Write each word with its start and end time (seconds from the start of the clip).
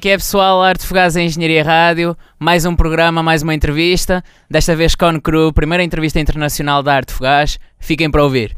que 0.00 0.08
é, 0.08 0.16
pessoal? 0.16 0.62
Arte 0.62 0.86
Fugaz 0.86 1.14
em 1.14 1.26
Engenharia 1.26 1.62
Rádio. 1.62 2.16
Mais 2.38 2.64
um 2.64 2.74
programa, 2.74 3.22
mais 3.22 3.42
uma 3.42 3.54
entrevista. 3.54 4.24
Desta 4.48 4.74
vez 4.74 4.94
com 4.94 5.20
Cru, 5.20 5.52
primeira 5.52 5.84
entrevista 5.84 6.18
internacional 6.18 6.82
da 6.82 6.94
Arte 6.94 7.12
Fugaz. 7.12 7.60
Fiquem 7.78 8.10
para 8.10 8.24
ouvir. 8.24 8.56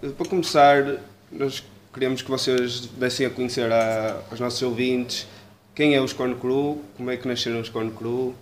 Para 0.00 0.28
começar, 0.28 0.96
nós 1.30 1.62
queremos 1.94 2.20
que 2.20 2.28
vocês 2.28 2.86
dessem 2.98 3.26
a 3.26 3.30
conhecer 3.30 3.70
a, 3.70 4.16
aos 4.28 4.40
nossos 4.40 4.60
ouvintes 4.62 5.28
quem 5.72 5.94
é 5.94 6.00
os 6.00 6.12
Corn 6.12 6.34
Crew, 6.34 6.82
como 6.96 7.10
é 7.12 7.16
que 7.16 7.28
nasceram 7.28 7.60
os 7.60 7.68
Corn 7.68 7.92
Crew 7.92 8.34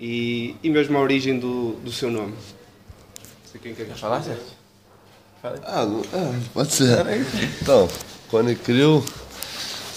e, 0.00 0.56
e 0.60 0.68
mesmo 0.68 0.98
a 0.98 1.00
origem 1.00 1.38
do, 1.38 1.74
do 1.84 1.92
seu 1.92 2.10
nome. 2.10 2.32
Não 2.32 3.52
sei 3.52 3.60
quem 3.60 3.74
quer 3.76 3.86
falar, 3.94 4.22
Sérgio? 4.22 4.42
Ah, 5.44 5.52
ah, 5.64 6.40
pode 6.52 6.72
ser. 6.72 6.98
Então, 7.62 7.88
Cone 8.28 8.56
Crew, 8.56 9.04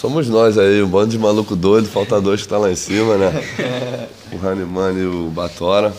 somos 0.01 0.27
nós 0.27 0.57
aí, 0.57 0.81
um 0.81 0.87
bando 0.87 1.11
de 1.11 1.19
maluco 1.19 1.55
doido, 1.55 1.87
falta 1.87 2.19
dois 2.19 2.41
que 2.41 2.47
tá 2.47 2.57
lá 2.57 2.71
em 2.71 2.75
cima, 2.75 3.17
né? 3.17 3.31
o 4.33 4.47
Haniman 4.47 4.93
e 4.93 5.05
o 5.05 5.29
Batora. 5.29 5.93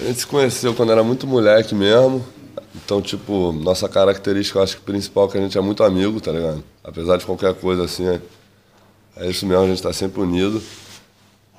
A 0.00 0.04
gente 0.04 0.20
se 0.20 0.26
conheceu 0.28 0.72
quando 0.74 0.92
era 0.92 1.02
muito 1.02 1.26
moleque 1.26 1.74
mesmo. 1.74 2.24
Então, 2.72 3.02
tipo, 3.02 3.50
nossa 3.50 3.88
característica, 3.88 4.60
eu 4.60 4.62
acho 4.62 4.76
que 4.76 4.82
principal 4.82 5.26
é 5.26 5.32
que 5.32 5.38
a 5.38 5.40
gente 5.40 5.58
é 5.58 5.60
muito 5.60 5.82
amigo, 5.82 6.20
tá 6.20 6.30
ligado? 6.30 6.62
Apesar 6.84 7.16
de 7.16 7.26
qualquer 7.26 7.52
coisa 7.54 7.82
assim, 7.82 8.06
é, 8.06 8.20
é 9.16 9.28
isso 9.28 9.44
mesmo, 9.44 9.64
a 9.64 9.66
gente 9.66 9.82
tá 9.82 9.92
sempre 9.92 10.20
unido. 10.20 10.62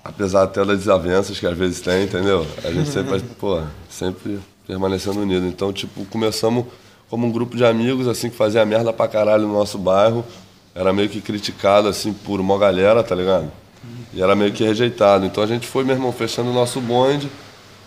Apesar 0.06 0.44
até 0.44 0.64
das 0.64 0.80
desavenças 0.80 1.38
que 1.38 1.46
às 1.46 1.58
vezes 1.58 1.82
tem, 1.82 2.06
entendeu? 2.06 2.48
A 2.64 2.72
gente 2.72 2.88
sempre, 2.90 3.20
pô, 3.38 3.62
sempre 3.90 4.40
permanecendo 4.66 5.20
unido. 5.20 5.46
Então, 5.46 5.74
tipo, 5.74 6.06
começamos 6.06 6.66
como 7.10 7.28
um 7.28 7.32
grupo 7.32 7.58
de 7.58 7.66
amigos, 7.66 8.08
assim, 8.08 8.30
que 8.30 8.38
fazia 8.38 8.66
merda 8.66 8.94
pra 8.94 9.06
caralho 9.06 9.46
no 9.46 9.54
nosso 9.54 9.78
bairro. 9.78 10.24
Era 10.74 10.94
meio 10.94 11.10
que 11.10 11.20
criticado, 11.22 11.88
assim, 11.88 12.14
por 12.14 12.40
uma 12.40 12.58
galera, 12.58 13.04
tá 13.04 13.14
ligado? 13.14 13.52
E 14.14 14.22
era 14.22 14.36
meio 14.36 14.52
que 14.54 14.64
rejeitado. 14.64 15.26
Então 15.26 15.44
a 15.44 15.48
gente 15.48 15.68
foi, 15.68 15.84
meu 15.84 15.96
irmão, 15.96 16.12
fechando 16.12 16.50
o 16.50 16.54
nosso 16.54 16.80
bonde. 16.80 17.30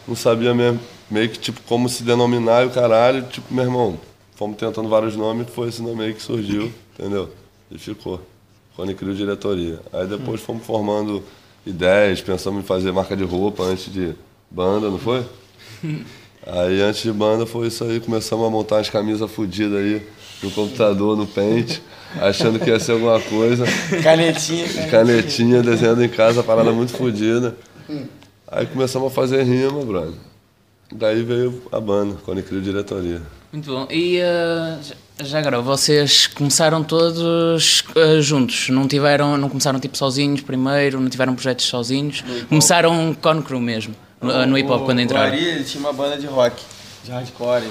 Não 0.07 0.15
sabia 0.15 0.55
mesmo, 0.55 0.81
meio 1.11 1.29
que, 1.31 1.39
tipo, 1.39 1.61
como 1.62 1.89
se 1.89 2.03
denominar 2.03 2.62
e 2.62 2.67
o 2.67 2.71
caralho. 2.71 3.23
Tipo, 3.23 3.53
meu 3.53 3.65
irmão, 3.65 3.99
fomos 4.37 4.57
tentando 4.57 4.89
vários 4.89 5.17
nomes, 5.17 5.49
foi 5.51 5.69
esse 5.69 5.81
nome 5.81 6.05
aí 6.05 6.15
que 6.15 6.23
surgiu, 6.23 6.73
entendeu? 6.99 7.31
E 7.71 7.79
ficou. 7.79 8.21
Cone 8.77 8.95
Crio 8.95 9.15
Diretoria. 9.15 9.81
Aí 9.93 10.07
depois 10.07 10.41
fomos 10.41 10.67
formando 10.67 11.23
ideias, 11.65 12.21
pensamos 12.21 12.62
em 12.62 12.67
fazer 12.67 12.93
marca 12.93 13.17
de 13.17 13.25
roupa 13.25 13.62
antes 13.62 13.91
de 13.93 14.15
banda, 14.51 14.91
não 14.91 14.99
foi? 14.99 15.25
Aí 16.47 16.83
antes 16.83 17.03
de 17.03 17.11
banda 17.11 17.47
foi 17.47 17.69
isso 17.69 17.83
aí, 17.85 17.99
começamos 18.01 18.47
a 18.47 18.51
montar 18.51 18.79
as 18.79 18.91
camisas 18.91 19.31
fodidas 19.31 19.79
aí 19.79 20.07
no 20.43 20.51
computador, 20.51 21.17
no 21.17 21.27
pente, 21.27 21.83
achando 22.21 22.59
que 22.59 22.71
ia 22.71 22.79
ser 22.79 22.93
alguma 22.93 23.21
coisa. 23.21 23.65
Canetinha, 24.03 24.67
Canetinha, 24.91 25.62
desenhando 25.62 26.05
em 26.05 26.09
casa, 26.09 26.43
parada 26.43 26.72
muito 26.72 26.93
fodida. 26.93 27.56
Aí 28.49 28.67
começamos 28.67 29.11
a 29.11 29.15
fazer 29.15 29.43
rima, 29.43 29.84
brother. 29.84 30.15
Daí 30.93 31.23
veio 31.23 31.62
a 31.73 31.81
banda, 31.81 32.17
quando 32.25 32.43
criou 32.43 32.62
diretoria. 32.62 33.21
Muito 33.53 33.71
bom. 33.71 33.87
E 33.91 34.21
uh, 34.21 35.25
já 35.25 35.39
agora, 35.39 35.61
vocês 35.61 36.27
começaram 36.27 36.83
todos 36.83 37.84
uh, 37.97 38.21
juntos? 38.21 38.69
Não 38.69 38.87
tiveram, 38.87 39.37
não 39.37 39.49
começaram 39.49 39.78
tipo 39.78 39.97
sozinhos 39.97 40.41
primeiro? 40.41 41.00
Não 41.00 41.09
tiveram 41.09 41.34
projetos 41.34 41.65
sozinhos? 41.67 42.25
Começaram 42.49 43.15
com 43.15 43.43
crew 43.43 43.61
mesmo, 43.61 43.94
no, 44.21 44.47
no 44.47 44.59
hip 44.59 44.71
hop 44.71 44.84
quando 44.84 44.99
O 44.99 45.03
entraram? 45.03 45.33
Ari, 45.33 45.44
ele 45.44 45.65
tinha 45.65 45.81
uma 45.81 45.93
banda 45.93 46.17
de 46.17 46.27
rock, 46.27 46.62
de 47.04 47.10
hardcore, 47.10 47.65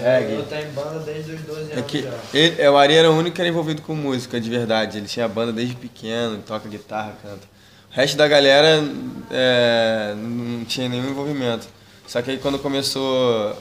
reggae. 0.00 0.32
Eu 0.34 0.46
tô 0.46 0.54
em 0.54 0.70
banda 0.70 0.98
desde 1.00 1.32
os 1.32 1.40
12 1.42 1.60
anos 1.72 1.78
É 1.78 1.82
que 1.82 2.02
já. 2.02 2.10
ele, 2.32 2.62
é, 2.62 2.70
o 2.70 2.76
Ari 2.76 2.94
era 2.94 3.10
o 3.10 3.18
único 3.18 3.34
que 3.34 3.40
era 3.42 3.48
envolvido 3.48 3.82
com 3.82 3.94
música, 3.94 4.40
de 4.40 4.48
verdade. 4.48 4.98
Ele 4.98 5.06
tinha 5.06 5.26
banda 5.26 5.52
desde 5.52 5.74
pequeno, 5.74 6.38
toca 6.46 6.68
guitarra, 6.68 7.12
canta. 7.22 7.46
O 7.92 7.94
resto 7.96 8.16
da 8.16 8.28
galera 8.28 8.82
é, 9.30 10.14
não 10.16 10.64
tinha 10.64 10.88
nenhum 10.88 11.10
envolvimento. 11.10 11.66
Só 12.06 12.22
que 12.22 12.30
aí 12.30 12.38
quando 12.38 12.58
começou. 12.58 13.56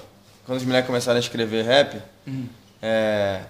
Quando 0.45 0.59
os 0.59 0.65
moleques 0.65 0.85
começaram 0.85 1.17
a 1.17 1.19
escrever 1.19 1.65
rap, 1.65 1.97
é, 2.79 3.41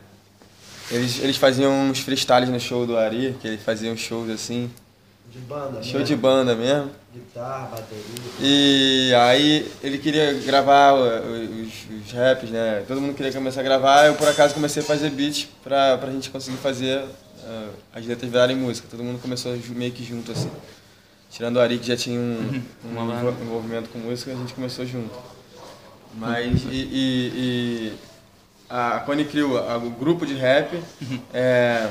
eles, 0.90 1.20
eles 1.22 1.36
faziam 1.36 1.90
uns 1.90 2.00
freestyles 2.00 2.48
no 2.48 2.58
show 2.60 2.86
do 2.86 2.96
Ari, 2.98 3.36
que 3.42 3.48
ele 3.50 3.58
fazia 3.58 3.92
uns 3.92 4.00
shows 4.00 4.30
assim, 4.30 4.72
De 5.36 5.42
banda, 5.42 5.84
show 5.84 6.00
né? 6.00 6.06
de 6.06 6.16
banda 6.16 6.56
mesmo. 6.56 6.92
Guitarra, 7.14 7.68
bateria. 7.68 8.04
E 8.40 9.14
aí 9.16 9.70
ele 9.84 9.98
queria 9.98 10.32
gravar 10.46 10.94
os, 10.94 12.06
os 12.06 12.12
raps, 12.14 12.50
né? 12.50 12.84
Todo 12.88 13.02
mundo 13.02 13.14
queria 13.16 13.34
começar 13.34 13.60
a 13.60 13.64
gravar, 13.64 14.06
eu 14.08 14.16
por 14.16 14.28
acaso 14.30 14.54
comecei 14.54 14.82
a 14.82 14.86
fazer 14.86 15.10
beat 15.10 15.48
pra, 15.62 15.98
pra 15.98 16.10
gente 16.10 16.30
conseguir 16.30 16.58
fazer 16.58 17.04
ah, 17.46 17.68
as 17.94 18.06
letras 18.06 18.32
virarem 18.32 18.56
música. 18.56 18.88
Todo 18.90 19.04
mundo 19.04 19.20
começou 19.22 19.58
meio 19.70 19.92
que 19.92 20.06
junto 20.06 20.32
assim. 20.32 20.50
Tirando 21.30 21.58
o 21.58 21.60
Ari 21.60 21.80
que 21.80 21.88
já 21.88 21.98
tinha 21.98 22.18
um, 22.18 22.62
um 22.86 22.92
envol- 23.14 23.36
envolvimento 23.42 23.90
com 23.90 24.00
música, 24.00 24.32
a 24.32 24.36
gente 24.36 24.54
começou 24.54 24.86
junto. 24.86 25.14
Mas 26.14 26.62
e, 26.64 26.76
e- 26.76 27.32
e 27.36 27.94
a 28.70 29.02
Cone 29.02 29.26
Crew, 29.26 29.56
o 29.58 29.90
grupo 29.92 30.26
de 30.26 30.34
rap, 30.34 30.80
é, 31.34 31.90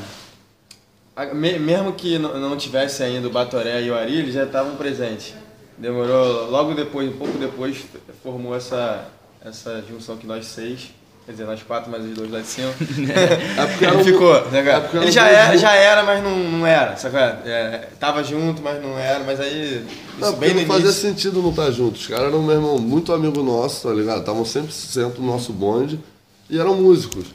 mesmo 1.34 1.92
que 1.92 2.18
não 2.18 2.56
tivesse 2.56 3.02
ainda 3.02 3.28
o 3.28 3.30
Batoré 3.30 3.82
e 3.82 3.90
o 3.90 3.94
Ari, 3.96 4.18
eles 4.18 4.34
já 4.34 4.44
estavam 4.44 4.74
presentes. 4.76 5.34
Demorou, 5.78 6.50
logo 6.50 6.74
depois, 6.74 7.08
um 7.08 7.16
pouco 7.16 7.36
depois, 7.38 7.84
formou 8.22 8.54
essa, 8.54 9.06
essa 9.44 9.82
junção 9.88 10.16
que 10.16 10.26
nós 10.26 10.46
seis, 10.46 10.90
quer 11.26 11.32
dizer, 11.32 11.44
nós 11.46 11.62
quatro 11.62 11.90
mais 11.90 12.04
os 12.04 12.14
dois 12.14 12.30
lá 12.30 12.40
de 12.40 12.46
cima. 12.46 12.72
É 13.56 13.66
porque 13.66 13.84
era 13.84 13.94
Ele 13.94 14.04
ficou, 14.04 14.36
é 14.36 14.50
né, 14.50 14.80
porque 14.80 14.96
Ele 14.98 15.10
já 15.12 15.24
dois 15.24 15.36
era, 15.36 15.58
já 15.58 15.72
era, 15.72 16.02
mas 16.04 16.22
não, 16.22 16.36
não 16.36 16.66
era, 16.66 16.96
sabe? 16.96 17.16
é? 17.16 17.40
É, 17.44 17.88
tava 17.98 18.22
junto, 18.22 18.62
mas 18.62 18.80
não 18.82 18.96
era, 18.98 19.22
mas 19.24 19.40
aí, 19.40 19.84
Não, 20.18 20.28
isso 20.28 20.36
porque 20.36 20.46
bem 20.46 20.54
no 20.54 20.60
não 20.60 20.66
fazia 20.68 20.84
início. 20.86 21.00
sentido 21.02 21.42
não 21.42 21.50
estar 21.50 21.70
juntos. 21.70 22.02
Os 22.02 22.06
caras 22.08 22.26
eram, 22.26 22.42
meu 22.42 22.54
irmão, 22.54 22.78
muito 22.78 23.12
amigo 23.12 23.42
nosso, 23.42 23.88
tá 23.88 23.94
ligado? 23.94 24.20
Estavam 24.20 24.44
sempre 24.44 24.72
sendo 24.72 25.20
no 25.20 25.26
nosso 25.26 25.52
bonde 25.52 25.98
e 26.50 26.58
eram 26.58 26.76
músicos. 26.76 27.26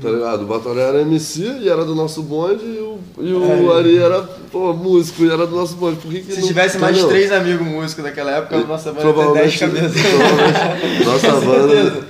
Tá 0.00 0.08
ligado? 0.08 0.42
O 0.42 0.46
Batoré 0.46 0.80
era 0.80 1.02
MC 1.02 1.42
e 1.60 1.68
era 1.68 1.84
do 1.84 1.94
nosso 1.94 2.22
bonde 2.22 2.64
e 2.64 2.78
o, 2.78 2.98
e 3.20 3.32
o 3.34 3.70
Ari 3.72 3.98
era 3.98 4.22
pô, 4.50 4.72
músico 4.72 5.22
e 5.24 5.30
era 5.30 5.46
do 5.46 5.54
nosso 5.54 5.74
bonde. 5.76 5.98
Por 6.00 6.10
que 6.10 6.22
que 6.22 6.32
Se 6.32 6.40
não- 6.40 6.48
tivesse 6.48 6.78
mais 6.78 6.96
entendeu? 6.96 7.10
três 7.14 7.30
amigos 7.30 7.66
músicos 7.66 8.02
daquela 8.02 8.30
época, 8.30 8.56
a 8.56 8.60
nossa 8.64 8.92
banda 8.92 9.02
tem 9.04 9.32
dez 9.34 9.58
Provavelmente, 9.58 9.58
cabeças. 9.58 10.02
provavelmente 10.02 11.04
nossa 11.04 11.32
banda. 11.44 12.06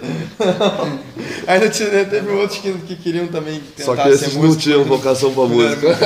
Ainda 1.49 1.69
tinha- 1.69 2.05
teve 2.05 2.31
outros 2.31 2.59
que, 2.61 2.73
que 2.73 2.97
queriam 2.97 3.27
também 3.27 3.61
tentar 3.77 3.85
Só 3.85 3.97
que 3.97 4.03
ser 4.05 4.11
esses 4.25 4.35
não 4.35 4.43
músicos. 4.43 4.63
tinham 4.65 4.85
vocação 4.85 5.35
pra 5.35 5.43
música. 5.47 5.99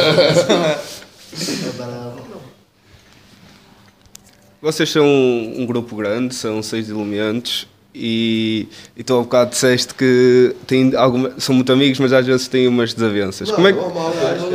Vocês 4.61 4.91
são 4.91 5.05
um 5.07 5.65
grupo 5.67 5.95
grande, 5.97 6.35
são 6.35 6.63
seis 6.63 6.89
elementos 6.91 7.67
e, 7.99 8.69
e 8.97 9.03
tu 9.03 9.15
há 9.15 9.21
bocado 9.23 9.51
disseste 9.51 9.95
que 9.95 10.55
têm 10.67 10.95
alguma, 10.95 11.33
são 11.39 11.55
muito 11.55 11.73
amigos, 11.73 11.99
mas 11.99 12.13
às 12.13 12.25
vezes 12.25 12.47
têm 12.47 12.69
umas 12.69 12.95
desavenças. 12.95 13.51
como, 13.51 13.67
é 13.67 13.73
que, 13.73 13.79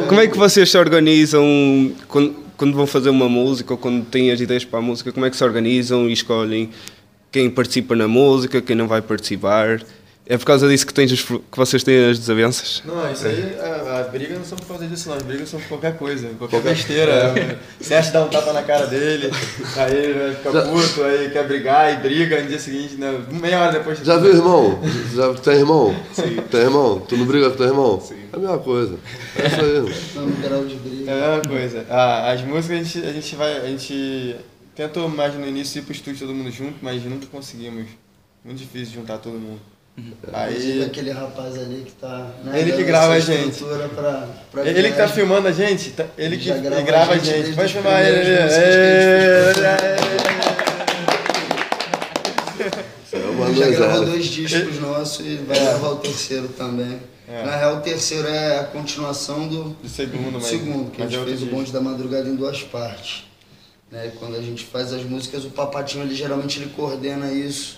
como 0.07 0.21
é 0.21 0.27
que 0.27 0.38
vocês 0.38 0.71
se 0.71 0.77
organizam 0.77 1.91
quando, 2.07 2.35
quando 2.56 2.73
vão 2.73 2.88
fazer 2.88 3.09
uma 3.09 3.27
música 3.27 3.73
ou 3.73 3.77
quando 3.77 4.06
têm 4.06 4.31
as 4.31 4.39
ideias 4.39 4.63
para 4.63 4.79
a 4.79 4.81
música? 4.81 5.12
Como 5.12 5.25
é 5.25 5.29
que 5.29 5.35
se 5.35 5.44
organizam 5.44 6.09
e 6.09 6.13
escolhem 6.13 6.69
quem 7.31 7.50
participa 7.50 7.95
na 7.95 8.07
música, 8.07 8.62
quem 8.62 8.75
não 8.75 8.88
vai 8.88 9.01
participar? 9.01 9.81
É 10.25 10.37
por 10.37 10.45
causa 10.45 10.69
disso 10.69 10.87
que, 10.87 10.93
tens 10.93 11.19
fru- 11.19 11.43
que 11.51 11.57
vocês 11.57 11.83
têm 11.83 12.09
as 12.09 12.17
desavenças? 12.17 12.81
Não, 12.85 13.11
isso 13.11 13.27
aí, 13.27 13.57
a, 13.59 13.99
a 13.99 14.03
briga 14.05 14.35
não 14.35 14.45
são 14.45 14.57
por 14.57 14.67
causa 14.67 14.87
disso 14.87 15.09
não, 15.09 15.17
as 15.17 15.23
brigas 15.23 15.49
são 15.49 15.59
por 15.59 15.67
qualquer 15.67 15.97
coisa, 15.97 16.29
qualquer 16.39 16.61
besteira. 16.61 17.59
Se 17.81 17.93
acha 17.93 18.11
dar 18.11 18.23
um 18.23 18.29
tapa 18.29 18.53
na 18.53 18.63
cara 18.63 18.87
dele, 18.87 19.29
aí 19.75 19.93
ele 19.93 20.13
vai 20.13 20.33
ficar 20.35 20.51
puto, 20.61 21.03
aí 21.03 21.29
quer 21.29 21.45
brigar 21.45 21.93
e 21.93 21.97
briga, 21.97 22.41
no 22.41 22.47
dia 22.47 22.57
seguinte, 22.57 22.95
né, 22.95 23.21
meia 23.31 23.59
hora 23.59 23.71
depois... 23.73 23.99
Já 23.99 24.17
viu 24.17 24.31
irmão? 24.33 24.79
Já 25.13 25.33
tem 25.33 25.55
irmão? 25.55 25.93
Sim. 26.13 26.37
Tem 26.49 26.61
irmão? 26.61 27.01
Tu 27.01 27.17
não 27.17 27.25
briga 27.25 27.49
com 27.49 27.57
teu 27.57 27.65
irmão? 27.67 27.99
Sim. 27.99 28.15
É 28.31 28.35
a 28.37 28.39
mesma 28.39 28.59
coisa. 28.59 28.95
É 29.35 29.47
isso 29.47 29.59
aí. 29.59 29.95
Não, 30.15 30.31
grau 30.41 30.65
de 30.65 30.75
briga. 30.75 31.11
É 31.11 31.13
a 31.25 31.35
mesma 31.35 31.49
coisa. 31.49 31.85
Ah, 31.89 32.31
as 32.31 32.41
músicas 32.41 32.79
a 32.79 32.83
gente, 32.83 33.05
a 33.07 33.11
gente 33.11 33.35
vai. 33.35 33.57
A 33.57 33.67
gente 33.67 34.35
tentou 34.73 35.09
mais 35.09 35.35
no 35.35 35.45
início 35.45 35.79
ir 35.79 35.81
pro 35.81 35.91
estúdio 35.91 36.25
todo 36.25 36.33
mundo 36.33 36.49
junto, 36.49 36.75
mas 36.81 37.03
nunca 37.03 37.25
conseguimos. 37.27 37.87
Muito 38.43 38.57
difícil 38.57 38.95
juntar 38.95 39.17
todo 39.19 39.33
mundo. 39.33 39.59
Inclusive 39.95 40.81
Aí. 40.81 40.84
aquele 40.86 41.12
rapaz 41.12 41.56
ali 41.56 41.84
que 41.86 41.92
tá. 41.92 42.31
né, 42.44 42.60
Ele 42.60 42.72
que 42.74 42.84
grava 42.84 43.13
a 43.13 43.19
gente. 43.19 43.63
Pra, 43.95 44.28
pra 44.51 44.66
Ele 44.68 44.90
que 44.92 44.98
tá 44.98 45.07
filmando 45.07 45.48
a 45.48 45.51
gente, 45.51 45.92
tá- 45.92 46.07
ele 46.18 46.38
que 46.38 46.50
ele 46.50 46.62
grava 46.62 46.81
grava, 46.81 47.12
a 47.12 47.16
a 47.16 47.18
gente 47.19 47.45
gente. 47.45 47.51
Vai 47.56 47.66
os 47.68 47.72
filmar 47.72 48.01
ele. 48.01 48.38
a 48.38 48.48
É 53.12 53.18
uma 53.30 53.48
Ele 53.50 53.60
já 53.60 53.69
gravou 53.69 54.06
dois 54.06 54.25
discos 54.25 54.80
nossos 54.80 55.25
e 55.25 55.36
vai 55.48 55.60
gravar 55.60 55.90
o 55.90 55.95
terceiro 55.98 56.48
também. 56.50 57.00
É. 57.28 57.44
Na 57.45 57.56
real, 57.56 57.78
o 57.78 57.81
terceiro 57.81 58.28
é 58.28 58.60
a 58.60 58.63
continuação 58.66 59.48
do, 59.48 59.63
Do 59.81 59.88
segundo, 59.90 60.25
do 60.25 60.31
mas. 60.34 60.44
segundo, 60.45 60.92
que 60.92 61.01
a 61.01 61.06
é 61.06 61.07
gente 61.07 61.19
outro 61.19 61.36
fez 61.38 61.44
o 61.48 61.51
bonde 61.54 61.72
da 61.72 61.80
madrugada 61.81 62.28
em 62.28 62.36
duas 62.36 62.62
partes. 62.63 63.24
Né? 63.92 64.12
Quando 64.19 64.36
a 64.36 64.42
gente 64.42 64.66
faz 64.66 64.92
as 64.92 65.04
músicas, 65.04 65.45
o 65.45 65.50
Papatinho 65.51 66.04
ele 66.04 66.16
geralmente 66.16 66.60
ele 66.60 66.72
coordena 66.75 67.31
isso, 67.31 67.78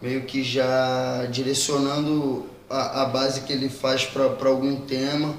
meio 0.00 0.22
que 0.22 0.42
já 0.42 1.26
direcionando 1.26 2.46
a, 2.68 3.02
a 3.02 3.06
base 3.06 3.42
que 3.42 3.52
ele 3.52 3.68
faz 3.68 4.04
para 4.04 4.48
algum 4.48 4.76
tema. 4.82 5.34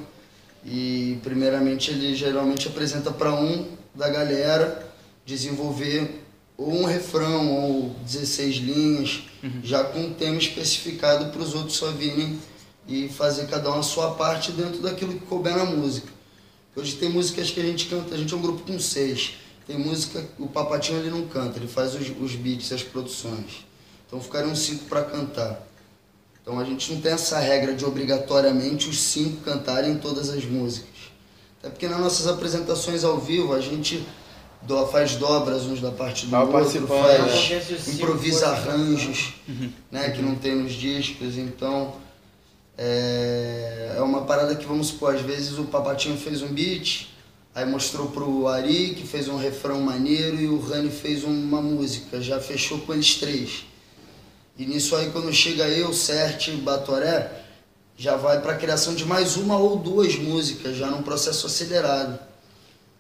E 0.66 1.18
primeiramente 1.24 1.92
ele 1.92 2.14
geralmente 2.16 2.68
apresenta 2.68 3.12
para 3.12 3.34
um 3.34 3.66
da 3.96 4.10
galera 4.10 4.88
desenvolver 5.26 6.24
ou 6.58 6.82
um 6.82 6.86
refrão 6.86 7.54
ou 7.54 7.96
16 8.06 8.56
linhas, 8.58 9.24
uhum. 9.42 9.62
já 9.64 9.84
com 9.86 10.00
um 10.00 10.14
tema 10.14 10.38
especificado 10.38 11.32
para 11.32 11.42
os 11.42 11.54
outros 11.54 11.78
só 11.78 11.90
virem 11.92 12.38
e 12.86 13.08
fazer 13.08 13.48
cada 13.48 13.72
um 13.72 13.80
a 13.80 13.84
sua 13.84 14.12
parte 14.16 14.52
dentro 14.52 14.82
daquilo 14.82 15.14
que 15.14 15.26
couber 15.26 15.56
na 15.56 15.64
música. 15.64 16.10
Hoje 16.76 16.96
tem 16.96 17.10
músicas 17.10 17.50
que 17.50 17.60
a 17.60 17.64
gente 17.64 17.86
canta, 17.88 18.16
a 18.16 18.18
gente 18.18 18.34
é 18.34 18.38
um 18.38 18.42
grupo 18.42 18.64
com 18.64 18.78
seis. 18.80 19.36
Tem 19.66 19.78
música, 19.78 20.26
o 20.38 20.48
Papatinho 20.48 21.00
ele 21.00 21.10
não 21.10 21.28
canta, 21.28 21.60
ele 21.60 21.68
faz 21.68 21.94
os, 21.94 22.10
os 22.20 22.36
beats, 22.36 22.72
as 22.72 22.84
produções. 22.84 23.69
Então 24.10 24.20
ficariam 24.20 24.56
cinco 24.56 24.86
para 24.86 25.04
cantar. 25.04 25.66
Então 26.42 26.60
a 26.60 26.66
gente 26.66 26.92
não 26.92 27.00
tem 27.00 27.12
essa 27.12 27.38
regra 27.38 27.76
de 27.76 27.86
obrigatoriamente 27.86 28.90
os 28.90 29.00
cinco 29.00 29.42
cantarem 29.44 30.00
todas 30.00 30.32
as 30.32 30.44
músicas. 30.44 30.90
Até 31.60 31.70
porque 31.70 31.88
nas 31.88 32.00
nossas 32.00 32.26
apresentações 32.26 33.04
ao 33.04 33.20
vivo 33.20 33.54
a 33.54 33.62
gente 33.62 34.04
do, 34.64 34.84
faz 34.88 35.16
dobras 35.16 35.66
uns 35.66 35.80
da 35.80 35.92
parte 35.92 36.26
do 36.26 36.32
outro, 36.36 36.88
faz, 36.88 37.88
improvisa 37.88 38.48
arranjos, 38.48 39.36
uhum. 39.48 39.72
né, 39.92 40.10
que 40.10 40.22
não 40.24 40.36
tem 40.36 40.56
nos 40.56 40.74
discos, 40.74 41.38
então 41.38 41.94
é, 42.78 43.94
é 43.98 44.02
uma 44.02 44.22
parada 44.22 44.56
que 44.56 44.66
vamos 44.66 44.88
supor, 44.88 45.16
às 45.16 45.22
vezes 45.22 45.58
o 45.60 45.66
Papatinho 45.66 46.18
fez 46.18 46.42
um 46.42 46.48
beat, 46.48 47.10
aí 47.54 47.66
mostrou 47.66 48.08
pro 48.08 48.48
Ari 48.48 48.96
que 48.96 49.06
fez 49.06 49.28
um 49.28 49.38
refrão 49.38 49.82
maneiro 49.82 50.42
e 50.42 50.48
o 50.48 50.60
Rani 50.60 50.90
fez 50.90 51.24
uma 51.24 51.62
música, 51.62 52.20
já 52.22 52.40
fechou 52.40 52.80
com 52.80 52.94
eles 52.94 53.16
três. 53.16 53.69
E 54.60 54.66
nisso 54.66 54.94
aí 54.98 55.10
quando 55.10 55.32
chega 55.34 55.70
eu, 55.70 55.94
Certe 55.94 56.52
e 56.52 56.58
Batoré, 56.58 57.32
já 57.96 58.18
vai 58.18 58.42
para 58.42 58.52
a 58.52 58.56
criação 58.58 58.94
de 58.94 59.06
mais 59.06 59.38
uma 59.38 59.58
ou 59.58 59.78
duas 59.78 60.16
músicas, 60.16 60.76
já 60.76 60.88
num 60.88 61.02
processo 61.02 61.48
acelerado. 61.48 62.20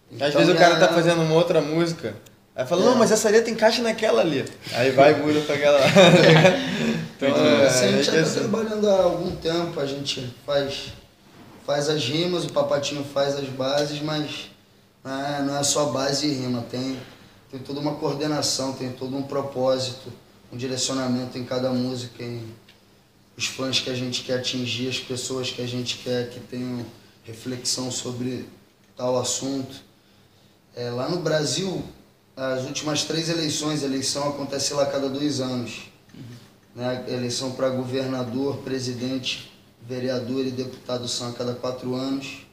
Então, 0.09 0.25
Às 0.25 0.33
vezes 0.33 0.55
o 0.55 0.57
cara 0.57 0.77
tá 0.77 0.87
fazendo 0.87 1.21
uma 1.21 1.35
outra 1.35 1.59
música, 1.59 2.15
aí 2.55 2.65
fala, 2.65 2.81
é. 2.81 2.85
não, 2.85 2.95
mas 2.95 3.11
essa 3.11 3.29
letra 3.29 3.51
encaixa 3.51 3.81
naquela 3.81 4.21
ali. 4.21 4.45
Aí 4.71 4.91
vai 4.91 5.11
e 5.11 5.15
muda 5.17 5.41
pra 5.41 5.55
aquela. 5.55 5.79
então, 7.17 7.45
é, 7.45 7.67
assim, 7.67 7.85
a 7.87 7.91
gente 7.91 8.05
já 8.05 8.23
tá 8.23 8.39
trabalhando 8.39 8.89
há 8.89 9.03
algum 9.03 9.35
tempo, 9.35 9.81
a 9.81 9.85
gente 9.85 10.33
faz, 10.45 10.93
faz 11.65 11.89
as 11.89 12.01
rimas, 12.05 12.45
o 12.45 12.53
Papatinho 12.53 13.03
faz 13.03 13.35
as 13.35 13.49
bases, 13.49 14.01
mas 14.01 14.49
não 15.03 15.25
é, 15.25 15.41
não 15.41 15.57
é 15.57 15.63
só 15.63 15.87
base 15.87 16.25
e 16.25 16.33
rima, 16.35 16.63
tem, 16.71 16.97
tem 17.51 17.59
toda 17.59 17.81
uma 17.81 17.95
coordenação, 17.95 18.71
tem 18.71 18.93
todo 18.93 19.13
um 19.17 19.23
propósito, 19.23 20.09
um 20.51 20.57
direcionamento 20.57 21.37
em 21.37 21.43
cada 21.43 21.71
música, 21.71 22.23
em 22.23 22.47
os 23.39 23.45
fãs 23.45 23.79
que 23.79 23.89
a 23.89 23.95
gente 23.95 24.23
quer 24.23 24.39
atingir, 24.39 24.89
as 24.89 24.99
pessoas 24.99 25.49
que 25.49 25.61
a 25.61 25.65
gente 25.65 25.99
quer 25.99 26.29
que 26.29 26.41
tenham 26.41 26.85
reflexão 27.23 27.89
sobre 27.89 28.45
tal 28.97 29.17
assunto. 29.17 29.81
É, 30.75 30.89
lá 30.89 31.07
no 31.07 31.21
Brasil, 31.21 31.81
as 32.35 32.65
últimas 32.65 33.05
três 33.05 33.29
eleições, 33.29 33.81
a 33.81 33.85
eleição 33.85 34.27
acontece 34.27 34.73
lá 34.73 34.83
a 34.83 34.85
cada 34.87 35.07
dois 35.07 35.39
anos. 35.39 35.89
Uhum. 36.13 36.21
Né? 36.75 37.05
Eleição 37.07 37.51
para 37.51 37.69
governador, 37.69 38.57
presidente, 38.57 39.49
vereador 39.87 40.45
e 40.45 40.51
deputado 40.51 41.07
são 41.07 41.29
a 41.29 41.31
cada 41.33 41.53
quatro 41.53 41.95
anos. 41.95 42.45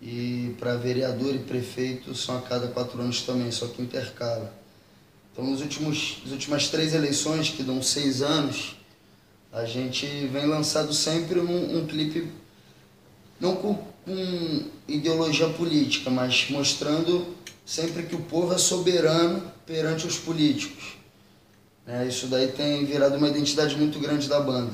E 0.00 0.54
para 0.60 0.76
vereador 0.76 1.34
e 1.34 1.40
prefeito 1.40 2.14
são 2.14 2.38
a 2.38 2.42
cada 2.42 2.68
quatro 2.68 3.00
anos 3.00 3.22
também, 3.22 3.50
só 3.50 3.66
que 3.66 3.82
intercala. 3.82 4.54
Então, 5.34 5.44
nos 5.44 5.60
últimos, 5.60 6.22
nas 6.22 6.32
últimas 6.32 6.68
três 6.68 6.94
eleições, 6.94 7.50
que 7.50 7.62
dão 7.62 7.82
seis 7.82 8.22
anos, 8.22 8.76
a 9.52 9.66
gente 9.66 10.06
vem 10.28 10.46
lançado 10.46 10.94
sempre 10.94 11.40
um, 11.40 11.78
um 11.78 11.86
clipe, 11.86 12.30
não 13.38 13.56
com 13.56 13.94
com 14.04 14.62
ideologia 14.86 15.48
política, 15.48 16.10
mas 16.10 16.46
mostrando 16.50 17.34
sempre 17.64 18.02
que 18.02 18.14
o 18.14 18.20
povo 18.20 18.52
é 18.52 18.58
soberano 18.58 19.42
perante 19.66 20.06
os 20.06 20.18
políticos. 20.18 20.96
É, 21.86 22.06
isso 22.06 22.26
daí 22.26 22.48
tem 22.48 22.84
virado 22.84 23.16
uma 23.16 23.28
identidade 23.28 23.76
muito 23.76 23.98
grande 23.98 24.28
da 24.28 24.40
banda. 24.40 24.72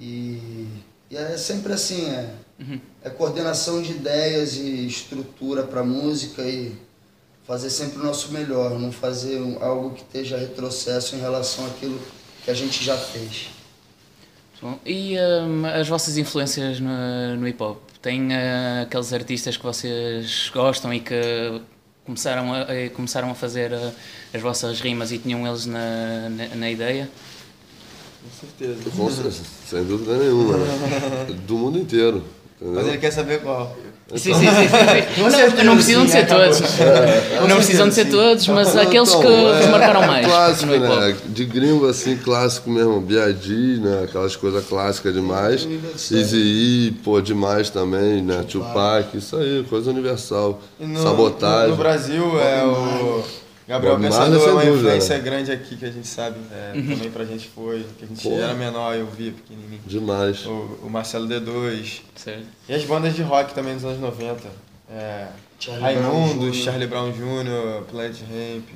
E, 0.00 0.66
e 1.10 1.16
é 1.16 1.36
sempre 1.36 1.72
assim, 1.72 2.06
é, 2.06 2.34
uhum. 2.58 2.80
é 3.02 3.10
coordenação 3.10 3.82
de 3.82 3.92
ideias 3.92 4.56
e 4.56 4.86
estrutura 4.86 5.62
para 5.62 5.82
música 5.82 6.42
e 6.42 6.72
fazer 7.48 7.70
sempre 7.70 7.98
o 7.98 8.04
nosso 8.04 8.30
melhor, 8.30 8.78
não 8.78 8.92
fazer 8.92 9.40
algo 9.62 9.92
que 9.92 10.02
esteja 10.02 10.36
retrocesso 10.36 11.16
em 11.16 11.20
relação 11.20 11.64
àquilo 11.66 11.98
que 12.44 12.50
a 12.50 12.54
gente 12.54 12.84
já 12.84 12.94
fez. 12.94 13.48
Bom, 14.60 14.78
e 14.84 15.16
um, 15.18 15.64
as 15.64 15.88
vossas 15.88 16.18
influências 16.18 16.78
no, 16.78 17.36
no 17.36 17.48
hip 17.48 17.62
hop? 17.62 17.78
Tem 18.02 18.28
uh, 18.28 18.82
aqueles 18.82 19.12
artistas 19.14 19.56
que 19.56 19.64
vocês 19.64 20.50
gostam 20.52 20.92
e 20.92 21.00
que 21.00 21.14
começaram 22.04 22.52
a, 22.52 22.66
começaram 22.94 23.30
a 23.30 23.34
fazer 23.34 23.72
uh, 23.72 23.92
as 24.34 24.42
vossas 24.42 24.80
rimas 24.80 25.10
e 25.10 25.18
tinham 25.18 25.46
eles 25.46 25.64
na, 25.64 26.28
na, 26.28 26.54
na 26.54 26.70
ideia? 26.70 27.08
Com 28.22 28.46
certeza. 28.46 28.90
Com 28.90 29.10
certeza, 29.10 29.42
sem 29.66 29.84
dúvida 29.84 30.18
nenhuma. 30.18 30.58
Né? 30.58 31.38
Do 31.46 31.56
mundo 31.56 31.78
inteiro. 31.78 32.22
Entendeu? 32.56 32.74
Mas 32.74 32.88
ele 32.88 32.98
quer 32.98 33.10
saber 33.10 33.40
qual. 33.40 33.74
Sim, 34.14 34.32
sim, 34.32 34.34
sim. 34.34 34.40
sim, 34.40 34.46
sim. 34.48 35.58
Não, 35.58 35.64
não, 35.64 35.74
precisam 35.74 36.04
de 36.06 36.10
ser 36.10 36.26
todos. 36.26 36.60
não 37.46 37.56
precisam 37.56 37.88
de 37.88 37.94
ser 37.94 38.06
todos, 38.06 38.48
mas 38.48 38.74
aqueles 38.74 39.14
que 39.14 39.26
vos 39.26 39.66
marcaram 39.70 40.06
mais. 40.06 40.26
Clássico, 40.26 40.72
né? 40.72 41.16
De 41.26 41.44
gringo, 41.44 41.86
assim, 41.86 42.16
clássico 42.16 42.70
mesmo. 42.70 43.00
B.I.D., 43.00 43.80
né? 43.80 44.04
Aquelas 44.04 44.34
coisas 44.34 44.64
clássicas 44.64 45.12
demais. 45.12 45.68
Easy 46.10 46.38
E, 46.38 46.92
pô, 47.04 47.20
demais 47.20 47.68
também, 47.68 48.22
né? 48.22 48.44
Tupac, 48.48 49.14
isso 49.16 49.36
aí, 49.36 49.64
coisa 49.68 49.90
universal. 49.90 50.58
Sabotagem. 51.02 51.70
No, 51.70 51.76
no 51.76 51.82
Brasil 51.82 52.40
é 52.40 52.64
o... 52.64 53.22
Gabriel 53.68 53.96
Bob 53.96 54.02
Pensador 54.06 54.48
é 54.48 54.52
uma 54.52 54.64
influência 54.64 55.18
né? 55.18 55.22
grande 55.22 55.52
aqui 55.52 55.76
que 55.76 55.84
a 55.84 55.90
gente 55.90 56.08
sabe, 56.08 56.38
é, 56.50 56.72
uhum. 56.74 56.88
também 56.88 57.10
pra 57.10 57.22
gente 57.26 57.48
foi, 57.48 57.84
que 57.98 58.04
a 58.06 58.08
gente 58.08 58.26
Pô. 58.26 58.34
era 58.34 58.54
menor 58.54 58.96
e 58.96 59.00
eu 59.00 59.06
via 59.06 59.30
pequenininho. 59.30 59.82
Demais. 59.86 60.46
O, 60.46 60.78
o, 60.84 60.88
Marcelo 60.88 61.28
D2. 61.28 62.00
Certo. 62.16 62.46
E 62.66 62.72
as 62.72 62.82
bandas 62.84 63.14
de 63.14 63.20
rock 63.20 63.52
também 63.52 63.74
dos 63.74 63.84
anos 63.84 64.00
90. 64.00 64.48
É, 64.90 65.26
Charlie 65.60 65.82
Raimundos, 65.82 66.38
Brown 66.38 66.52
Charlie 66.54 66.86
Brown 66.86 67.12
Jr., 67.12 67.84
Planet 67.90 68.16
Ramp. 68.22 68.68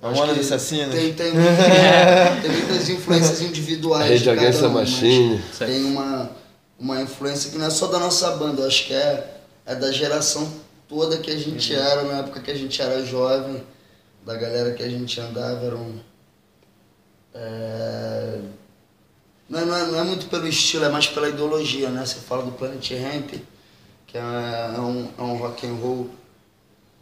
A 0.00 0.10
Mona 0.12 0.34
dos 0.34 0.46
Assassinos. 0.46 0.94
Tem, 0.94 1.12
tem, 1.12 1.32
tem, 2.42 2.50
muitas 2.52 2.88
influências 2.88 3.42
individuais. 3.42 4.08
Rede 4.08 4.30
Against 4.30 4.62
Machine. 4.62 5.42
Tem 5.58 5.84
uma, 5.84 6.30
uma 6.78 7.02
influência 7.02 7.50
que 7.50 7.58
não 7.58 7.66
é 7.66 7.70
só 7.70 7.88
da 7.88 7.98
nossa 7.98 8.30
banda, 8.36 8.62
eu 8.62 8.68
acho 8.68 8.86
que 8.86 8.94
é, 8.94 9.40
é 9.66 9.74
da 9.74 9.90
geração 9.90 10.48
toda 10.88 11.18
que 11.18 11.30
a 11.30 11.36
gente 11.36 11.74
uhum. 11.74 11.80
era, 11.80 12.02
na 12.04 12.18
época 12.18 12.38
que 12.38 12.52
a 12.52 12.56
gente 12.56 12.80
era 12.80 13.04
jovem 13.04 13.60
da 14.24 14.34
galera 14.34 14.72
que 14.72 14.82
a 14.82 14.88
gente 14.88 15.20
andava 15.20 15.64
eram. 15.64 16.00
É, 17.34 18.40
não, 19.48 19.60
é, 19.60 19.64
não, 19.64 19.76
é, 19.76 19.86
não, 19.86 20.00
é, 20.00 20.04
muito 20.04 20.26
pelo 20.26 20.46
estilo, 20.46 20.84
é 20.84 20.88
mais 20.88 21.06
pela 21.06 21.28
ideologia, 21.28 21.88
né? 21.90 22.04
Você 22.04 22.20
fala 22.20 22.44
do 22.44 22.52
Planet 22.52 22.90
Ramp, 22.92 23.34
que 24.06 24.18
é, 24.18 24.20
é, 24.20 24.80
um, 24.80 25.08
é 25.18 25.22
um 25.22 25.36
rock 25.36 25.66
and 25.66 25.74
roll, 25.74 26.10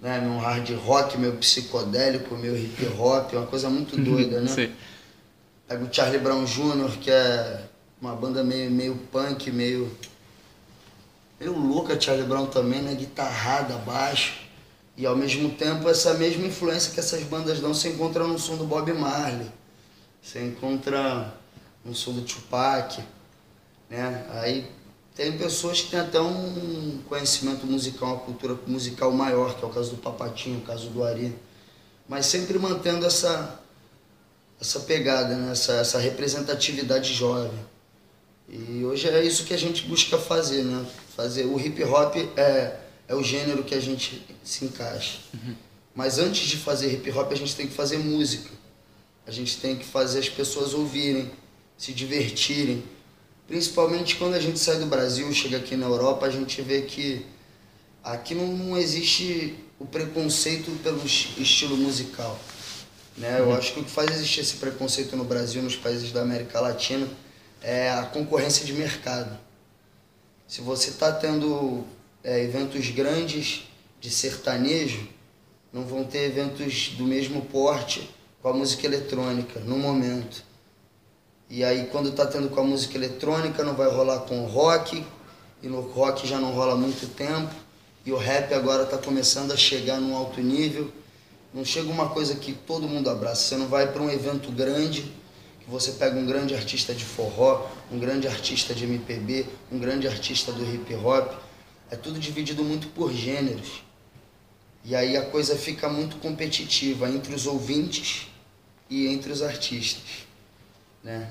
né? 0.01 0.21
um 0.21 0.39
hard 0.39 0.71
rock 0.85 1.19
meio 1.19 1.35
psicodélico, 1.37 2.37
meio 2.37 2.57
hip 2.57 2.87
hop, 2.99 3.33
uma 3.33 3.47
coisa 3.47 3.69
muito 3.69 3.97
uhum, 3.97 4.05
doida, 4.05 4.41
né? 4.41 4.49
Sim. 4.49 4.73
Pega 5.67 5.85
o 5.85 5.93
Charlie 5.93 6.19
Brown 6.19 6.45
Jr., 6.45 6.97
que 7.01 7.11
é 7.11 7.65
uma 8.01 8.15
banda 8.15 8.43
meio, 8.43 8.71
meio 8.71 8.97
punk, 9.13 9.51
meio. 9.51 9.91
meio 11.39 11.53
louca, 11.59 12.01
Charlie 12.01 12.27
Brown 12.27 12.47
também, 12.47 12.81
né? 12.81 12.95
Guitarrada, 12.95 13.75
baixo. 13.79 14.48
E 14.99 15.07
ao 15.07 15.14
mesmo 15.14 15.50
tempo, 15.50 15.88
essa 15.88 16.14
mesma 16.14 16.45
influência 16.45 16.93
que 16.93 16.99
essas 16.99 17.23
bandas 17.23 17.61
dão, 17.61 17.73
você 17.73 17.90
encontra 17.90 18.26
no 18.26 18.37
som 18.37 18.57
do 18.57 18.64
Bob 18.64 18.93
Marley, 18.93 19.47
você 20.21 20.45
encontra 20.45 21.33
no 21.85 21.95
som 21.95 22.12
do 22.12 22.23
Tupac, 22.23 23.00
né? 23.88 24.26
Aí 24.31 24.69
tem 25.14 25.38
pessoas 25.38 25.83
que 25.83 25.90
têm 25.93 26.00
até 26.00 26.21
um 26.21 26.99
conhecimento 27.09 27.64
musical, 27.64 28.09
uma 28.09 28.19
cultura 28.19 28.59
musical 28.67 29.12
maior, 29.12 29.57
que 29.57 29.64
é 29.64 29.69
o 29.69 29.71
caso 29.71 29.90
do 29.90 29.99
Papatinho, 29.99 30.59
o 30.59 30.62
caso 30.62 30.88
do 30.88 31.05
Ari. 31.05 31.33
Mas 32.09 32.26
sempre 32.26 32.59
mantendo 32.59 33.07
essa, 33.07 33.61
essa 34.61 34.81
pegada, 34.81 35.37
né? 35.37 35.52
essa, 35.52 35.75
essa 35.75 36.00
representatividade 36.00 37.14
jovem. 37.14 37.64
E 38.49 38.85
hoje 38.85 39.09
é 39.09 39.23
isso 39.23 39.45
que 39.45 39.55
a 39.55 39.59
gente 39.59 39.87
busca 39.87 40.19
fazer, 40.19 40.64
né? 40.64 40.85
Fazer 41.14 41.45
o 41.45 41.61
hip 41.61 41.85
hop 41.85 42.17
é 42.37 42.88
é 43.09 43.15
o 43.15 43.23
gênero 43.23 43.65
que 43.65 43.75
a 43.75 43.81
gente 43.81 44.23
se 44.45 44.67
encaixa. 44.67 45.19
Uhum. 45.33 45.55
Mas 45.95 46.19
antes 46.19 46.47
de 46.47 46.59
fazer 46.59 46.93
hip 46.93 47.11
hop, 47.11 47.33
a 47.33 47.35
gente 47.35 47.57
tem 47.57 47.67
que 47.67 47.75
fazer 47.75 47.99
música. 47.99 48.50
A 49.27 49.31
gente 49.31 49.57
tem 49.57 49.77
que 49.77 49.85
fazer 49.85 50.21
as 50.21 50.29
pessoas 50.29 50.75
ouvirem, 50.75 51.31
se 51.77 51.93
divertirem. 51.93 52.85
Principalmente 53.47 54.17
quando 54.17 54.35
a 54.35 54.41
gente 54.41 54.59
sai 54.59 54.79
do 54.79 54.87
Brasil, 54.87 55.33
chega 55.33 55.57
aqui 55.57 55.75
na 55.75 55.87
Europa, 55.87 56.27
a 56.27 56.31
gente 56.31 56.61
vê 56.61 56.83
que 56.83 57.25
aqui 58.05 58.35
não 58.35 58.77
existe 58.77 59.55
o 59.79 59.87
preconceito 59.87 60.71
pelo 60.83 61.05
estilo 61.05 61.77
musical. 61.77 62.38
Né? 63.17 63.41
Eu 63.41 63.47
uhum. 63.47 63.55
acho 63.55 63.73
que 63.73 63.81
o 63.81 63.85
que 63.85 63.91
faz 63.91 64.11
existir 64.11 64.41
esse 64.41 64.57
preconceito 64.57 65.17
no 65.17 65.25
Brasil, 65.25 65.62
nos 65.62 65.77
países 65.77 66.12
da 66.12 66.23
América 66.23 66.61
Latina, 66.61 67.09
é 67.62 67.91
a 67.91 68.03
concorrência 68.05 68.65
de 68.65 68.73
mercado. 68.73 69.38
Se 70.47 70.61
você 70.61 70.91
está 70.91 71.11
tendo 71.11 71.85
é, 72.29 72.45
eventos 72.45 72.91
grandes 72.91 73.63
de 73.99 74.11
sertanejo, 74.11 75.09
não 75.73 75.85
vão 75.85 76.05
ter 76.05 76.25
eventos 76.25 76.91
do 76.91 77.05
mesmo 77.05 77.41
porte 77.41 78.11
com 78.43 78.51
a 78.51 78.53
música 78.53 78.87
eletrônica 78.87 79.61
no 79.61 79.79
momento. 79.79 80.45
E 81.49 81.65
aí 81.65 81.89
quando 81.91 82.11
está 82.11 82.27
tendo 82.27 82.51
com 82.51 82.61
a 82.61 82.65
música 82.65 82.99
eletrônica 82.99 83.65
não 83.65 83.75
vai 83.75 83.89
rolar 83.89 84.21
com 84.21 84.45
o 84.45 84.47
rock, 84.47 85.03
e 85.63 85.69
no 85.69 85.81
rock 85.81 86.29
já 86.29 86.39
não 86.39 86.53
rola 86.53 86.77
muito 86.77 87.07
tempo, 87.15 87.55
e 88.05 88.13
o 88.13 88.19
rap 88.19 88.53
agora 88.53 88.83
está 88.83 88.99
começando 88.99 89.53
a 89.53 89.57
chegar 89.57 89.99
num 89.99 90.15
alto 90.15 90.39
nível. 90.43 90.93
Não 91.55 91.65
chega 91.65 91.91
uma 91.91 92.11
coisa 92.11 92.35
que 92.35 92.53
todo 92.53 92.87
mundo 92.87 93.09
abraça. 93.09 93.41
Você 93.41 93.57
não 93.57 93.69
vai 93.69 93.91
para 93.91 94.03
um 94.03 94.11
evento 94.11 94.53
grande, 94.53 95.11
que 95.61 95.71
você 95.71 95.93
pega 95.93 96.19
um 96.19 96.27
grande 96.27 96.55
artista 96.55 96.95
de 96.95 97.07
forró, 97.07 97.67
um 97.91 97.99
grande 97.99 98.29
artista 98.29 98.75
de 98.75 98.85
MPB, 98.85 99.47
um 99.73 99.79
grande 99.79 100.07
artista 100.07 100.53
do 100.53 100.63
hip 100.63 100.95
hop. 100.95 101.48
É 101.90 101.97
tudo 101.97 102.18
dividido 102.18 102.62
muito 102.62 102.88
por 102.88 103.12
gêneros. 103.12 103.83
E 104.85 104.95
aí 104.95 105.16
a 105.16 105.23
coisa 105.26 105.57
fica 105.57 105.88
muito 105.88 106.16
competitiva 106.16 107.09
entre 107.09 107.35
os 107.35 107.47
ouvintes 107.47 108.28
e 108.88 109.07
entre 109.07 109.33
os 109.33 109.42
artistas. 109.42 110.26
Né? 111.02 111.30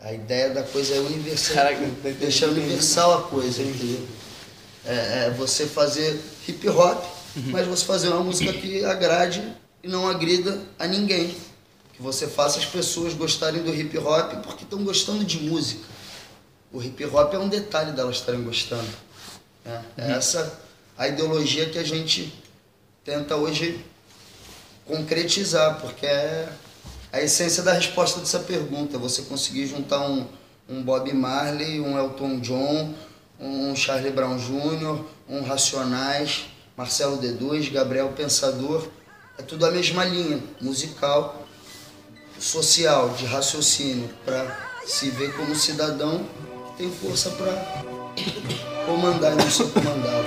A 0.00 0.12
ideia 0.12 0.50
da 0.50 0.62
coisa 0.62 0.94
é 0.94 1.00
universal. 1.00 1.56
Caraca, 1.56 1.86
deixar 2.18 2.48
universal 2.48 3.18
a 3.18 3.22
coisa, 3.22 3.62
entendeu? 3.62 4.06
É, 4.84 5.26
é 5.26 5.30
você 5.30 5.66
fazer 5.66 6.20
hip 6.48 6.68
hop, 6.68 7.04
uhum. 7.36 7.50
mas 7.50 7.66
você 7.66 7.84
fazer 7.84 8.08
uma 8.08 8.22
música 8.22 8.52
que 8.52 8.84
agrade 8.84 9.42
e 9.82 9.88
não 9.88 10.08
agrida 10.08 10.60
a 10.78 10.86
ninguém. 10.86 11.34
Que 11.92 12.02
você 12.02 12.26
faça 12.26 12.58
as 12.58 12.64
pessoas 12.64 13.14
gostarem 13.14 13.62
do 13.62 13.72
hip 13.72 13.96
hop 13.98 14.42
porque 14.42 14.64
estão 14.64 14.82
gostando 14.82 15.24
de 15.24 15.38
música. 15.40 15.84
O 16.72 16.82
hip 16.82 17.04
hop 17.04 17.34
é 17.34 17.38
um 17.38 17.48
detalhe 17.48 17.92
delas 17.92 18.16
estarem 18.16 18.42
gostando. 18.42 18.88
Né? 19.64 19.84
É 19.96 20.12
essa 20.12 20.60
a 20.96 21.08
ideologia 21.08 21.68
que 21.68 21.78
a 21.78 21.84
gente 21.84 22.32
tenta 23.04 23.36
hoje 23.36 23.84
concretizar, 24.86 25.80
porque 25.80 26.06
é 26.06 26.48
a 27.12 27.20
essência 27.20 27.62
da 27.62 27.72
resposta 27.72 28.20
dessa 28.20 28.40
pergunta. 28.40 28.98
Você 28.98 29.22
conseguir 29.22 29.66
juntar 29.66 30.00
um, 30.08 30.26
um 30.68 30.82
Bob 30.82 31.12
Marley, 31.12 31.80
um 31.80 31.98
Elton 31.98 32.40
John, 32.40 32.94
um 33.40 33.74
Charlie 33.74 34.12
Brown 34.12 34.36
Jr., 34.36 35.04
um 35.28 35.42
Racionais, 35.42 36.46
Marcelo 36.76 37.18
D2, 37.18 37.72
Gabriel 37.72 38.10
Pensador. 38.10 38.88
É 39.38 39.42
tudo 39.42 39.66
a 39.66 39.70
mesma 39.70 40.04
linha 40.04 40.40
musical, 40.60 41.46
social, 42.38 43.10
de 43.10 43.24
raciocínio, 43.24 44.08
para 44.24 44.70
se 44.86 45.10
ver 45.10 45.34
como 45.36 45.54
cidadão 45.54 46.26
que 46.70 46.78
tem 46.78 46.90
força 46.90 47.30
para 47.30 48.71
comandar 48.86 49.32
e 49.32 49.36
não 49.36 49.50
ser 49.50 49.64
comandado. 49.64 50.26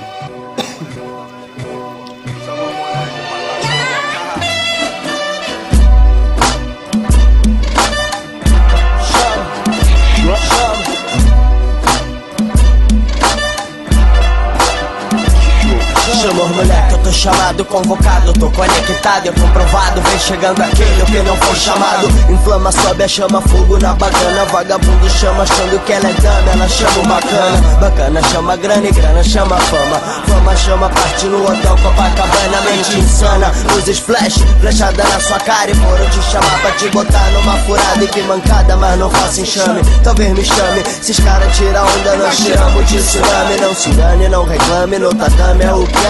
Chama 16.26 16.44
os 16.44 16.52
moleque, 16.56 16.94
eu 16.94 16.95
tô 17.06 17.12
chamado, 17.12 17.64
convocado, 17.66 18.34
tô 18.34 18.50
conectado, 18.50 19.28
é 19.28 19.32
comprovado. 19.32 20.02
Vem 20.02 20.20
chegando 20.20 20.60
aquele 20.60 21.06
que 21.06 21.20
não 21.20 21.38
foi 21.38 21.56
chamado. 21.56 22.08
Inflama, 22.28 22.72
sobe 22.72 23.04
a 23.04 23.08
chama, 23.08 23.42
fogo 23.42 23.78
na 23.78 23.94
bacana. 23.94 24.44
Vagabundo 24.46 25.08
chama, 25.12 25.44
achando 25.44 25.80
que 25.86 25.94
ela 25.94 26.10
é 26.10 26.14
dama, 26.14 26.52
ela 26.52 26.68
chama 26.68 27.00
o 27.00 27.08
bacana. 27.08 27.78
Bacana 27.80 28.22
chama 28.24 28.56
grana 28.56 28.88
e 28.88 28.92
grana 28.92 29.24
chama 29.24 29.56
fama. 29.56 30.00
Fama 30.28 30.56
chama, 30.56 30.90
parte 30.90 31.26
no 31.28 31.44
hotel 31.44 31.78
Copacabana. 31.84 32.62
Mente 32.66 32.98
insana, 32.98 33.52
luzes 33.72 34.00
flash, 34.00 34.40
flechada 34.60 35.04
na 35.04 35.20
sua 35.20 35.38
cara. 35.40 35.70
E 35.70 35.76
foram 35.76 36.10
te 36.10 36.24
chamar 36.24 36.60
pra 36.62 36.72
te 36.72 36.90
botar 36.90 37.30
numa 37.34 37.56
furada. 37.60 38.04
E 38.04 38.08
que 38.08 38.22
mancada, 38.24 38.76
mas 38.78 38.98
não 38.98 39.12
faça 39.12 39.42
enxame. 39.42 39.82
Talvez 40.04 40.34
me 40.34 40.44
chame, 40.44 40.84
se 41.02 41.12
os 41.12 41.20
caras 41.20 41.56
tiram 41.56 41.86
onda, 41.86 42.16
nós 42.16 42.36
tiramos 42.38 42.88
de 42.88 42.98
tsunami. 42.98 43.58
Não 43.62 43.76
se 43.76 43.90
não 44.28 44.44
reclame, 44.44 44.98
no 44.98 45.14
tatame 45.14 45.64
é 45.66 45.74
o 45.74 45.86
que 45.86 46.06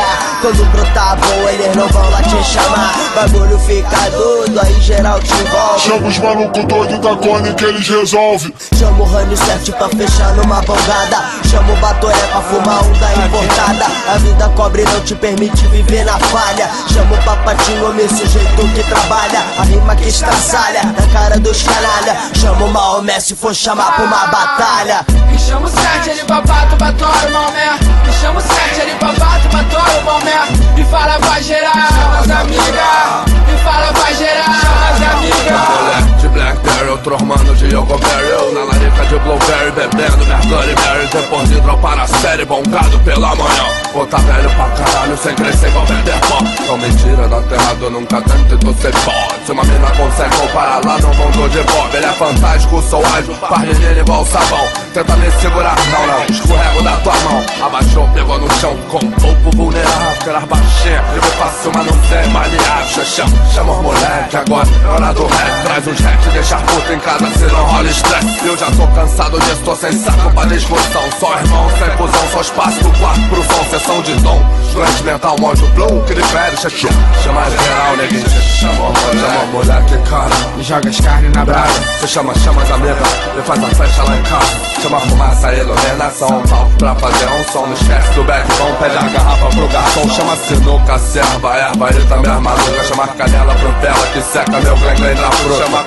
quando 0.46 0.72
brotar 0.86 1.18
bom, 1.18 1.50
eles 1.50 1.76
não 1.76 1.88
vão 1.90 2.10
lá 2.10 2.22
te 2.22 2.44
chamar. 2.44 2.94
Bagulho 3.16 3.60
fica 3.60 4.10
doido, 4.12 4.60
aí 4.60 4.82
geral 4.82 5.20
te 5.20 5.34
envolve. 5.34 5.80
Chama 5.80 6.08
os 6.08 6.18
malucos 6.20 6.66
doidos 6.66 7.00
da 7.00 7.16
cone 7.16 7.54
que 7.54 7.66
eles 7.66 7.88
resolvem. 7.88 8.54
Chama 8.78 9.04
o 9.04 9.06
Rani 9.06 9.38
certo 9.38 9.72
pra 9.74 9.90
fechar 9.90 10.34
numa 10.36 10.62
bongada. 10.62 11.26
Chama 11.50 11.74
o 11.74 11.76
Batoré 11.78 12.28
pra 12.28 12.42
fumar 12.42 12.84
um 12.84 12.94
da 13.00 13.14
importada. 13.14 13.86
A 14.14 14.18
vida 14.18 14.50
cobre 14.50 14.84
não 14.84 15.00
te 15.02 15.16
permite 15.16 15.68
viver 15.68 16.06
na 16.06 16.20
falha. 16.20 16.70
Chama 16.94 17.16
o 17.16 17.24
Papatinho, 17.24 17.90
homem 17.90 18.08
sujeito 18.08 18.68
que 18.74 18.84
trabalha. 18.84 19.44
A 19.58 19.64
rima 19.64 19.96
que 19.96 20.10
estraçalha 20.10 20.84
na 20.84 21.08
cara 21.14 21.40
dos 21.40 21.64
canalha. 21.64 22.18
Chama 22.36 22.66
o 22.66 22.72
Maomé 22.72 23.20
se 23.20 23.36
for 23.36 23.56
chamar 23.56 23.96
pra 23.96 24.06
uma 24.06 24.28
batalha. 24.28 25.06
Me 25.32 25.40
chama 25.40 25.66
o 25.66 25.70
sete, 25.70 26.10
ele 26.10 26.24
babato, 26.24 26.76
batora, 26.76 27.30
Maomé. 27.32 27.80
Me 28.06 28.14
chama 28.14 28.40
o 28.40 28.42
sete, 28.42 28.82
ele 28.82 28.96
babato, 28.96 29.48
batora 29.50 30.00
o 30.00 30.04
Balmé 30.04 30.75
e 30.78 30.84
fala 30.86 31.20
pra 31.20 31.42
gerar. 31.42 31.72
Chama 31.72 32.20
as 32.20 32.30
amigas 32.30 33.26
e 33.48 33.64
fala 33.64 33.94
pra 33.94 34.14
gerar. 34.14 34.62
Chama 34.62 34.90
as 34.90 35.14
amigas. 35.14 36.15
De 36.36 36.42
Blackberry, 36.42 36.90
outros 36.90 37.22
manos 37.22 37.58
de 37.58 37.68
Yogoberry. 37.68 38.30
Eu 38.30 38.54
na 38.54 38.66
larica 38.66 39.06
de 39.06 39.18
Blueberry, 39.20 39.72
bebendo 39.72 40.26
minha 40.26 40.38
Berry. 40.38 41.08
Depois 41.10 41.48
de 41.48 41.62
dropar 41.62 41.98
a 41.98 42.08
série, 42.08 42.44
bongado 42.44 43.00
pela 43.00 43.34
manhã. 43.36 43.86
Pô, 43.94 44.06
tá 44.06 44.18
velho 44.18 44.50
pra 44.50 44.70
caralho, 44.72 45.18
sem 45.18 45.34
crescer 45.36 45.70
igual 45.70 45.86
vender 45.86 46.20
pó. 46.28 46.40
São 46.66 46.78
mentira 46.78 47.28
da 47.30 47.42
terra, 47.44 47.74
nunca 47.90 48.22
tento 48.22 48.58
tu 48.58 48.74
ser 48.82 48.92
pode. 48.92 49.46
Se 49.46 49.52
uma 49.54 49.64
mina 49.64 49.88
consegue 49.92 50.36
comparar 50.36 50.82
lá 50.84 50.98
no 50.98 51.08
mundo 51.14 51.50
de 51.50 51.62
Bob, 51.72 51.96
ele 51.96 52.06
é 52.06 52.12
fantástico, 52.12 52.82
sou 52.82 53.06
ágil, 53.06 53.36
faz 53.36 53.62
menino 53.62 54.02
igual 54.02 54.26
sabão. 54.26 54.68
Tenta 54.94 55.16
me 55.16 55.32
segurar, 55.40 55.76
não, 55.92 56.08
não, 56.08 56.26
escorrego 56.26 56.82
da 56.84 56.98
tua 56.98 57.14
mão. 57.20 57.46
Abaixou, 57.66 58.10
pegou 58.10 58.40
no 58.40 58.52
chão, 58.56 58.76
com 58.90 58.98
um 58.98 59.12
pouco 59.12 59.56
vulnerável. 59.56 60.10
Aquelas 60.20 60.44
baixinhas, 60.44 61.16
eu 61.16 61.22
faço, 61.22 61.72
mas 61.74 61.86
não 61.86 62.04
sei 62.10 62.28
maleável. 62.34 63.06
Chama, 63.06 63.46
chama 63.54 63.72
os 63.72 63.82
moleque, 63.82 64.36
agora 64.36 64.68
é 64.84 64.88
hora 64.88 65.14
do 65.14 65.28
rap. 65.28 65.64
Traz 65.64 65.88
uns 65.88 66.00
rap, 66.00 66.25
deixa 66.30 66.58
puta 66.58 66.94
em 66.94 67.00
casa, 67.00 67.32
se 67.32 67.46
não 67.46 67.66
rola 67.66 67.90
estresse. 67.90 68.46
Eu 68.46 68.58
já 68.58 68.68
tô 68.72 68.88
cansado 68.88 69.40
disso, 69.40 69.62
tô 69.64 69.76
sem 69.76 69.92
saco 69.92 70.32
pra 70.32 70.46
discussão. 70.46 71.02
Só 71.20 71.38
irmão, 71.40 71.70
sem 71.78 71.98
fusão, 71.98 72.28
só 72.32 72.42
espaço 72.42 72.84
do 72.84 73.00
quarto 73.00 73.22
pro 73.30 73.44
som, 73.44 73.64
sessão 73.70 74.02
de 74.02 74.14
dom. 74.16 74.42
Doente 74.74 75.04
mental, 75.04 75.36
mojo 75.40 75.66
blue, 75.68 76.04
critério, 76.04 76.58
chama, 76.58 76.94
chama 77.24 77.42
geral, 77.50 77.98
neguinho. 77.98 78.30
Chama 78.30 78.94
chama 78.96 79.46
moleque, 79.52 79.98
cara. 80.10 80.36
Me 80.58 80.64
joga 80.64 80.90
as 80.90 81.00
carnes 81.00 81.32
na 81.34 81.46
brasa. 81.46 81.82
Você 82.00 82.08
chama, 82.08 82.34
chama 82.36 82.62
as 82.62 82.72
amigas, 82.72 83.08
e 83.38 83.42
faz 83.42 83.64
a 83.64 83.68
festa 83.68 84.04
lá 84.04 84.18
em 84.18 84.24
casa. 84.24 84.82
Chama 84.82 85.00
fumaça, 85.00 85.54
iluminação, 85.54 86.44
palco 86.50 86.72
pra 86.78 86.96
fazer 86.96 87.26
um 87.26 87.44
som. 87.52 87.66
Não 87.66 87.74
esquece 87.74 88.14
do 88.14 88.24
backbone, 88.24 88.76
pede 88.80 88.98
a 88.98 89.02
garrafa 89.02 89.48
pro 89.48 89.68
garçom. 89.68 90.10
Chama 90.10 90.36
sinuca, 90.36 91.00
serva, 91.00 91.56
erva, 91.56 91.90
ele 91.90 92.06
também 92.06 92.32
é 92.32 92.40
maluca. 92.40 92.84
Chama 92.84 93.08
canela 93.08 93.56
pro 93.56 93.72
bela 93.74 94.08
que 94.14 94.22
seca 94.22 94.60
meu 94.60 94.76
glen 94.78 95.16
na 95.16 95.32
fruta. 95.32 95.64
Chama 95.64 95.84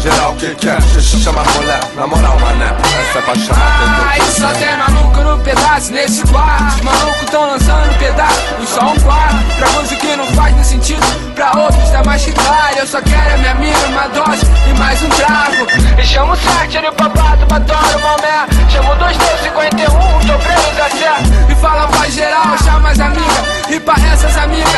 geral 0.00 0.34
que 0.34 0.54
quer. 0.56 0.80
Chama 1.00 1.42
mulher, 1.54 1.80
na 1.96 2.06
moral, 2.06 2.38
mané. 2.40 2.74
Essa 3.00 3.18
é 3.18 3.22
pra 3.22 3.34
chamar 3.34 4.16
Ah, 4.16 4.30
só 4.30 4.48
tem 4.52 4.76
maluco 4.76 5.20
no 5.20 5.38
pedaço 5.42 5.92
nesse 5.92 6.22
quarto. 6.26 6.76
Os 6.76 6.80
malucos 6.82 7.30
tão 7.30 7.46
lançando 7.46 7.98
pedaço, 7.98 8.66
só 8.66 8.92
um 8.92 9.00
quarto. 9.00 9.56
Pra 9.58 9.70
música 9.70 9.96
que 9.96 10.16
não 10.16 10.26
faz 10.28 10.54
nem 10.54 10.64
sentido, 10.64 11.34
pra 11.34 11.52
outros 11.56 11.90
tá 11.90 12.02
mais 12.04 12.24
que 12.24 12.32
claro. 12.32 12.78
Eu 12.78 12.86
só 12.86 13.00
quero 13.02 13.34
a 13.34 13.36
minha 13.38 13.52
amiga, 13.52 13.86
uma 13.88 14.08
dose 14.08 14.46
e 14.68 14.78
mais 14.78 15.02
um 15.02 15.08
trago. 15.10 15.66
E 15.98 16.04
chama 16.04 16.32
o 16.32 16.36
sete, 16.36 16.76
ele 16.76 16.90
papato, 16.92 17.46
batora, 17.46 17.98
Maomé. 17.98 18.46
Chama 18.70 18.92
o 18.92 18.96
251, 18.96 19.86
tô 20.26 20.38
preso 20.38 20.68
a. 20.82 21.52
E 21.52 21.54
fala 21.56 21.88
pra 21.88 22.08
geral, 22.08 22.58
chama 22.64 22.90
as 22.90 23.00
amigas. 23.00 23.70
E 23.70 23.80
pra 23.80 23.94
essas 24.12 24.36
amigas, 24.36 24.72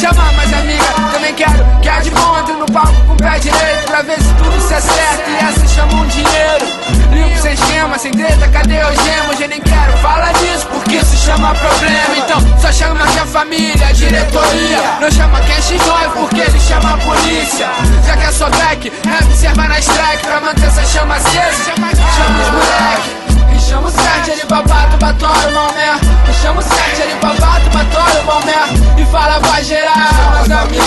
chama 0.00 0.32
mais 0.32 0.52
amiga. 0.52 0.84
Também 1.12 1.34
quero 1.34 1.64
que 1.80 1.88
a 1.88 2.00
de 2.00 2.10
bom 2.10 2.38
entre 2.38 2.54
no 2.54 2.66
palco 2.66 2.92
com 3.06 3.12
o 3.12 3.16
pé 3.16 3.38
direito. 3.38 3.86
Pra 3.86 4.02
ver 4.02 4.15
se 4.20 4.34
tudo 4.34 4.60
se 4.60 4.74
acerta. 4.74 5.30
E 5.30 5.44
essas 5.44 5.70
chamam 5.70 6.06
dinheiro. 6.06 6.66
Limpo 7.12 7.40
sem 7.40 7.52
esquema, 7.52 7.98
sem 7.98 8.12
treta, 8.12 8.48
cadê 8.48 8.80
os 8.84 9.02
gemos? 9.04 9.40
Eu 9.40 9.48
nem 9.48 9.60
quero 9.60 9.96
falar 9.98 10.32
disso, 10.34 10.66
porque 10.68 10.96
isso 10.96 11.16
chama 11.16 11.54
problema. 11.54 12.16
Então 12.16 12.58
só 12.60 12.72
chama 12.72 13.06
que 13.06 13.18
a 13.18 13.26
família, 13.26 13.92
diretoria. 13.92 14.98
Não 15.00 15.10
chama 15.10 15.40
quem 15.40 15.56
x 15.56 15.82
porque 16.14 16.40
ele 16.40 16.60
chama 16.60 16.94
a 16.94 16.98
polícia. 16.98 17.68
Já 18.06 18.16
que 18.16 18.24
é 18.24 18.32
só 18.32 18.50
black, 18.50 18.92
rap 19.06 19.32
serva 19.34 19.68
na 19.68 19.78
strike 19.78 20.26
pra 20.26 20.40
manter 20.40 20.66
essa 20.66 20.84
chama 20.84 21.16
acesa. 21.16 21.72
Chama 21.74 22.42
os 22.42 22.50
moleque. 22.50 23.25
Me 23.66 23.72
chama 23.72 23.88
o 23.88 23.90
sete, 23.90 24.30
ele 24.30 24.44
babato, 24.48 24.96
batora, 24.96 25.50
maomé. 25.50 25.98
Me 26.24 26.34
chama 26.34 26.60
o 26.60 26.62
sete, 26.62 27.02
ele 27.02 27.16
babato, 27.16 27.68
batora, 27.70 28.22
maomé. 28.22 28.52
E 28.96 29.04
fala 29.06 29.40
vai 29.40 29.64
gerar. 29.64 30.08
Chama 30.14 30.38
as 30.38 30.50
amigas, 30.52 30.86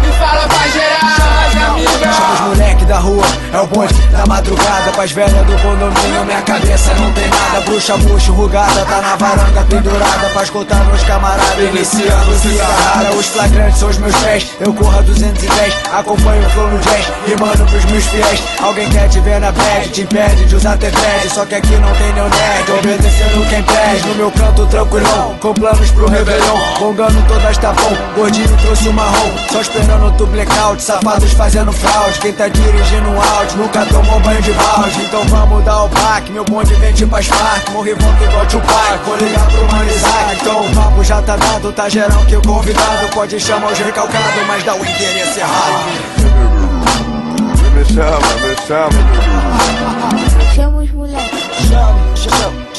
me 0.00 0.12
fala 0.12 0.46
vai 0.48 0.70
gerar. 0.70 1.16
Chama 1.16 1.46
as 1.46 1.68
amigas. 1.68 2.16
Chama 2.16 2.32
os 2.32 2.40
moleque 2.40 2.84
da 2.86 2.98
rua, 2.98 3.26
é 3.52 3.58
o 3.58 3.66
bonde 3.66 4.00
da 4.10 4.24
madrugada. 4.26 4.92
Pras 4.92 5.12
velhas 5.12 5.46
do 5.46 5.52
condomínio, 5.58 6.24
minha 6.24 6.40
cabeça 6.40 6.94
não 6.94 7.12
tem 7.12 7.28
nada. 7.28 7.60
Bruxa, 7.66 7.96
murcho, 7.98 8.32
rugada, 8.32 8.82
tá 8.86 9.02
na 9.02 9.16
varanda 9.16 9.62
pendurada. 9.68 10.30
Pra 10.32 10.42
escutar 10.42 10.82
meus 10.86 11.02
camaradas, 11.04 11.58
iniciando 11.58 12.38
cigarrada. 12.38 13.10
Os 13.10 13.26
flagrantes 13.26 13.78
são 13.78 13.90
os 13.90 13.98
meus 13.98 14.16
pés, 14.16 14.46
eu 14.58 14.72
corro 14.72 14.98
a 14.98 15.02
210. 15.02 15.74
Acompanho 15.92 16.46
o 16.46 16.50
flow 16.50 16.68
no 16.68 16.78
jazz, 16.78 17.06
rimando 17.26 17.66
pros 17.66 17.84
meus 17.84 18.06
fiéis. 18.06 18.42
Alguém 18.62 18.88
quer 18.88 19.06
te 19.08 19.20
ver 19.20 19.38
na 19.38 19.52
bad, 19.52 19.88
te 19.90 20.00
impede 20.00 20.46
de 20.46 20.56
usar 20.56 20.78
TV. 20.78 20.96
Só 21.28 21.44
que 21.44 21.54
aqui 21.54 21.76
não 21.76 21.89
tem 21.94 22.12
nenhum 22.12 22.28
nerd, 22.28 22.72
obedecendo 22.72 23.48
quem 23.48 23.62
pede. 23.62 24.08
No 24.08 24.14
meu 24.16 24.30
canto 24.32 24.66
tranquilão, 24.66 25.36
com 25.40 25.54
planos 25.54 25.90
pro 25.92 26.08
Réveillon. 26.08 26.58
Bongando 26.78 27.22
todas 27.26 27.58
tá 27.58 27.72
bom, 27.72 27.96
gordinho 28.14 28.56
trouxe 28.58 28.88
o 28.88 28.92
marrom. 28.92 29.30
Só 29.50 29.60
esperando 29.60 30.14
tu 30.16 30.26
blackout, 30.26 30.82
safados 30.82 31.32
fazendo 31.32 31.72
fraude. 31.72 32.20
Quem 32.20 32.32
tá 32.32 32.48
dirigindo 32.48 33.08
um 33.08 33.20
áudio, 33.20 33.56
nunca 33.58 33.86
tomou 33.86 34.20
banho 34.20 34.42
de 34.42 34.52
balde. 34.52 35.02
Então 35.02 35.24
vamos 35.28 35.64
dar 35.64 35.84
o 35.84 35.88
baque, 35.88 36.32
meu 36.32 36.44
bonde 36.44 36.74
vem 36.74 36.92
tipo 36.92 37.16
as 37.16 37.30
Spark. 37.30 37.70
Morri 37.70 37.94
volta 37.94 38.24
igual 38.24 38.46
pai, 38.66 38.98
vou 39.04 39.16
ligar 39.16 39.46
pro 39.46 39.64
Mano 39.72 39.90
Isaac. 39.90 40.36
Então 40.40 40.66
o 40.66 40.74
papo 40.74 41.04
já 41.04 41.22
tá 41.22 41.36
dado, 41.36 41.72
tá 41.72 41.88
geral 41.88 42.24
que 42.26 42.36
o 42.36 42.42
convidado 42.42 43.08
pode 43.14 43.38
chamar 43.38 43.72
os 43.72 43.78
recalcados, 43.78 44.46
mas 44.46 44.62
dá 44.64 44.74
o 44.74 44.78
endereço 44.78 45.38
errado. 45.38 46.30
Me 47.74 47.84
chama, 47.84 48.18
me 48.40 48.56
chama. 48.66 48.90
Chama 50.54 50.82
os 50.82 50.90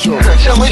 chama, 0.02 0.38
Chama 0.40 0.64
os 0.64 0.72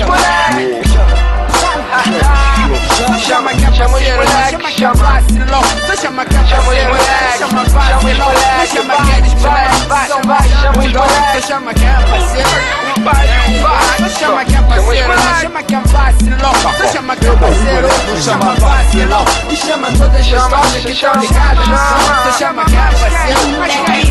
Chama 3.19 3.51
que 3.51 3.75
chama 3.75 3.97
os 3.97 4.03
moleques, 4.03 4.75
chama 4.75 4.93
vacilão. 4.93 5.61
Tu 5.87 6.01
chama 6.01 6.25
que 6.25 6.33
chama 6.35 6.61
os 6.61 6.83
moleques, 6.83 7.39
chama 7.39 7.63
vacilão. 7.63 8.31
Tu 8.59 8.67
chama 8.67 8.93
aqueles 8.93 9.33
moleques, 9.33 10.07
são 10.07 10.21
vai, 10.27 10.49
chama 10.49 10.79
os 10.79 10.91
moleques. 10.93 11.31
Tu 11.33 11.47
chama 11.47 11.73
que 11.73 11.85
é 11.85 11.93
parceiro, 12.09 12.49
o 12.95 13.01
pai 13.01 13.27
não 13.27 13.61
vai. 13.61 13.97
Tu 13.97 14.09
chama 14.19 14.45
que 14.45 14.55
é 14.55 14.61
parceiro, 14.61 15.13
chama 15.41 15.63
que 15.63 15.75
é 15.75 15.79
vacilão. 15.79 16.53
Tu 16.53 16.87
chama 16.91 17.15
que 17.15 17.27
é 17.27 17.31
parceiro, 17.31 17.89
chama 18.21 18.53
vacilão. 18.55 19.25
E 19.49 19.55
chama 19.55 19.87
todas 19.91 20.15
as 20.15 20.27
pessoas 20.27 20.71
que 20.71 20.91
estão 20.91 21.13
ligadas 21.15 21.67
no 21.67 21.77
som. 21.77 21.99
Tu 22.23 22.37
chama 22.37 22.65
que 22.65 22.75
é 22.75 22.77
parceiro, 22.79 23.57
mas 23.57 23.73
quem 23.85 24.09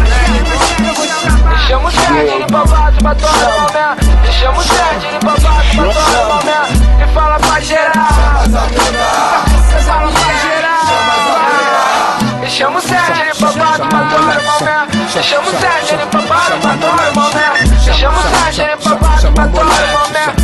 Chama 1.68 1.88
os 1.88 1.94
sete 1.94 2.38
de 2.38 2.52
babado 2.52 2.98
pra 3.02 3.14
todo 3.14 3.30
momento. 3.30 4.32
Chama 4.40 4.58
os 4.58 4.66
sete 4.66 5.06
de 5.12 5.18
babado 5.24 5.68
pra 5.76 5.84
todo 5.84 6.28
momento. 6.28 6.88
E 6.98 7.14
fala 7.14 7.38
pra 7.38 7.60
gerar. 8.48 9.44
Fala 9.84 10.12
pra 10.12 10.32
gerar. 10.40 10.78
E 12.42 12.50
chama 12.50 12.78
o 12.78 12.82
sete 12.82 13.12
de 13.12 13.40
babado 13.40 13.86
pra 13.88 14.00
todo 14.00 14.22
momento. 14.22 15.18
E 15.18 15.22
chama 15.22 15.48
o 15.48 15.50
sete 15.60 15.96
de 15.96 16.04
babado 16.06 16.56
pra 16.60 16.72
todo 16.76 16.96
momento. 17.14 17.74
E 17.74 17.92
chama 17.92 18.18
o 18.18 18.22
sete 18.22 18.62
de 18.64 18.76
babado 18.88 19.32
pra 19.32 19.44
todo 19.48 19.64
momento. 19.64 20.42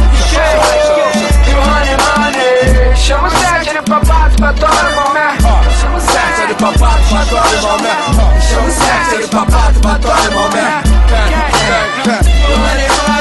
E 1.46 1.54
o 1.54 1.60
honey 1.60 1.96
money. 2.04 2.96
Chama 2.96 3.28
o 3.28 3.30
sete 3.30 3.70
de 3.70 3.80
babado 3.90 4.36
pra 4.36 4.52
todo 4.52 4.90
momento. 4.94 5.42
Chama 5.80 5.96
o 5.96 6.00
sete 6.00 6.46
de 6.48 6.54
babado 6.54 7.02
pra 7.08 7.20
todo 7.24 7.56
momento. 7.62 8.20
Chama 8.48 8.66
o 8.66 8.70
sete 8.70 9.16
de 9.22 9.26
babado 9.34 9.80
pra 9.80 9.94
todo 9.98 10.32
momento. 10.32 10.94
E 13.08 13.13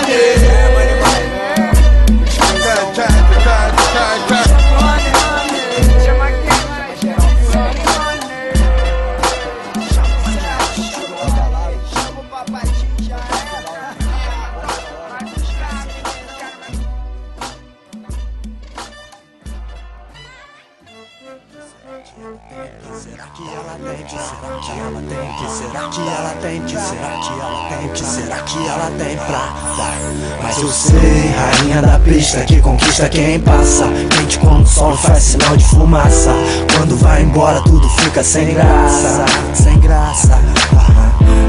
Será 21.53 21.99
que 22.01 22.19
ela 22.23 22.39
tem? 22.49 24.03
Que 24.03 24.17
será 24.17 24.57
que 24.57 24.71
ela 24.71 25.03
tem? 25.07 25.33
Que 25.37 25.51
será 25.51 25.87
que 25.87 26.01
ela 26.01 26.29
tem? 26.41 26.61
Que 26.63 26.79
será 26.79 27.09
que 27.19 27.29
ela 27.29 27.69
tem? 27.69 27.89
Que 27.89 28.03
será 28.03 28.37
que 28.39 28.67
ela 28.67 28.91
tem 28.97 29.17
pra 29.17 29.53
dar? 29.77 29.97
Mas 30.41 30.57
eu 30.57 30.69
sei, 30.69 31.31
rainha 31.37 31.81
da 31.83 31.99
pista 31.99 32.43
que 32.45 32.59
conquista 32.59 33.07
quem 33.07 33.39
passa. 33.39 33.85
Quente 34.09 34.39
quando 34.39 34.63
o 34.63 34.67
sol 34.67 34.97
faz 34.97 35.21
sinal 35.21 35.55
de 35.55 35.63
fumaça. 35.65 36.31
Quando 36.75 36.97
vai 36.97 37.21
embora 37.21 37.61
tudo 37.61 37.87
fica 38.01 38.23
sem 38.23 38.55
graça, 38.55 39.23
sem 39.53 39.79
graça. 39.79 40.39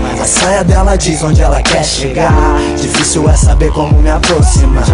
Mas 0.03 0.21
a 0.21 0.27
saia 0.27 0.65
dela 0.65 0.97
diz 0.97 1.23
onde 1.23 1.41
ela 1.41 1.63
quer 1.63 1.83
chegar. 1.83 2.31
Difícil 2.79 3.27
é 3.31 3.35
saber 3.35 3.73
como 3.73 3.99
me 4.03 4.11
aproximar. 4.11 4.85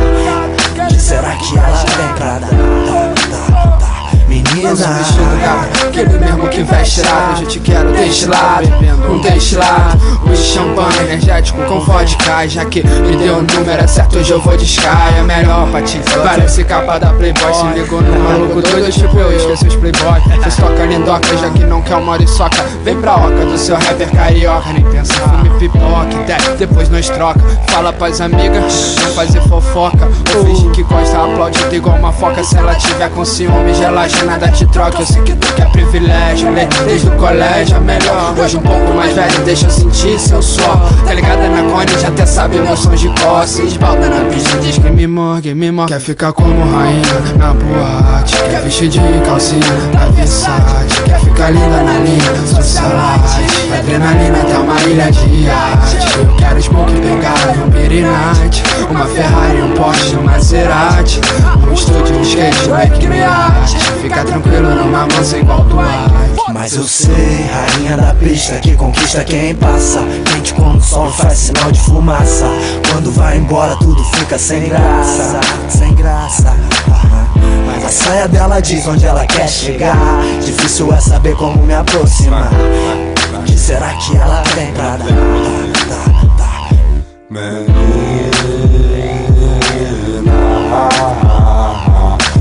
Será 0.97 1.35
que 1.35 1.59
ela 1.59 1.85
tem 1.85 2.15
pra 2.15 2.39
dar? 2.39 3.90
Menina, 4.31 4.71
Usa 4.71 4.89
o 4.89 4.95
vestido 4.95 5.41
cara, 5.43 5.69
aquele 5.89 6.19
mesmo 6.21 6.49
que 6.49 6.63
veste 6.63 7.03
lá 7.03 7.31
Hoje 7.33 7.43
eu 7.43 7.49
te 7.49 7.59
quero 7.59 7.93
destilado, 7.93 8.69
um 9.11 9.19
destilado. 9.19 9.99
Uso 10.31 10.55
champanhe 10.55 10.99
energético 11.01 11.61
com 11.65 11.81
vodka. 11.81 12.47
Já 12.47 12.65
que 12.65 12.87
me 12.87 13.17
deu 13.17 13.39
o 13.39 13.43
número 13.43 13.83
é 13.83 13.87
certo, 13.89 14.19
hoje 14.19 14.31
eu 14.31 14.41
vou 14.41 14.57
de 14.57 14.65
Sky. 14.65 14.87
É 15.19 15.23
melhor 15.23 15.69
pra 15.71 15.83
ti, 15.83 16.01
parece 16.23 16.63
capa 16.63 16.99
da 16.99 17.13
Playboy. 17.13 17.53
Se 17.53 17.67
ligou 17.77 18.01
no 18.01 18.21
maluco 18.21 18.63
doido, 18.63 18.93
tipo 18.93 19.19
eu 19.19 19.37
esqueci 19.37 19.67
os 19.67 19.75
Playboy. 19.75 20.21
Vocês 20.39 20.57
tocam 20.57 20.87
lindoca, 20.87 21.37
já 21.37 21.51
que 21.51 21.65
não 21.65 21.83
quer 21.83 21.97
uma 21.97 22.13
moriçoca 22.13 22.59
Vem 22.85 23.01
pra 23.01 23.17
oca 23.17 23.45
do 23.45 23.59
seu 23.59 23.75
rapper 23.75 24.11
carioca. 24.11 24.73
Nem 24.73 24.85
pensa, 24.85 25.13
fume 25.15 25.51
pipoca, 25.59 26.15
ideia, 26.23 26.57
depois 26.57 26.89
nós 26.89 27.11
troca. 27.11 27.41
Fala 27.69 27.93
pras 27.93 28.21
amigas, 28.21 28.97
não 29.03 29.13
fazer 29.13 29.41
fofoca. 29.43 30.09
Ou 30.37 30.45
finge 30.45 30.71
que 30.71 30.83
gosta, 30.85 31.19
aplaudido 31.19 31.75
igual 31.75 31.97
uma 31.97 32.13
foca. 32.13 32.45
Se 32.45 32.57
ela 32.57 32.75
tiver 32.77 33.11
com 33.11 33.25
ciúme, 33.25 33.75
relaxa, 34.21 34.25
nada 34.25 34.49
te 34.49 34.67
troca 34.67 35.01
Eu 35.01 35.07
sei 35.07 35.23
que 35.23 35.35
tu 35.35 35.53
quer 35.55 35.71
privilégio, 35.71 36.51
né? 36.51 36.69
Desde 36.87 37.09
o 37.09 37.13
colégio 37.13 37.77
é 37.77 37.81
melhor. 37.81 38.35
Hoje 38.39 38.57
um 38.57 38.61
pouco 38.61 38.95
mais 38.95 39.15
velho, 39.15 39.41
deixa 39.45 39.67
eu 39.67 39.71
sentir 39.71 40.19
seu 40.19 40.43
suor. 40.43 40.79
Tá 41.05 41.15
ligada 41.15 41.49
na 41.49 41.63
cone, 41.71 41.99
já 42.01 42.09
até 42.09 42.27
sabe 42.27 42.57
sons 42.77 43.01
de 43.01 43.09
cor 43.21 43.47
Se 43.47 43.63
esbalda 43.63 44.09
na 44.09 44.25
pista, 44.31 44.57
diz 44.59 44.79
que 44.79 44.91
me 44.91 45.07
morgue, 45.07 45.55
me 45.55 45.71
morgue 45.71 45.93
Quer 45.93 46.01
ficar 46.01 46.33
como 46.33 46.53
rainha 46.73 47.03
na 47.37 47.55
boate. 47.55 48.37
Quer 48.37 48.63
vestir 48.63 48.89
de 48.89 49.01
calcinha 49.25 49.61
na 49.93 50.07
Versace 50.11 51.03
Quer 51.05 51.21
ficar 51.21 51.51
linda 51.51 51.83
na 51.83 51.99
linha, 51.99 52.47
socialite. 52.47 53.51
Adrenalina 53.79 54.39
até 54.41 54.59
uma 54.59 54.81
ilha 54.83 55.11
de 55.11 55.45
iate 55.45 56.19
Eu 56.19 56.37
quero 56.37 56.63
smoke, 56.63 56.93
bengala 56.93 57.55
e 57.57 57.61
um 57.61 57.71
pirinite 57.71 58.63
Uma 58.91 59.07
Ferrari, 59.07 59.63
um 59.63 59.73
Porsche, 59.73 60.17
um 60.17 60.23
Maserati 60.23 61.21
Um 61.69 61.73
estúdio, 61.73 62.17
um 62.17 62.23
skate, 62.23 62.69
um 62.69 62.71
Mac 62.71 63.01
Fica 64.11 64.25
tranquilo 64.25 64.75
numa 64.75 65.07
mansa 65.07 65.39
igual 65.39 65.65
tu 65.67 65.77
Mas 66.53 66.75
eu 66.75 66.83
sei, 66.83 67.47
rainha 67.47 67.97
da 67.97 68.13
pista 68.13 68.59
que 68.59 68.75
conquista 68.75 69.23
quem 69.23 69.55
passa. 69.55 70.01
Quente 70.25 70.53
quando 70.53 70.79
o 70.79 70.83
sol 70.83 71.13
faz 71.13 71.39
sinal 71.39 71.71
de 71.71 71.79
fumaça. 71.79 72.47
Quando 72.91 73.13
vai 73.13 73.37
embora 73.37 73.77
tudo 73.77 74.03
fica 74.17 74.37
sem 74.37 74.69
graça, 74.69 75.39
sem 75.69 75.95
graça. 75.95 76.53
Mas 77.67 77.85
a 77.85 77.89
saia 77.89 78.27
dela 78.27 78.59
diz 78.59 78.85
onde 78.89 79.07
ela 79.07 79.25
quer 79.27 79.49
chegar. 79.49 79.97
Difícil 80.45 80.93
é 80.93 81.01
saber 81.01 81.37
como 81.37 81.63
me 81.63 81.75
aproximar. 81.75 82.51
Que 83.47 83.57
será 83.57 83.95
que 83.95 84.17
ela 84.17 84.43
tem 84.57 84.73
pra 84.73 84.97
dar? 84.97 85.07
dar, 86.37 86.71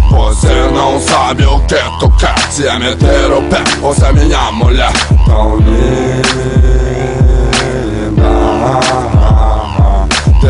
Você 0.10 0.54
não 0.74 1.00
sabe 1.00 1.46
o 1.46 1.60
que 1.62 1.76
tu 2.00 2.10
quer 2.18 2.38
Se 2.52 2.68
é 2.68 2.80
meter 2.80 3.32
o 3.32 3.42
pé 3.44 3.64
se 3.94 4.06
é 4.06 4.14
minha 4.14 4.52
mulher. 4.52 4.92
Tão 5.26 5.58
linda 5.58 6.59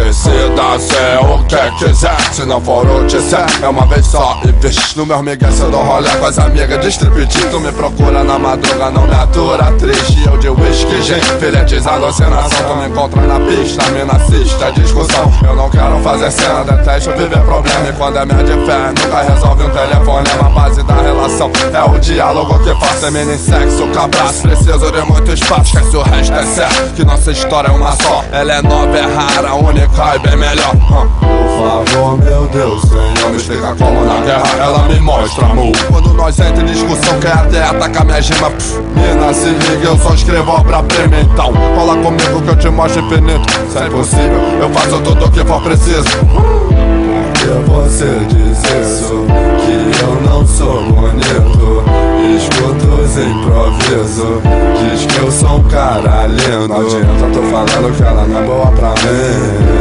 Decida 0.09 0.79
ser 0.79 1.19
o 1.23 1.43
que 1.43 1.85
quiser 1.85 2.19
Se 2.31 2.43
não 2.43 2.59
for 2.59 2.83
o 2.83 3.05
disser 3.05 3.45
É 3.61 3.67
uma 3.67 3.85
vez 3.85 4.07
só 4.07 4.39
e 4.43 4.51
vixe 4.53 4.97
No 4.97 5.05
meu 5.05 5.21
migué 5.21 5.51
cê 5.51 5.65
dou 5.65 5.83
rolê 5.83 6.09
com 6.09 6.25
as 6.25 6.39
amigas. 6.39 6.81
De 6.81 6.87
striptease 6.87 7.45
Tu 7.49 7.59
me 7.59 7.71
procura 7.71 8.23
na 8.23 8.39
madruga, 8.39 8.89
não 8.89 9.05
me 9.05 9.13
atura. 9.13 9.71
Triste 9.73 10.25
Eu 10.25 10.35
de 10.39 10.49
whisky, 10.49 10.99
gin, 11.03 11.21
filetes, 11.39 11.85
alucinação 11.85 12.67
Tu 12.67 12.75
me 12.77 12.87
encontra 12.87 13.21
na 13.21 13.39
pista, 13.39 13.83
me 13.91 14.01
assiste 14.01 14.63
a 14.63 14.71
discussão. 14.71 15.31
Eu 15.47 15.55
não 15.55 15.69
quero 15.69 15.99
fazer 15.99 16.31
cena, 16.31 16.63
detesto 16.63 17.11
viver 17.11 17.41
problema. 17.41 17.89
E 17.89 17.93
quando 17.93 18.17
é 18.17 18.25
minha 18.25 18.43
de 18.43 18.65
fé, 18.65 18.87
nunca 18.87 19.21
resolve 19.31 19.63
um 19.63 19.69
telefonema. 19.69 20.47
A 20.47 20.49
base 20.49 20.83
da 20.83 20.95
relação 20.95 21.51
é 21.71 21.83
o 21.83 21.99
diálogo 21.99 22.57
que 22.63 22.73
faz 22.79 22.99
Feminino 22.99 23.37
sexo, 23.37 23.87
com 23.87 23.99
abraço 23.99 24.41
Preciso 24.41 24.91
de 24.91 25.01
muito 25.01 25.31
espaço, 25.31 25.77
esquece 25.77 25.97
o 25.97 26.01
resto 26.01 26.33
é 26.33 26.45
certo. 26.45 26.93
Que 26.95 27.05
nossa 27.05 27.31
história 27.31 27.67
é 27.67 27.71
uma 27.71 27.91
só. 27.91 28.23
Ela 28.31 28.53
é 28.53 28.61
nova, 28.63 28.97
é 28.97 29.01
rara, 29.01 29.53
única 29.53 29.98
e 30.15 30.19
bem 30.19 30.37
melhor 30.37 30.49
melhor. 30.49 30.75
Por 30.75 31.85
favor, 31.85 32.17
meu 32.17 32.47
Deus, 32.47 32.81
Senhor, 32.81 33.31
me 33.31 33.37
explica 33.37 33.75
como 33.75 34.05
na 34.05 34.19
guerra 34.21 34.43
ela 34.59 34.87
me 34.87 34.99
mostra 34.99 35.45
amor. 35.45 35.71
Quando 35.89 36.13
nós 36.13 36.39
entra 36.39 36.61
em 36.63 36.65
discussão, 36.65 37.19
quer 37.19 37.33
até 37.33 37.63
atacar 37.63 38.05
minha 38.05 38.21
gema. 38.21 38.49
Pff, 38.49 38.79
mina, 38.95 39.33
se 39.33 39.49
liga, 39.49 39.87
eu 39.87 39.97
só 39.97 40.13
escrevo 40.13 40.51
obra 40.51 40.81
prima. 40.83 41.19
Então, 41.19 41.53
cola 41.75 41.95
comigo 41.97 42.41
que 42.41 42.49
eu 42.49 42.55
te 42.55 42.69
mostro 42.69 43.01
infinito. 43.03 43.45
Se 43.71 43.77
é 43.77 43.87
impossível, 43.87 44.39
eu 44.61 44.69
faço 44.69 44.99
tudo 45.01 45.25
o 45.25 45.31
que 45.31 45.45
for 45.45 45.61
preciso. 45.61 46.03
Porque 46.03 47.71
você 47.71 48.19
diz 48.29 48.57
isso, 48.57 49.25
que 49.65 50.03
eu 50.03 50.21
não 50.21 50.47
sou 50.47 50.81
bonito. 50.93 51.98
Escuto 52.35 52.87
os 53.01 53.17
improvisos, 53.17 54.41
diz 54.79 55.05
que 55.05 55.17
eu 55.19 55.31
sou 55.31 55.57
um 55.57 55.63
cara 55.63 56.27
lindo. 56.27 56.67
Não 56.67 56.81
adianta, 56.81 57.27
tô 57.33 57.41
falando 57.43 57.95
que 57.95 58.03
ela 58.03 58.25
não 58.25 58.39
é 58.39 58.43
boa 58.43 58.67
pra 58.67 58.89
mim. 58.89 59.79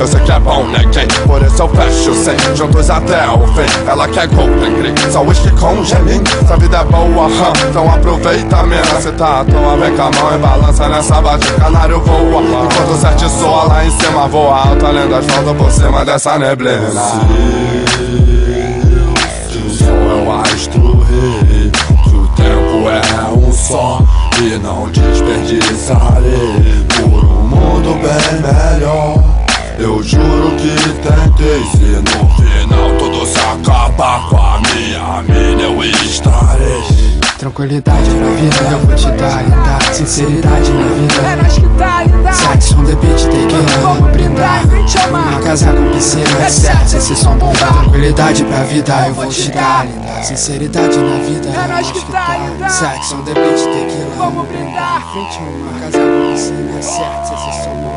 Eu 0.00 0.06
sei 0.06 0.20
que 0.20 0.32
é 0.32 0.40
bom, 0.40 0.64
né, 0.68 0.80
gay? 0.92 1.06
Por 1.26 1.42
isso 1.42 1.62
eu 1.62 1.68
fecho 1.68 2.14
sem 2.14 2.56
juntos 2.56 2.90
até 2.90 3.28
o 3.28 3.46
fim. 3.48 3.88
Ela 3.88 4.08
quer 4.08 4.26
Golden 4.28 4.74
Green, 4.74 4.94
só 5.10 5.22
whisky 5.22 5.50
com 5.52 5.84
gemin. 5.84 6.22
Se 6.46 6.52
a 6.52 6.56
vida 6.56 6.78
é 6.78 6.84
boa, 6.84 7.26
hum, 7.26 7.52
então 7.68 7.88
aproveita, 7.88 8.62
mina. 8.64 9.00
Se 9.00 9.12
tá 9.12 9.40
à 9.40 9.44
toa, 9.44 9.76
vem 9.76 9.94
com 9.94 10.02
a 10.02 10.10
mão 10.10 10.34
e 10.34 10.38
balança 10.38 10.88
nessa 10.88 11.20
batida. 11.20 11.52
Canário 11.54 12.00
voa, 12.00 12.42
enquanto 12.42 12.90
o 12.92 12.96
sete 12.96 13.28
soa 13.30 13.64
lá 13.64 13.84
em 13.84 13.90
cima. 13.90 14.26
Voa 14.26 14.68
alto, 14.68 14.86
além 14.86 15.08
das 15.08 15.24
voltas 15.26 15.56
por 15.56 15.70
cima 15.70 16.04
dessa 16.04 16.38
neblina. 16.38 18.33
E 24.42 24.58
não 24.58 24.88
desperdiçarei 24.90 26.84
por 26.88 27.24
um 27.24 27.42
mundo 27.44 27.94
bem 28.02 28.40
melhor. 28.40 29.22
Eu 29.78 30.02
juro 30.02 30.50
que 30.56 30.74
tentei, 31.02 31.62
se 31.70 32.02
no 32.02 32.28
final 32.34 32.96
tudo 32.98 33.24
se 33.24 33.38
acabar 33.38 34.28
com 34.28 34.36
a 34.36 34.60
minha 34.60 35.22
mina, 35.22 35.62
eu 35.62 35.84
estarei. 35.84 37.23
Tranquilidade 37.44 38.08
pra 38.08 38.30
vida 38.30 38.72
eu 38.72 38.78
vou 38.78 38.96
te 38.96 39.10
dar 39.10 39.42
linda 39.44 39.92
Sinceridade 39.92 40.72
na 40.72 40.86
vida. 40.94 41.14
É 41.28 41.36
nós 41.36 41.52
que 41.52 41.68
tá 41.76 41.98
ainda 41.98 42.32
Sexo 42.32 42.80
on 42.80 42.84
the 42.84 42.94
beach, 42.94 43.26
tequila, 43.26 43.82
vamos 43.82 44.10
brindar 44.12 44.62
Uma 45.10 45.40
casa 45.42 45.70
com 45.74 45.90
piscina, 45.90 46.24
é 46.42 46.48
certo, 46.48 46.96
esse 46.96 47.14
som 47.14 47.36
bombar. 47.36 47.82
Tranquilidade 47.82 48.44
pra 48.44 48.62
vida 48.62 49.08
eu 49.08 49.14
vou 49.14 49.26
te 49.26 49.50
dar 49.50 49.86
linda 49.86 50.22
Sinceridade 50.22 50.96
na 50.96 51.18
vida 51.18 51.48
É 51.50 51.68
nós 51.68 51.90
que 51.90 52.00
tá 52.06 52.12
tá. 52.12 52.32
ainda 52.32 52.66
Sexo 52.70 53.16
on 53.16 53.24
the 53.24 53.34
beach, 53.34 53.62
tequila, 53.62 54.14
Vamos 54.16 54.48
brindar. 54.48 55.02
Frente 55.12 55.38
uma 55.40 55.80
casa 55.80 55.98
com 55.98 56.32
piscina, 56.32 56.78
é 56.78 56.80
certo, 56.80 57.34
esse 57.34 57.62
som 57.62 57.74
bombar 57.74 57.93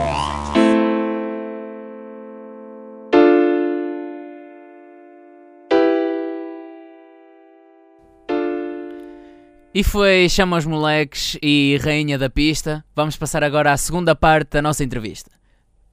E 9.77 9.83
foi 9.83 10.27
Chama 10.27 10.57
os 10.57 10.65
Moleques 10.65 11.37
e 11.39 11.79
Rainha 11.83 12.17
da 12.17 12.31
Pista. 12.31 12.83
Vamos 12.95 13.15
passar 13.15 13.43
agora 13.43 13.71
à 13.71 13.77
segunda 13.77 14.15
parte 14.15 14.49
da 14.53 14.59
nossa 14.59 14.83
entrevista. 14.83 15.29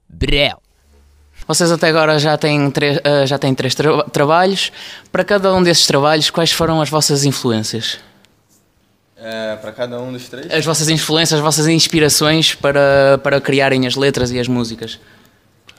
Brel. 0.09 0.59
Vocês 1.47 1.71
até 1.71 1.89
agora 1.89 2.17
já 2.17 2.35
têm, 2.35 2.73
eh, 3.03 3.27
já 3.27 3.37
têm 3.37 3.53
três 3.53 3.75
tra- 3.75 4.03
trabalhos. 4.05 4.71
Para 5.11 5.23
cada 5.23 5.53
um 5.53 5.61
desses 5.61 5.85
trabalhos, 5.85 6.31
quais 6.31 6.51
foram 6.51 6.81
as 6.81 6.89
vossas 6.89 7.25
influências? 7.25 7.99
É, 9.17 9.55
pra 9.57 9.71
cada 9.71 10.01
um 10.01 10.11
dos 10.11 10.29
três. 10.29 10.51
As 10.51 10.65
vossas 10.65 10.89
influências, 10.89 11.37
as 11.37 11.43
vossas 11.43 11.67
inspirações 11.67 12.55
para, 12.55 13.19
para 13.21 13.39
criarem 13.39 13.85
as 13.85 13.95
letras 13.95 14.31
e 14.31 14.39
as 14.39 14.47
músicas? 14.47 14.99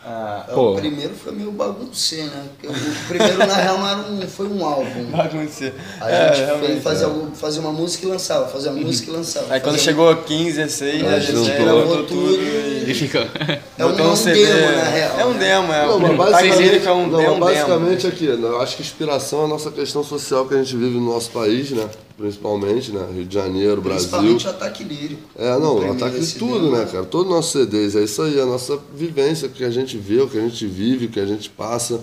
Ah, 0.09 0.45
É, 0.49 0.53
pô, 0.55 0.75
O 0.75 0.77
primeiro 0.77 1.13
foi 1.15 1.33
meio 1.33 1.51
bagunceiro, 1.51 2.27
né? 2.27 2.45
Porque 2.53 2.69
o 2.69 3.09
primeiro, 3.09 3.39
na 3.39 3.57
real, 3.57 3.79
não 3.79 3.89
era 3.89 3.99
um, 4.09 4.21
foi 4.29 4.47
um 4.47 4.65
álbum. 4.65 5.05
bagunça. 5.11 5.73
A 6.01 6.09
É, 6.09 6.29
gente 6.33 6.45
realmente, 6.47 6.67
fez, 6.81 6.83
fazia, 6.85 7.59
é. 7.59 7.61
uma 7.61 7.73
música 7.73 8.07
e 8.07 8.09
lançava, 8.09 8.47
fazia 8.47 8.71
uma 8.71 8.81
música 8.81 9.11
e 9.11 9.13
lançava. 9.13 9.47
Aí 9.53 9.59
quando 9.61 9.81
chegou 9.81 10.15
15, 10.15 10.53
16, 10.63 11.03
É, 11.03 11.07
a 11.09 11.15
a 11.17 11.19
gente 11.19 11.51
gravou 11.51 12.05
tudo 12.05 12.41
e 12.87 12.95
ficou. 12.95 13.21
É 13.77 13.85
um, 13.85 13.89
é 13.89 13.93
um 13.93 14.15
demo, 14.15 14.77
na 14.77 14.85
real. 14.85 15.19
É 15.21 15.25
um 15.27 15.33
né? 15.33 15.39
demo, 15.41 15.73
é 15.73 15.87
Não, 15.87 15.97
um 15.97 16.01
mas 16.01 16.17
basicamente, 16.31 16.63
lírico, 16.63 16.89
é 16.89 16.93
um, 16.93 17.07
não, 17.09 17.21
é 17.21 17.23
um 17.25 17.33
demo. 17.35 17.41
basicamente 17.41 18.07
aqui, 18.07 18.27
né, 18.29 18.49
eu 18.49 18.61
acho 18.61 18.77
que 18.77 18.83
inspiração 18.83 19.43
é 19.43 19.45
a 19.47 19.49
nossa 19.49 19.73
questão 19.73 20.05
social 20.05 20.47
que 20.47 20.55
a 20.55 20.59
gente 20.59 20.77
vive 20.77 20.99
no 21.01 21.13
nosso 21.13 21.31
país, 21.31 21.73
né? 21.73 21.85
Principalmente, 22.17 22.93
né? 22.93 23.07
Rio 23.13 23.27
de 23.27 23.35
Janeiro, 23.35 23.83
Brasil. 23.83 24.09
Principalmente 24.09 24.49
ataque 24.49 24.85
lírico. 24.85 25.23
É, 25.37 25.59
não, 25.59 25.93
ataque 25.93 26.19
de 26.19 26.35
tudo, 26.35 26.71
né, 26.71 26.87
cara? 26.91 27.05
Todos 27.05 27.27
os 27.27 27.35
nossos 27.35 27.53
CDs, 27.53 27.95
é 27.95 28.05
isso 28.05 28.23
aí, 28.23 28.41
a 28.41 28.47
nossa 28.47 28.79
vivência, 28.95 29.49
o 29.49 29.51
que 29.51 29.63
a 29.63 29.71
gente 29.71 29.99
vê, 29.99 30.21
o 30.21 30.29
que 30.29 30.39
a 30.39 30.41
gente 30.41 30.67
vive, 30.67 31.07
o 31.07 31.09
que 31.11 31.21
a 31.21 31.27
gente 31.27 31.51
passa, 31.51 32.01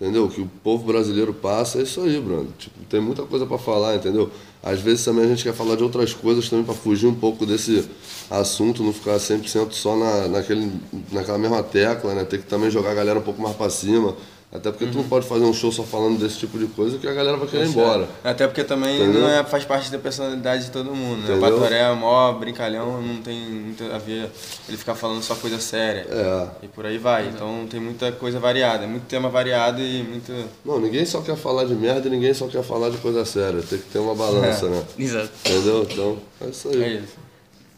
entendeu? 0.00 0.26
O 0.26 0.28
que 0.28 0.40
o 0.40 0.48
povo 0.62 0.84
brasileiro 0.84 1.34
passa, 1.34 1.80
é 1.80 1.82
isso 1.82 2.00
aí, 2.00 2.20
Bruno. 2.20 2.48
Tipo, 2.56 2.76
tem 2.88 3.00
muita 3.00 3.22
coisa 3.24 3.44
pra 3.44 3.58
falar, 3.58 3.96
entendeu? 3.96 4.30
Às 4.62 4.80
vezes 4.80 5.04
também 5.04 5.24
a 5.24 5.28
gente 5.28 5.42
quer 5.42 5.52
falar 5.52 5.74
de 5.74 5.82
outras 5.82 6.12
coisas 6.12 6.48
também 6.48 6.64
pra 6.64 6.74
fugir 6.74 7.08
um 7.08 7.14
pouco 7.14 7.44
desse 7.44 7.88
assunto, 8.30 8.84
não 8.84 8.92
ficar 8.92 9.16
100% 9.16 9.72
só 9.72 9.96
na, 9.96 10.28
naquele, 10.28 10.72
naquela 11.10 11.38
mesma 11.38 11.62
tecla, 11.62 12.14
né? 12.14 12.24
Ter 12.24 12.38
que 12.38 12.46
também 12.46 12.70
jogar 12.70 12.92
a 12.92 12.94
galera 12.94 13.18
um 13.18 13.22
pouco 13.22 13.42
mais 13.42 13.56
pra 13.56 13.68
cima. 13.68 14.16
Até 14.56 14.70
porque 14.70 14.86
tu 14.86 14.96
não 14.98 15.04
pode 15.04 15.26
fazer 15.26 15.44
um 15.44 15.52
show 15.52 15.70
só 15.70 15.82
falando 15.82 16.18
desse 16.18 16.38
tipo 16.38 16.58
de 16.58 16.66
coisa 16.66 16.98
que 16.98 17.06
a 17.06 17.12
galera 17.12 17.36
vai 17.36 17.46
querer 17.46 17.64
ir 17.66 17.68
embora. 17.68 18.08
Até 18.24 18.46
porque 18.46 18.64
também 18.64 18.96
Entendeu? 19.00 19.22
não 19.22 19.28
é, 19.30 19.44
faz 19.44 19.64
parte 19.64 19.90
da 19.90 19.98
personalidade 19.98 20.64
de 20.66 20.70
todo 20.70 20.94
mundo, 20.94 21.26
né? 21.28 21.34
O? 21.34 21.40
Batoré 21.40 21.80
é 21.80 21.92
mó 21.94 22.32
brincalhão, 22.32 23.00
não 23.02 23.16
tem 23.22 23.38
muito 23.38 23.84
a 23.92 23.98
ver 23.98 24.30
ele 24.68 24.76
ficar 24.76 24.94
falando 24.94 25.22
só 25.22 25.34
coisa 25.34 25.58
séria. 25.60 26.06
É. 26.10 26.46
E 26.64 26.68
por 26.68 26.86
aí 26.86 26.98
vai. 26.98 27.28
Então 27.28 27.66
tem 27.68 27.78
muita 27.80 28.10
coisa 28.12 28.38
variada, 28.40 28.84
é 28.84 28.86
muito 28.86 29.04
tema 29.04 29.28
variado 29.28 29.80
e 29.80 30.02
muito. 30.02 30.32
Não, 30.64 30.80
ninguém 30.80 31.04
só 31.06 31.20
quer 31.20 31.36
falar 31.36 31.64
de 31.64 31.74
merda 31.74 32.08
e 32.08 32.10
ninguém 32.10 32.32
só 32.34 32.46
quer 32.46 32.62
falar 32.62 32.90
de 32.90 32.96
coisa 32.98 33.24
séria. 33.24 33.60
Tem 33.62 33.78
que 33.78 33.84
ter 33.90 33.98
uma 33.98 34.14
balança, 34.14 34.66
É. 34.66 34.68
né? 34.70 34.82
Exato. 34.98 35.30
Entendeu? 35.44 35.86
Então, 35.90 36.18
é 36.40 36.48
isso 36.50 36.68
aí. 36.68 36.82
É 36.82 36.88
isso. 36.94 37.14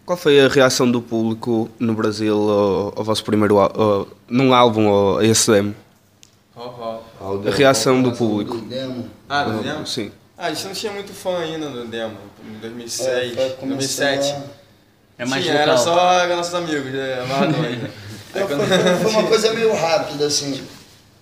Qual 0.07 0.17
foi 0.17 0.41
a 0.41 0.49
reação 0.49 0.91
do 0.91 1.03
público 1.03 1.69
no 1.79 1.93
Brasil 1.93 2.35
ao, 2.35 2.95
ao 2.97 3.05
vosso 3.05 3.23
primeiro 3.23 3.59
ao- 3.59 4.09
num 4.27 4.55
álbum 4.55 4.87
ou 4.89 5.19
a 5.19 5.25
esse 5.25 5.51
demo? 5.51 5.75
A 6.61 7.51
reação 7.51 8.03
do 8.03 8.11
Do 8.11 8.17
público. 8.17 8.57
demo. 8.59 9.09
Ah, 9.29 9.45
do 9.45 9.63
demo? 9.63 9.87
Sim. 9.87 10.11
Ah, 10.37 10.47
a 10.47 10.55
gente 10.55 10.67
não 10.67 10.73
tinha 10.73 10.93
muito 10.93 11.13
fã 11.13 11.39
ainda 11.39 11.69
no 11.69 11.87
demo. 11.87 12.17
Em 12.45 12.57
É, 12.57 12.59
2006, 12.61 13.35
foi 13.35 13.51
começando 13.51 13.79
2007. 13.79 14.33
a- 14.33 14.43
É 15.19 15.27
mais 15.27 15.45
local. 15.47 15.61
era 15.61 15.77
só 15.77 16.27
nossos 16.29 16.55
amigos, 16.55 16.95
é, 16.95 17.21
ainda. 17.23 17.59
Aí 18.35 18.41
Não, 18.41 18.47
quando- 18.47 18.67
foi, 18.69 18.97
foi- 19.11 19.11
uma 19.21 19.29
coisa 19.29 19.53
meio 19.53 19.75
rápida, 19.75 20.27
assim. 20.27 20.63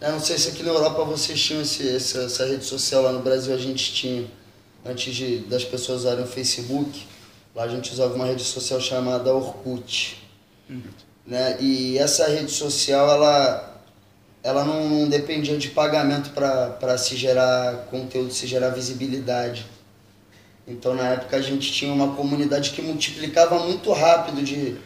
Eu 0.01 0.13
não 0.13 0.21
sei 0.21 0.37
se 0.39 0.49
aqui 0.51 0.63
na 0.63 0.69
Europa 0.71 1.05
vocês 1.05 1.41
tinham 1.41 1.63
esse, 1.63 1.89
essa, 1.89 2.23
essa 2.25 2.45
rede 2.47 2.65
social, 2.65 3.03
lá 3.03 3.13
no 3.13 3.21
Brasil 3.21 3.55
a 3.55 3.59
gente 3.59 3.93
tinha. 3.95 4.27
Antes 4.85 5.15
de, 5.15 5.39
das 5.39 5.65
pessoas 5.65 6.01
usarem 6.01 6.23
o 6.23 6.27
Facebook, 6.29 7.07
lá 7.55 7.65
a 7.65 7.69
gente 7.69 7.91
usava 7.93 8.15
uma 8.15 8.27
rede 8.27 8.45
social 8.45 8.81
chamada 8.81 9.33
Orkut. 9.35 10.23
Né? 11.27 11.57
E 11.59 11.99
essa 11.99 12.29
rede 12.29 12.53
social, 12.53 13.09
ela, 13.11 13.76
ela 14.47 14.65
não, 14.65 14.89
não 14.89 15.09
dependia 15.09 15.59
de 15.59 15.71
pagamento 15.71 16.31
para 16.31 16.97
se 16.97 17.17
gerar 17.17 17.89
conteúdo, 17.91 18.33
se 18.33 18.47
gerar 18.47 18.71
visibilidade. 18.71 19.67
Então 20.69 20.95
na 20.95 21.09
época 21.09 21.37
a 21.37 21.41
gente 21.41 21.73
tinha 21.73 21.93
uma 21.93 22.15
comunidade 22.15 22.71
que 22.71 22.81
multiplicava 22.81 23.59
muito 23.59 23.93
rápido 23.93 24.45
de, 24.45 24.77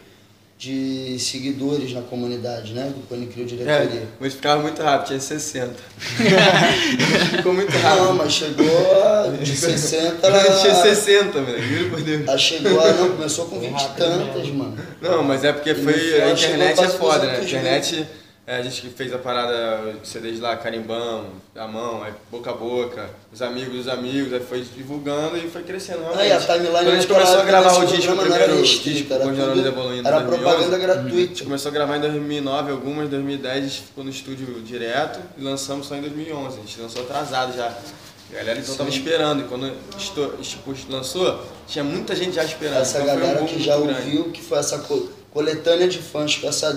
de 0.57 1.15
seguidores 1.19 1.93
na 1.93 2.01
comunidade, 2.01 2.73
né? 2.73 2.85
Do 2.87 3.07
Cone 3.07 3.27
Crio 3.27 3.45
Diretoria. 3.45 3.99
É, 3.99 4.07
mas 4.19 4.33
ficava 4.33 4.63
muito 4.63 4.81
rápido, 4.81 5.09
tinha 5.09 5.19
60. 5.19 5.73
Ficou 7.37 7.53
muito 7.53 7.71
Não, 7.71 7.81
rápido. 7.81 8.13
mas 8.15 8.33
chegou 8.33 9.03
a, 9.03 9.27
de 9.43 9.55
60 9.55 10.17
tinha 10.21 10.71
ela, 10.71 10.95
60, 10.95 11.39
velho, 11.39 11.61
juro 11.63 11.89
por 11.91 12.01
Deus. 12.01 12.27
ela 12.27 12.37
chegou 12.39 12.81
a, 12.81 12.93
não, 12.93 13.09
começou 13.11 13.45
com 13.45 13.59
20 13.59 13.79
e 13.79 13.87
tantas, 13.89 14.47
mano. 14.49 14.75
Não, 14.99 15.21
mas 15.21 15.43
é 15.43 15.53
porque 15.53 15.75
foi. 15.75 16.19
A 16.19 16.31
internet 16.31 16.83
é 16.83 16.89
foda, 16.89 17.27
né? 17.27 17.37
A 17.37 17.41
200 17.41 17.91
mil. 17.91 18.20
É, 18.51 18.57
a 18.57 18.61
gente 18.61 18.81
que 18.81 18.89
fez 18.89 19.13
a 19.13 19.17
parada, 19.17 19.95
CDs 20.03 20.39
lá, 20.41 20.57
carimbão, 20.57 21.27
a 21.55 21.67
mão, 21.67 22.03
aí 22.03 22.11
boca 22.29 22.49
a 22.49 22.53
boca, 22.53 23.09
os 23.31 23.41
amigos 23.41 23.73
dos 23.73 23.87
amigos, 23.87 24.33
aí 24.33 24.41
foi 24.41 24.61
divulgando 24.75 25.37
e 25.37 25.49
foi 25.49 25.63
crescendo 25.63 25.99
realmente. 25.99 26.21
Aí 26.21 26.31
a 26.33 26.37
timeline 26.39 26.71
Quando 26.71 26.87
a 26.89 26.95
gente 26.95 27.07
começou 27.07 27.39
a 27.39 27.43
gravar 27.45 27.73
o 27.77 27.81
desse 27.81 27.95
disco, 27.95 28.11
o 28.13 28.17
primeiro 28.17 28.61
disco, 28.61 29.13
era 29.13 29.23
tudo- 29.23 29.65
Evoluindo 29.67 30.07
era 30.07 30.19
2011, 30.19 30.43
propaganda 30.43 30.75
A 30.75 30.79
gratuita. 30.79 31.17
gente 31.29 31.43
começou 31.45 31.69
a 31.69 31.73
gravar 31.73 31.97
em 31.97 32.01
2009 32.01 32.71
algumas, 32.71 33.09
2010 33.09 33.57
a 33.57 33.67
gente 33.67 33.81
ficou 33.83 34.03
no 34.03 34.09
estúdio 34.09 34.61
direto 34.61 35.19
e 35.37 35.41
lançamos 35.43 35.87
só 35.87 35.95
em 35.95 36.01
2011. 36.01 36.57
A 36.57 36.61
gente 36.61 36.81
lançou 36.81 37.03
atrasado 37.03 37.55
já. 37.55 37.67
A 37.67 38.33
galera 38.35 38.59
então 38.59 38.75
tava 38.75 38.89
esperando 38.89 39.41
e 39.41 39.43
quando 39.43 39.73
tipo, 39.97 40.73
lançou, 40.89 41.41
tinha 41.67 41.83
muita 41.85 42.15
gente 42.15 42.33
já 42.35 42.43
esperando. 42.43 42.81
Essa 42.81 42.99
então 43.01 43.13
um 43.15 43.19
galera 43.19 43.39
boom 43.39 43.45
que 43.45 43.61
já 43.63 43.77
grande. 43.77 43.93
ouviu, 44.17 44.23
que 44.31 44.41
foi 44.41 44.57
essa 44.57 44.79
co- 44.79 45.09
coletânea 45.31 45.87
de 45.87 45.99
fãs 45.99 46.35
com 46.37 46.47
essa 46.49 46.73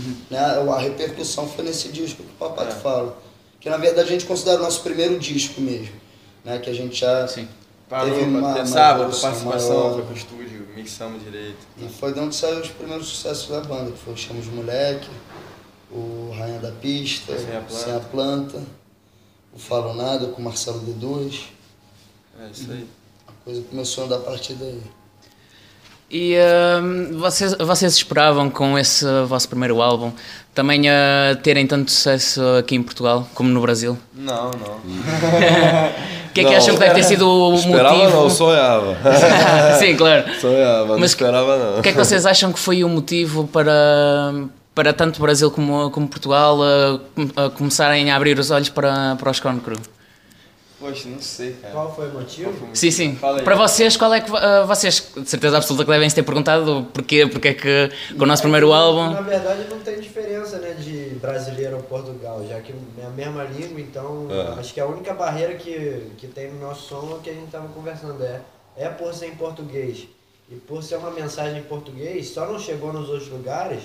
demo, 0.00 0.16
né? 0.30 0.38
A 0.38 0.78
repercussão 0.78 1.48
foi 1.48 1.64
nesse 1.64 1.88
disco 1.88 2.22
que 2.22 2.28
o 2.30 2.34
Papato 2.38 2.74
É. 2.76 2.80
fala. 2.80 3.16
Que 3.60 3.70
na 3.70 3.76
verdade 3.76 4.08
a 4.08 4.12
gente 4.12 4.26
considera 4.26 4.58
o 4.58 4.62
nosso 4.62 4.82
primeiro 4.82 5.18
disco 5.18 5.60
mesmo. 5.60 5.94
Né? 6.44 6.58
Que 6.58 6.68
a 6.70 6.74
gente 6.74 6.94
já 7.00 7.26
Sim. 7.26 7.48
Parou 7.88 8.10
teve 8.14 8.24
uma, 8.24 8.40
pra 8.54 8.62
uma 8.64 8.72
participação, 9.08 9.76
maior. 9.76 9.94
foi 9.94 10.02
pro 10.04 10.16
estúdio, 10.16 10.68
mixamos 10.74 11.22
direito. 11.22 11.58
E 11.78 11.88
foi 11.88 12.12
de 12.12 12.20
onde 12.20 12.34
saiu 12.34 12.60
os 12.60 12.68
primeiros 12.68 13.06
sucessos 13.06 13.48
da 13.48 13.60
banda, 13.60 13.92
que 13.92 13.98
foi 13.98 14.14
o 14.14 14.16
Chamos 14.16 14.46
Moleque, 14.46 15.08
o 15.90 16.32
Rainha 16.36 16.58
da 16.60 16.72
Pista, 16.72 17.38
Sem 17.38 17.56
a 17.56 17.60
Planta. 17.60 17.74
Sem 17.84 17.94
a 17.94 18.00
Planta, 18.00 18.62
o 19.54 19.58
Falo 19.58 19.94
Nada 19.94 20.26
com 20.28 20.40
o 20.40 20.44
Marcelo 20.44 20.80
D2. 20.80 21.40
É 22.40 22.50
isso 22.50 22.70
aí. 22.72 22.86
A 23.28 23.32
coisa 23.44 23.62
começou 23.70 24.04
a 24.04 24.06
andar 24.06 24.16
a 24.16 24.20
partir 24.20 24.54
daí. 24.54 24.80
E 26.16 26.36
hum, 26.80 27.18
vocês, 27.18 27.56
vocês 27.58 27.92
esperavam 27.94 28.48
com 28.48 28.78
esse 28.78 29.04
vosso 29.26 29.48
primeiro 29.48 29.82
álbum 29.82 30.12
também 30.54 30.82
uh, 30.82 31.34
terem 31.42 31.66
tanto 31.66 31.90
sucesso 31.90 32.40
aqui 32.56 32.76
em 32.76 32.82
Portugal 32.84 33.28
como 33.34 33.50
no 33.50 33.60
Brasil? 33.60 33.98
Não, 34.14 34.52
não. 34.52 34.78
O 36.30 36.34
que 36.34 36.40
é 36.40 36.44
que 36.44 36.50
Não, 36.50 36.56
acham 36.56 36.74
que 36.74 36.80
deve 36.80 36.94
ter 36.96 37.02
sido 37.04 37.28
o 37.28 37.54
Esperava 37.58 37.94
motivo? 37.96 38.16
não, 38.22 38.30
sonhava. 38.30 38.96
Sim, 39.78 39.96
claro. 39.96 40.24
sonhava, 40.40 40.86
não 40.88 40.98
Mas 40.98 41.10
esperava 41.10 41.56
não. 41.56 41.78
O 41.78 41.82
que 41.82 41.88
é 41.90 41.92
que 41.92 41.98
vocês 41.98 42.26
acham 42.26 42.52
que 42.52 42.58
foi 42.58 42.82
o 42.82 42.88
motivo 42.88 43.46
para, 43.46 44.32
para 44.74 44.92
tanto 44.92 45.18
o 45.18 45.20
Brasil 45.20 45.48
como, 45.52 45.90
como 45.92 46.08
Portugal 46.08 46.58
uh, 46.58 46.98
com- 47.14 47.22
uh, 47.22 47.50
começarem 47.56 48.10
a 48.10 48.16
abrir 48.16 48.36
os 48.36 48.50
olhos 48.50 48.68
para, 48.68 49.14
para 49.14 49.30
os 49.30 49.38
Cone 49.38 49.60
Crew? 49.60 49.76
Poxa, 50.84 51.08
não 51.08 51.20
sei, 51.20 51.52
cara. 51.54 51.72
Qual 51.72 51.94
foi 51.94 52.08
o 52.08 52.12
motivo? 52.12 52.68
Sim, 52.74 52.90
sim. 52.90 53.16
Fala 53.16 53.38
aí. 53.38 53.44
Para 53.44 53.54
vocês, 53.54 53.96
qual 53.96 54.12
é 54.12 54.20
que. 54.20 54.30
uh, 54.30 54.66
vocês, 54.66 55.10
de 55.16 55.28
certeza 55.28 55.56
absoluta, 55.56 55.84
que 55.84 55.90
devem 55.90 56.08
se 56.10 56.14
ter 56.14 56.22
perguntado 56.22 56.86
porquê, 56.92 57.26
porque 57.26 57.48
é 57.48 57.54
que 57.54 57.90
com 58.16 58.24
o 58.24 58.26
nosso 58.26 58.42
primeiro 58.42 58.68
Na 58.68 58.76
álbum. 58.76 59.22
verdade 59.22 59.66
não 59.70 59.78
tem 59.78 59.98
diferença 59.98 60.58
né, 60.58 60.74
de 60.74 61.14
brasileiro 61.20 61.76
ou 61.76 61.82
Portugal, 61.82 62.44
já 62.46 62.60
que 62.60 62.74
é 63.00 63.06
a 63.06 63.10
mesma 63.10 63.44
língua, 63.44 63.80
então 63.80 64.28
É. 64.30 64.60
acho 64.60 64.74
que 64.74 64.80
a 64.80 64.86
única 64.86 65.14
barreira 65.14 65.54
que, 65.54 66.08
que 66.18 66.26
tem 66.26 66.50
no 66.52 66.60
nosso 66.60 66.88
som 66.88 67.08
é 67.12 67.14
o 67.14 67.18
que 67.20 67.30
a 67.30 67.32
gente 67.34 67.46
estava 67.46 67.66
conversando, 67.68 68.22
é, 68.22 68.40
é 68.76 68.88
por 68.88 69.14
ser 69.14 69.28
em 69.28 69.34
português. 69.36 70.06
E 70.50 70.56
por 70.56 70.82
ser 70.82 70.96
uma 70.96 71.10
mensagem 71.10 71.60
em 71.60 71.62
português, 71.62 72.28
só 72.28 72.44
não 72.46 72.58
chegou 72.58 72.92
nos 72.92 73.08
outros 73.08 73.28
lugares 73.30 73.84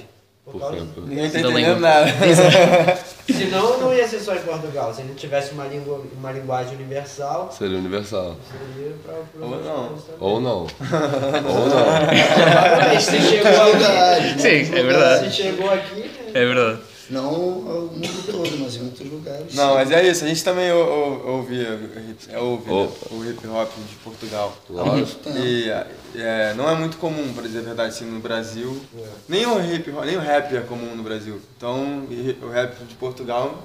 por 0.52 0.60
Por 0.60 0.62
causa. 0.62 0.76
exemplo. 0.78 1.04
Ninguém 1.06 1.30
tá 1.30 1.40
Da 1.40 1.50
entendendo 1.50 1.80
nada. 1.80 2.08
Senão 3.30 3.80
não 3.80 3.94
ia 3.94 4.08
ser 4.08 4.20
só 4.20 4.34
em 4.36 4.40
Portugal. 4.40 4.94
Se 4.94 5.02
ele 5.02 5.14
tivesse 5.16 5.52
uma, 5.54 5.66
língua, 5.66 6.04
uma 6.18 6.32
linguagem 6.32 6.76
universal, 6.76 7.52
Seria 7.56 7.78
universal. 7.78 8.36
seria 8.50 8.96
para 9.04 9.46
Ou 9.46 9.62
não. 9.62 9.98
Ou 10.20 10.42
não. 10.42 10.60
Ou 10.60 11.66
não. 11.68 11.86
Provavelmente 12.10 13.04
se 13.04 13.22
chegou 13.22 13.50
aqui. 13.52 14.42
Sim, 14.42 14.76
é 14.76 14.84
verdade. 14.84 15.30
Se 15.30 15.44
chegou 15.44 15.70
aqui, 15.72 15.96
né? 16.02 16.10
É 16.34 16.46
verdade. 16.46 16.80
Não 17.10 17.26
ao 17.26 17.82
mundo 17.88 18.26
todo, 18.32 18.58
mas 18.60 18.76
em 18.76 18.86
outros 18.86 19.12
lugares. 19.12 19.56
Não, 19.56 19.74
mas 19.76 19.90
é 19.92 20.08
isso, 20.08 20.24
a 20.24 20.28
gente 20.28 20.44
também 20.44 20.72
ou- 20.72 20.88
ou- 20.88 21.28
ouvia 21.38 21.74
hip- 22.08 22.30
é, 22.32 22.38
ouve, 22.38 22.70
né, 22.72 22.90
o 23.12 23.26
hip 23.26 23.48
hop 23.48 23.72
de 23.90 23.96
Portugal. 24.04 24.56
Lógico. 24.70 25.30
E 25.30 25.70
é, 26.16 26.54
não 26.56 26.70
é 26.70 26.76
muito 26.76 26.98
comum, 26.98 27.34
para 27.34 27.44
dizer 27.44 27.60
a 27.60 27.64
verdade, 27.64 27.90
assim, 27.90 28.06
no 28.06 28.20
Brasil. 28.20 28.80
Nem 29.28 29.46
o 29.46 29.60
hip 29.74 29.90
hop, 29.92 30.06
nem 30.06 30.18
o 30.18 30.22
rap 30.22 30.56
é 30.56 30.62
comum 30.62 30.96
no 30.96 31.02
Brasil. 31.04 31.42
Então, 31.58 32.04
o 32.42 32.50
rap 32.50 32.76
de 32.86 32.94
Portugal, 32.96 33.56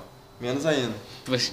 menos 0.41 0.65
ainda. 0.67 0.95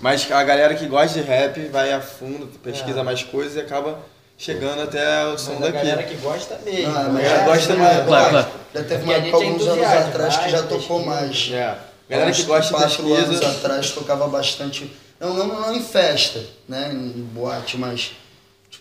Mas 0.02 0.32
a 0.32 0.44
galera 0.44 0.74
que 0.76 0.86
gosta 0.88 1.20
de 1.20 1.26
rap 1.26 1.60
vai 1.70 1.92
a 1.94 2.00
fundo, 2.02 2.48
pesquisa 2.64 3.02
É. 3.02 3.04
mais 3.04 3.22
coisas 3.24 3.56
e 3.56 3.60
acaba 3.60 4.00
chegando 4.42 4.82
até 4.82 5.26
o 5.28 5.38
som 5.38 5.54
Mas 5.60 5.70
a 5.70 5.72
galera 5.72 5.98
daqui. 5.98 6.16
que 6.16 6.22
gosta 6.22 6.60
mesmo. 6.66 6.96
Ah, 6.98 7.04
mas 7.12 7.24
né? 7.24 7.30
já 7.30 7.46
gosta 7.46 7.68
tem 7.68 7.78
mais, 7.78 7.98
uma- 7.98 8.06
claro, 8.06 8.30
claro. 8.32 8.48
Já 8.74 8.84
teve 8.84 9.04
uma 9.04 9.14
a 9.14 9.18
época, 9.18 9.30
é 9.30 9.34
alguns 9.48 9.68
anos 9.68 9.86
atrás, 9.86 10.38
que 10.38 10.50
já 10.50 10.58
pesquisa. 10.64 10.80
tocou 10.80 11.06
mais. 11.06 11.50
É. 11.54 11.76
Galera 12.10 12.32
que 12.32 12.44
gosta 12.44 12.74
de 12.76 12.82
quatro 12.84 13.14
anos 13.14 13.40
pesquisa. 13.40 13.52
atrás 13.52 13.92
tocava 13.92 14.28
bastante. 14.28 14.92
Não, 15.20 15.34
não, 15.36 15.48
não 15.48 15.76
em 15.76 15.84
festa, 15.84 16.40
né? 16.68 16.90
Em 16.92 17.10
boate, 17.22 17.78
mas 17.78 18.12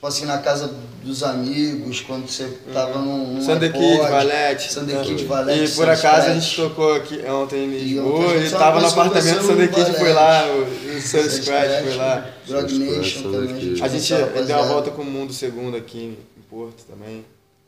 tipo 0.00 0.06
assim, 0.06 0.24
na 0.24 0.38
casa 0.38 0.72
dos 1.04 1.22
amigos, 1.22 2.00
quando 2.00 2.26
você 2.26 2.48
tava 2.72 3.00
num. 3.00 3.34
num 3.34 3.42
Sunday 3.42 3.68
iPod, 3.68 3.86
Kid, 3.86 4.10
Valete. 4.10 4.72
Sunday 4.72 5.04
Kid, 5.04 5.24
Valete. 5.26 5.72
E 5.72 5.76
por 5.76 5.90
acaso 5.90 6.30
a 6.30 6.34
gente 6.34 6.56
tocou 6.56 6.94
aqui 6.94 7.22
ontem 7.26 7.66
em 7.66 7.78
Lisboa 7.78 8.32
a 8.32 8.36
e 8.36 8.38
gente 8.40 8.50
só 8.50 8.58
tava 8.58 8.80
no 8.80 8.86
apartamento 8.86 9.42
Sunday 9.42 9.68
Kid, 9.68 9.92
foi 9.92 10.12
lá, 10.14 10.46
o, 10.46 10.62
o 10.62 11.00
Sun 11.02 11.18
Sunset, 11.18 11.42
Scratch 11.42 11.82
foi 11.82 11.96
lá. 11.96 12.26
Drug 12.46 12.78
Nation 12.78 13.22
também. 13.24 13.82
A 13.82 13.88
gente 13.88 14.14
conheceu 14.14 14.44
deu 14.46 14.56
uma 14.56 14.66
volta 14.66 14.90
com 14.90 15.02
o 15.02 15.04
Mundo 15.04 15.34
Segundo 15.34 15.76
aqui 15.76 16.16
em 16.38 16.42
Porto 16.48 16.82
também, 16.88 17.22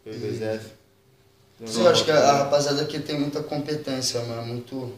eu 0.07 0.14
e 0.14 0.16
o 0.16 0.21
2F. 0.21 0.61
Deu 1.61 1.68
Sim, 1.68 1.83
eu 1.83 1.90
acho 1.90 2.05
que 2.07 2.11
a, 2.11 2.16
a 2.18 2.37
rapaziada 2.38 2.81
aqui 2.81 2.99
tem 2.99 3.21
muita 3.21 3.42
competência, 3.42 4.21
mano. 4.23 4.47
Muito, 4.47 4.95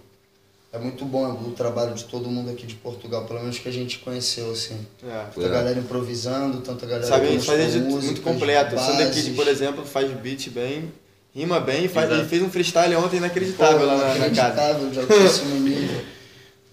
é 0.75 0.79
muito 0.79 1.05
bom 1.05 1.31
o 1.31 1.53
trabalho 1.53 1.95
de 1.95 2.03
todo 2.03 2.29
mundo 2.29 2.51
aqui 2.51 2.67
de 2.67 2.75
Portugal, 2.75 3.25
pelo 3.27 3.39
menos 3.39 3.61
que 3.61 3.69
a 3.69 3.73
gente 3.73 4.01
conheceu, 4.01 4.51
assim. 4.51 4.85
É. 5.07 5.25
Tanta 5.33 5.49
galera 5.49 5.79
improvisando, 5.79 6.61
tanta 6.63 6.85
galera 6.85 7.07
Sabe, 7.07 7.27
a 7.27 7.29
com 7.29 7.33
gente 7.35 7.47
faz 7.47 7.73
de 7.73 7.79
músicas, 7.79 8.05
muito 8.07 8.23
completo. 8.23 8.75
O 8.75 8.79
Sunday 8.81 9.07
Kid, 9.07 9.21
bases. 9.21 9.37
por 9.37 9.47
exemplo, 9.47 9.87
faz 9.87 10.11
beat 10.11 10.51
bem, 10.51 10.93
rima 11.33 11.61
bem, 11.61 11.87
faz, 11.87 12.07
Exato. 12.07 12.21
ele 12.23 12.29
fez 12.29 12.43
um 12.43 12.51
freestyle 12.51 12.97
ontem 12.97 13.19
inacreditável 13.19 13.79
Pô, 13.79 13.87
lá 13.87 13.97
na, 13.97 14.03
na 14.03 14.09
casa. 14.09 14.17
inacreditável, 14.17 14.91
de 14.91 14.99
altíssimo 14.99 15.61
nível. 15.61 16.01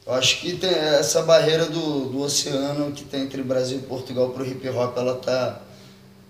Eu 0.08 0.14
acho 0.14 0.42
que 0.42 0.58
tem 0.58 0.72
essa 0.72 1.22
barreira 1.22 1.68
do, 1.68 2.06
do 2.10 2.22
oceano 2.22 2.92
que 2.94 3.04
tem 3.04 3.22
entre 3.22 3.44
Brasil 3.44 3.78
e 3.78 3.82
Portugal 3.84 4.32
pro 4.32 4.44
hip 4.44 4.68
hop, 4.68 4.98
ela 4.98 5.14
tá. 5.16 5.62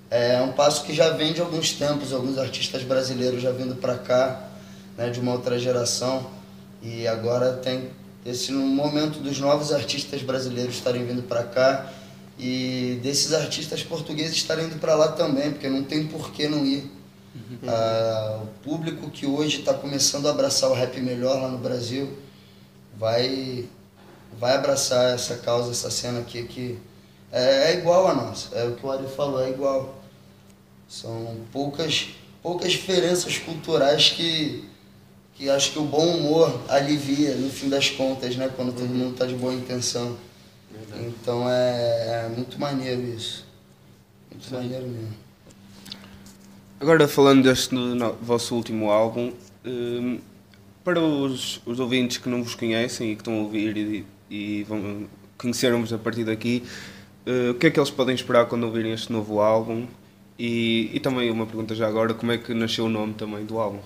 É 0.09 0.41
um 0.41 0.51
passo 0.51 0.83
que 0.83 0.93
já 0.93 1.11
vem 1.11 1.31
de 1.31 1.39
alguns 1.39 1.71
tempos, 1.71 2.11
alguns 2.11 2.37
artistas 2.37 2.83
brasileiros 2.83 3.41
já 3.41 3.49
vindo 3.51 3.77
pra 3.77 3.97
cá, 3.97 4.49
né, 4.97 5.09
de 5.09 5.21
uma 5.21 5.31
outra 5.31 5.57
geração. 5.57 6.40
E 6.81 7.07
agora 7.07 7.53
tem 7.53 7.89
esse 8.25 8.51
momento 8.51 9.19
dos 9.19 9.39
novos 9.39 9.71
artistas 9.71 10.21
brasileiros 10.21 10.75
estarem 10.75 11.05
vindo 11.05 11.23
pra 11.23 11.43
cá 11.43 11.91
e 12.37 12.99
desses 13.03 13.33
artistas 13.33 13.83
portugueses 13.83 14.35
estarem 14.35 14.65
indo 14.65 14.79
pra 14.79 14.95
lá 14.95 15.09
também, 15.09 15.51
porque 15.51 15.69
não 15.69 15.83
tem 15.83 16.07
por 16.07 16.31
que 16.31 16.47
não 16.47 16.65
ir. 16.65 16.89
Ah, 17.67 18.41
o 18.43 18.47
público 18.63 19.09
que 19.09 19.25
hoje 19.25 19.59
está 19.59 19.73
começando 19.73 20.27
a 20.27 20.31
abraçar 20.31 20.69
o 20.69 20.73
rap 20.73 20.99
melhor 20.99 21.41
lá 21.41 21.47
no 21.47 21.57
Brasil 21.57 22.17
vai, 22.97 23.65
vai 24.37 24.55
abraçar 24.55 25.13
essa 25.13 25.37
causa, 25.37 25.71
essa 25.71 25.89
cena 25.89 26.19
aqui 26.19 26.43
que 26.43 26.77
é, 27.31 27.71
é 27.71 27.77
igual 27.77 28.07
a 28.07 28.13
nossa. 28.13 28.53
É 28.55 28.65
o 28.65 28.75
que 28.75 28.85
o 28.85 28.91
Ari 28.91 29.07
falou, 29.07 29.41
é 29.41 29.49
igual. 29.49 30.01
São 30.87 31.37
poucas, 31.53 32.09
poucas 32.43 32.71
diferenças 32.71 33.37
culturais 33.37 34.09
que, 34.09 34.67
que 35.41 35.49
acho 35.49 35.71
que 35.71 35.79
o 35.79 35.83
bom 35.85 36.05
humor 36.05 36.61
alivia 36.69 37.33
no 37.33 37.49
fim 37.49 37.67
das 37.67 37.89
contas, 37.89 38.35
né? 38.35 38.47
Quando 38.55 38.73
todo 38.73 38.87
mundo 38.89 39.13
está 39.13 39.25
de 39.25 39.33
boa 39.33 39.51
intenção. 39.51 40.15
Então 40.99 41.49
é, 41.49 42.27
é 42.27 42.29
muito 42.29 42.59
maneiro 42.59 43.01
isso. 43.01 43.43
Muito 44.31 44.53
maneiro 44.53 44.87
mesmo. 44.87 45.15
Agora 46.79 47.07
falando 47.07 47.41
deste 47.41 47.73
no- 47.73 48.13
vosso 48.21 48.53
último 48.53 48.91
álbum, 48.91 49.33
hum, 49.65 50.19
para 50.83 50.99
os, 51.01 51.59
os 51.65 51.79
ouvintes 51.79 52.19
que 52.19 52.29
não 52.29 52.43
vos 52.43 52.53
conhecem 52.53 53.11
e 53.11 53.15
que 53.15 53.21
estão 53.21 53.33
a 53.33 53.41
ouvir 53.41 53.75
e, 53.75 54.05
e 54.29 54.63
vão 54.65 55.07
conhecer-vos 55.39 55.91
a 55.91 55.97
partir 55.97 56.23
daqui, 56.23 56.61
eh, 57.25 57.49
o 57.49 57.55
que 57.55 57.65
é 57.65 57.71
que 57.71 57.79
eles 57.79 57.89
podem 57.89 58.13
esperar 58.13 58.45
quando 58.45 58.63
ouvirem 58.65 58.91
este 58.93 59.11
novo 59.11 59.41
álbum? 59.41 59.87
E, 60.37 60.91
e 60.93 60.99
também 60.99 61.31
uma 61.31 61.47
pergunta 61.47 61.73
já 61.73 61.87
agora, 61.87 62.13
como 62.13 62.31
é 62.31 62.37
que 62.37 62.53
nasceu 62.53 62.85
o 62.85 62.89
nome 62.89 63.15
também 63.15 63.43
do 63.43 63.57
álbum? 63.59 63.79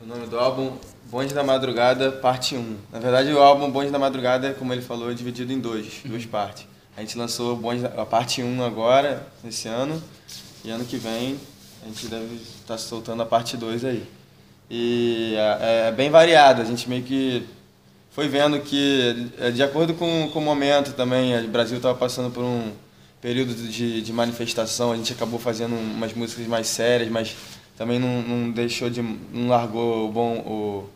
O 0.00 0.06
nome 0.06 0.26
do 0.26 0.38
álbum 0.38 0.72
Bonde 1.10 1.32
da 1.34 1.42
Madrugada, 1.42 2.12
parte 2.12 2.54
1. 2.54 2.76
Na 2.92 2.98
verdade, 2.98 3.32
o 3.32 3.38
álbum 3.40 3.70
Bonde 3.70 3.90
da 3.90 3.98
Madrugada, 3.98 4.52
como 4.54 4.72
ele 4.72 4.82
falou, 4.82 5.10
é 5.10 5.14
dividido 5.14 5.52
em 5.52 5.58
dois, 5.58 6.00
duas 6.04 6.24
partes. 6.26 6.66
A 6.96 7.00
gente 7.00 7.16
lançou 7.16 7.56
Bonde 7.56 7.82
da- 7.82 8.02
a 8.02 8.06
parte 8.06 8.42
1 8.42 8.62
agora, 8.62 9.26
esse 9.46 9.68
ano, 9.68 10.02
e 10.64 10.70
ano 10.70 10.84
que 10.84 10.96
vem 10.96 11.38
a 11.82 11.86
gente 11.86 12.06
deve 12.08 12.34
estar 12.34 12.76
soltando 12.76 13.22
a 13.22 13.26
parte 13.26 13.56
2 13.56 13.84
aí. 13.84 14.04
E 14.70 15.34
é, 15.36 15.88
é 15.88 15.92
bem 15.92 16.10
variado, 16.10 16.60
a 16.60 16.64
gente 16.64 16.88
meio 16.88 17.02
que 17.02 17.46
foi 18.10 18.28
vendo 18.28 18.58
que, 18.60 19.30
é, 19.38 19.50
de 19.50 19.62
acordo 19.62 19.94
com, 19.94 20.28
com 20.32 20.38
o 20.40 20.42
momento 20.42 20.92
também, 20.92 21.38
o 21.44 21.48
Brasil 21.48 21.76
estava 21.76 21.96
passando 21.96 22.30
por 22.30 22.42
um 22.44 22.72
período 23.22 23.54
de, 23.54 24.02
de 24.02 24.12
manifestação, 24.12 24.92
a 24.92 24.96
gente 24.96 25.12
acabou 25.12 25.38
fazendo 25.38 25.74
umas 25.74 26.12
músicas 26.12 26.46
mais 26.46 26.66
sérias, 26.66 27.08
mas 27.10 27.34
também 27.78 28.00
não, 28.00 28.20
não 28.22 28.50
deixou 28.50 28.90
de. 28.90 29.00
não 29.00 29.48
largou 29.48 30.08
o 30.08 30.12
bom. 30.12 30.34
o, 30.38 30.90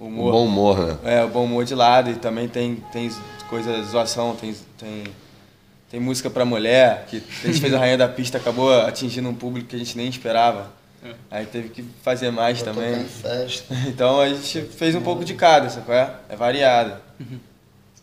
o 0.00 0.06
Um 0.06 0.08
humor. 0.08 0.32
bom 0.32 0.46
humor, 0.46 0.86
né? 0.86 0.98
É, 1.04 1.24
o 1.24 1.28
bom 1.28 1.44
humor 1.44 1.64
de 1.66 1.74
lado 1.74 2.10
e 2.10 2.14
também 2.14 2.48
tem, 2.48 2.76
tem 2.90 3.10
coisa, 3.50 3.82
zoação, 3.82 4.34
tem, 4.34 4.56
tem, 4.78 5.04
tem 5.90 6.00
música 6.00 6.30
pra 6.30 6.44
mulher, 6.46 7.04
que 7.06 7.22
a 7.44 7.46
gente 7.46 7.60
fez 7.60 7.74
a 7.74 7.78
Rainha 7.78 7.98
da 7.98 8.08
Pista, 8.08 8.38
acabou 8.38 8.72
atingindo 8.80 9.28
um 9.28 9.34
público 9.34 9.68
que 9.68 9.76
a 9.76 9.78
gente 9.78 9.96
nem 9.96 10.08
esperava. 10.08 10.72
Aí 11.30 11.44
teve 11.46 11.68
que 11.68 11.84
fazer 12.02 12.30
mais 12.30 12.62
Pra 12.62 12.72
também. 12.72 13.04
Então 13.88 14.20
a 14.20 14.28
gente 14.28 14.62
fez 14.62 14.94
um 14.94 15.02
pouco 15.02 15.24
de 15.24 15.34
cada, 15.34 15.68
sabe 15.68 15.84
qual 15.84 15.98
é? 15.98 16.14
É 16.30 16.36
variado. 16.36 16.96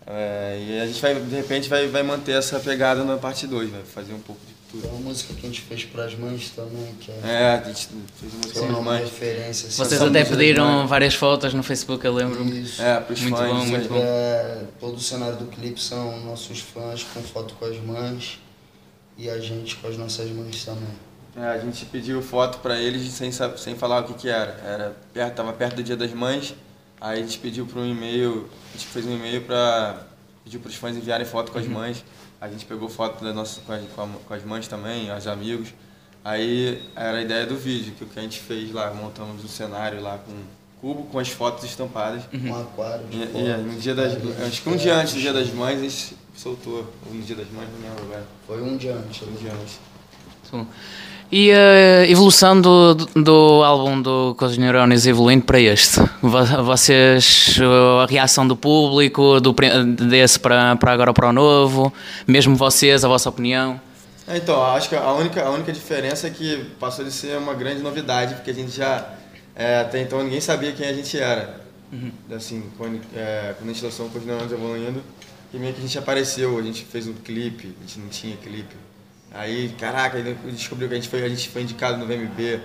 É, 0.06 0.60
e 0.68 0.80
a 0.82 0.86
gente 0.86 1.02
vai, 1.02 1.15
de 1.15 1.36
repente, 1.36 1.68
vai, 1.70 1.88
vai 1.88 2.04
manter 2.04 2.34
essa 2.34 2.60
pegada 2.60 3.04
na 3.04 3.18
parte 3.18 3.48
2, 3.48 3.70
vai 3.70 3.82
fazer 3.84 4.13
um 4.13 4.20
pouco 4.20 4.42
de 4.46 4.54
Tem 4.71 4.82
tudo. 4.82 4.88
uma 4.91 4.99
música 5.10 5.34
que 5.34 5.45
a 5.45 5.49
gente 5.49 5.62
fez 5.62 5.84
pras 5.86 6.15
mães 6.15 6.49
também, 6.51 6.93
que 6.99 7.12
é, 7.12 7.19
É, 7.23 7.62
a 7.63 7.67
gente 7.67 7.88
fez 8.19 8.34
uma 8.34 8.41
música 8.43 8.60
é 8.60 8.63
uma 8.63 8.82
mais. 8.82 9.03
referência. 9.03 9.67
assim, 9.67 9.77
Vocês 9.84 10.01
até 10.01 10.19
música 10.19 10.38
pediram 10.38 10.84
é- 10.84 10.88
várias 10.88 11.15
fotos 11.15 11.53
no 11.53 11.63
Facebook, 11.63 12.05
eu 12.05 12.13
lembro-me. 12.13 12.69
É, 12.79 12.99
pros 12.99 13.21
Muito 13.21 13.36
fãs. 13.38 13.49
bom, 13.51 13.65
muito 13.65 13.89
bom. 13.89 13.99
É, 14.01 14.63
todo 14.79 14.95
o 14.97 14.99
cenário 14.99 15.38
do 15.38 15.45
clipe 15.45 15.82
são 15.82 16.19
nossos 16.25 16.60
fãs 16.60 17.03
com 17.13 17.21
foto 17.21 17.53
com 17.55 17.65
as 17.65 17.77
mães 17.77 18.39
e 19.17 19.29
a 19.29 19.39
gente 19.39 19.75
com 19.77 19.88
as 19.88 19.97
nossas 19.97 20.29
mães 20.32 20.63
também. 20.63 21.10
É, 21.36 21.45
a 21.45 21.58
gente 21.60 21.86
pediu 21.86 22.21
foto 22.21 22.60
pra 22.60 22.77
eles 22.79 23.10
sem, 23.12 23.32
sem 23.32 23.75
falar 23.75 24.01
o 24.01 24.03
que 24.05 24.13
que 24.13 24.29
era. 24.29 24.51
Era 24.65 24.95
perto, 25.13 25.36
tava 25.36 25.53
perto 25.53 25.75
do 25.77 25.84
Dia 25.84 25.95
das 25.97 26.12
Mães, 26.13 26.53
Aí 27.01 27.19
a 27.19 27.21
gente 27.21 27.38
pediu 27.39 27.65
para 27.65 27.79
um 27.79 27.89
e-mail, 27.89 28.49
a 28.73 28.77
gente 28.77 28.88
fez 28.88 29.05
um 29.05 29.15
e-mail 29.15 29.41
para 29.43 30.05
pediu 30.43 30.60
para 30.60 30.67
os 30.69 30.75
fãs 30.75 30.97
enviarem 30.97 31.25
foto 31.25 31.49
com 31.49 31.58
as 31.58 31.65
mães. 31.65 32.03
A 32.41 32.47
gente 32.47 32.65
pegou 32.65 32.88
foto 32.88 33.23
da 33.23 33.34
nossa, 33.34 33.62
com, 33.62 33.73
as, 33.73 33.82
com, 34.28 34.34
as 34.34 34.43
mães 34.43 34.67
também, 34.67 35.12
os 35.12 35.28
amigos. 35.28 35.73
Aí 36.23 36.82
era 36.95 37.17
a 37.17 37.21
ideia 37.21 37.45
do 37.45 37.58
vídeo, 37.58 37.93
que 37.97 38.04
o 38.04 38.08
que 38.08 38.19
a 38.19 38.21
gente 38.21 38.39
fez 38.39 38.71
lá, 38.71 38.93
montamos 38.93 39.43
um 39.43 39.47
cenário 39.47 40.02
lá 40.02 40.17
com 40.17 40.34
cubo 40.80 41.04
com 41.04 41.19
as 41.19 41.30
fotos 41.30 41.63
estampadas. 41.65 42.23
Um 42.34 42.62
aquário. 42.62 43.06
E, 43.12 43.15
e, 43.15 43.58
no 43.58 43.80
dia 43.80 43.93
das, 43.93 44.13
acho 44.47 44.62
que 44.62 44.69
um 44.69 44.78
dia 44.78 44.95
antes 44.95 45.13
do 45.13 45.19
dia 45.19 45.34
das 45.34 45.49
mães 45.52 45.80
a 45.80 45.82
gente 45.82 46.17
soltou. 46.36 46.88
Ou 47.06 47.13
no 47.13 47.21
dia 47.21 47.36
das 47.36 47.49
mães, 47.52 47.67
não 47.73 47.89
lembro 47.89 48.04
agora. 48.06 48.25
Foi 48.47 48.62
um 48.62 48.78
dia 48.78 48.95
antes. 48.95 49.21
Um 49.21 49.34
dia 49.34 49.52
antes. 49.52 49.80
E 51.32 51.52
a 51.52 52.08
evolução 52.10 52.60
do, 52.60 52.96
do 52.96 53.63
álbum 53.63 54.02
do 54.02 54.34
Com 54.36 54.46
os 54.46 54.58
Neurónios 54.58 55.06
evoluindo 55.06 55.46
para 55.46 55.60
este? 55.60 56.00
Vo- 56.24 56.63
Vocês, 56.63 57.56
a 58.02 58.08
reação 58.10 58.48
do 58.48 58.56
público, 58.56 59.39
do, 59.39 59.54
desse 60.10 60.39
para, 60.39 60.76
para 60.76 60.92
agora 60.92 61.13
para 61.13 61.30
o 61.30 61.34
novo, 61.34 61.94
mesmo 62.28 62.56
vocês, 62.56 63.06
a 63.06 63.08
vossa 63.08 63.30
opinião? 63.30 63.80
É, 64.28 64.38
Então, 64.38 64.60
acho 64.74 64.89
que 64.89 64.96
a 64.96 65.12
única, 65.13 65.44
a 65.44 65.52
única 65.52 65.72
diferença 65.72 66.26
é 66.26 66.32
que 66.32 66.65
passou 66.80 67.06
de 67.06 67.12
ser 67.12 67.38
uma 67.38 67.54
grande 67.54 67.84
novidade, 67.84 68.34
porque 68.34 68.50
a 68.50 68.54
gente 68.54 68.76
já, 68.76 69.08
é, 69.56 69.82
até 69.82 70.02
então, 70.02 70.24
ninguém 70.24 70.42
sabia 70.42 70.72
quem 70.72 70.88
a 70.88 70.94
gente 70.94 71.15
era. 71.20 71.60
Assim, 72.36 72.63
quando, 72.76 73.00
é, 73.15 73.54
quando 73.58 73.70
a 73.70 73.74
gente 73.74 73.84
lançou 73.86 74.10
Continuamos 74.10 74.52
Evoluindo, 74.52 75.04
e 75.54 75.58
meio 75.58 75.74
que 75.74 75.80
a 75.80 75.84
gente 75.84 75.98
apareceu, 75.98 76.58
a 76.58 76.62
gente 76.63 76.84
fez 76.86 77.08
um 77.08 77.13
clipe, 77.13 77.76
a 77.78 77.82
gente 77.88 78.00
não 78.00 78.10
tinha 78.10 78.36
clipe. 78.38 78.76
Aí, 79.32 79.70
caraca, 79.80 80.18
aí 80.18 80.34
descobriu 80.52 80.88
que 80.88 80.96
a 80.96 80.98
gente 80.98 81.10
foi, 81.10 81.24
a 81.24 81.30
gente 81.30 81.50
foi 81.50 81.62
indicado 81.62 81.98
no 81.98 82.06
VMB, 82.06 82.62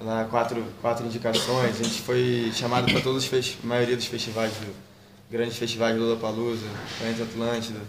lá 0.00 0.24
quatro, 0.24 0.64
quatro 0.80 1.04
indicações, 1.06 1.78
a 1.78 1.82
gente 1.84 2.00
foi 2.02 2.50
chamado 2.54 2.90
para 2.90 3.00
todos 3.02 3.30
os 3.30 3.58
a 3.62 3.66
maioria 3.66 3.96
dos 3.96 4.06
festivais, 4.06 4.52
do, 4.52 4.74
grandes 5.30 5.56
festivais 5.56 5.94
de 5.94 6.00
Lollapalooza, 6.00 6.66
Planet 6.98 7.20
Atlântida. 7.20 7.80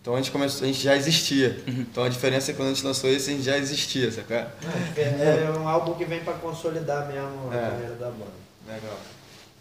Então 0.00 0.14
a 0.14 0.16
gente 0.16 0.30
começou, 0.30 0.64
a 0.64 0.66
gente 0.66 0.80
já 0.82 0.96
existia. 0.96 1.62
Então 1.68 2.04
a 2.04 2.08
diferença 2.08 2.50
é 2.50 2.54
que 2.54 2.56
quando 2.58 2.70
a 2.70 2.72
gente 2.74 2.84
lançou 2.84 3.10
esse, 3.10 3.30
a 3.30 3.34
gente 3.34 3.44
já 3.44 3.58
existia, 3.58 4.10
sacou? 4.10 4.36
É 4.36 5.52
um 5.58 5.68
álbum 5.68 5.92
que 5.94 6.06
vem 6.06 6.20
pra 6.20 6.32
consolidar 6.34 7.06
mesmo 7.06 7.50
a 7.50 7.54
É. 7.54 7.70
carreira 7.70 7.94
da 7.96 8.06
banda. 8.06 8.40
Legal. 8.66 8.98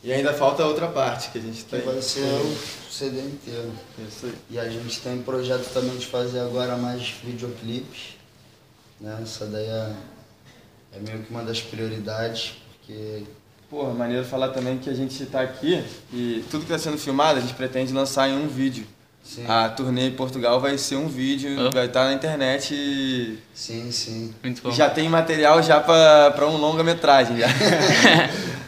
E 0.04 0.14
ainda 0.14 0.34
falta 0.34 0.66
outra 0.66 0.88
parte 0.88 1.30
que 1.30 1.38
a 1.38 1.42
gente 1.42 1.64
Que 1.66 1.72
tem. 1.72 1.82
vai 1.82 2.02
ser 2.02 2.22
o 2.24 2.56
CD 2.92 3.20
inteiro. 3.20 3.72
Isso 4.08 4.26
aí. 4.28 4.34
E 4.52 4.60
a 4.60 4.70
gente 4.70 5.00
tem 5.02 5.22
projeto 5.22 5.72
também 5.74 5.98
de 5.98 6.06
fazer 6.06 6.40
agora 6.40 6.78
mais 6.78 7.16
videoclipes. 7.24 8.16
Né? 9.00 9.18
Essa 9.22 9.46
daí 9.46 9.66
é, 9.66 9.92
é 10.96 11.00
meio 11.00 11.20
que 11.24 11.32
uma 11.32 11.44
das 11.44 11.60
prioridades, 11.62 12.54
porque 12.78 13.24
Porra, 13.70 13.94
maneiro 13.94 14.26
falar 14.26 14.50
também 14.50 14.78
que 14.80 14.90
a 14.90 14.94
gente 14.96 15.24
tá 15.28 15.42
aqui 15.42 15.84
e 16.12 16.44
tudo 16.50 16.66
que 16.66 16.72
está 16.74 16.80
sendo 16.90 16.98
filmado 16.98 17.38
a 17.38 17.42
gente 17.42 17.54
pretende 17.54 17.94
lançar 17.94 18.28
em 18.28 18.36
um 18.36 18.48
vídeo. 18.48 18.86
Sim. 19.24 19.46
A 19.48 19.70
turnê 19.70 20.08
em 20.08 20.12
Portugal 20.12 20.60
vai 20.60 20.76
ser 20.78 20.96
um 20.96 21.08
vídeo, 21.08 21.52
Oh. 21.68 21.72
vai 21.72 21.86
estar 21.86 22.06
na 22.06 22.14
internet 22.14 22.74
e 22.74 23.38
sim, 23.54 23.92
sim. 23.92 24.34
Muito 24.44 24.62
bom. 24.64 24.72
já 24.72 24.90
tem 24.90 25.08
material 25.08 25.62
já 25.62 25.80
para 25.80 26.48
um 26.48 26.58
longa-metragem 26.58 27.38
já. 27.38 27.48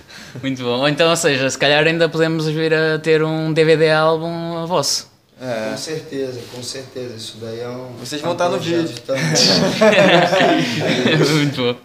Muito 0.41 0.63
bom. 0.63 0.79
Ou 0.79 0.87
então, 0.87 1.09
ou 1.09 1.15
seja, 1.15 1.49
se 1.49 1.57
calhar 1.57 1.85
ainda 1.85 2.07
podemos 2.07 2.47
vir 2.47 2.73
a 2.73 2.99
ter 2.99 3.23
um 3.23 3.51
DVD 3.51 3.91
álbum 3.91 4.65
vosso. 4.65 5.09
É. 5.41 5.71
Com 5.71 5.77
certeza, 5.77 6.39
com 6.53 6.61
certeza. 6.61 7.15
Isso 7.15 7.37
daí 7.41 7.61
é 7.61 7.67
um. 7.67 7.93
Vocês 7.99 8.21
é 8.21 8.23
vão 8.23 8.33
estar 8.33 8.47
no 8.47 8.57
É 8.57 8.59
vídeo. 8.59 8.99
também. 9.01 9.23
Muito 11.35 11.73
bom. 11.73 11.75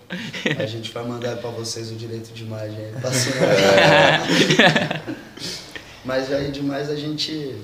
A 0.63 0.67
gente 0.67 0.93
vai 0.93 1.05
mandar 1.05 1.37
pra 1.37 1.49
vocês 1.49 1.91
o 1.91 1.95
direito 1.95 2.35
de 2.35 2.45
imagem 2.45 2.77
aí. 2.77 2.93
Passando. 3.01 3.37
Mas 6.05 6.31
aí 6.33 6.51
demais 6.53 6.91
a 6.91 6.97
gente 6.97 7.57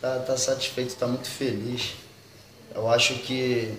tá, 0.00 0.18
tá 0.20 0.36
satisfeito, 0.38 0.94
tá 0.96 1.06
muito 1.06 1.28
feliz. 1.28 1.92
Eu 2.74 2.90
acho 2.90 3.14
que 3.14 3.72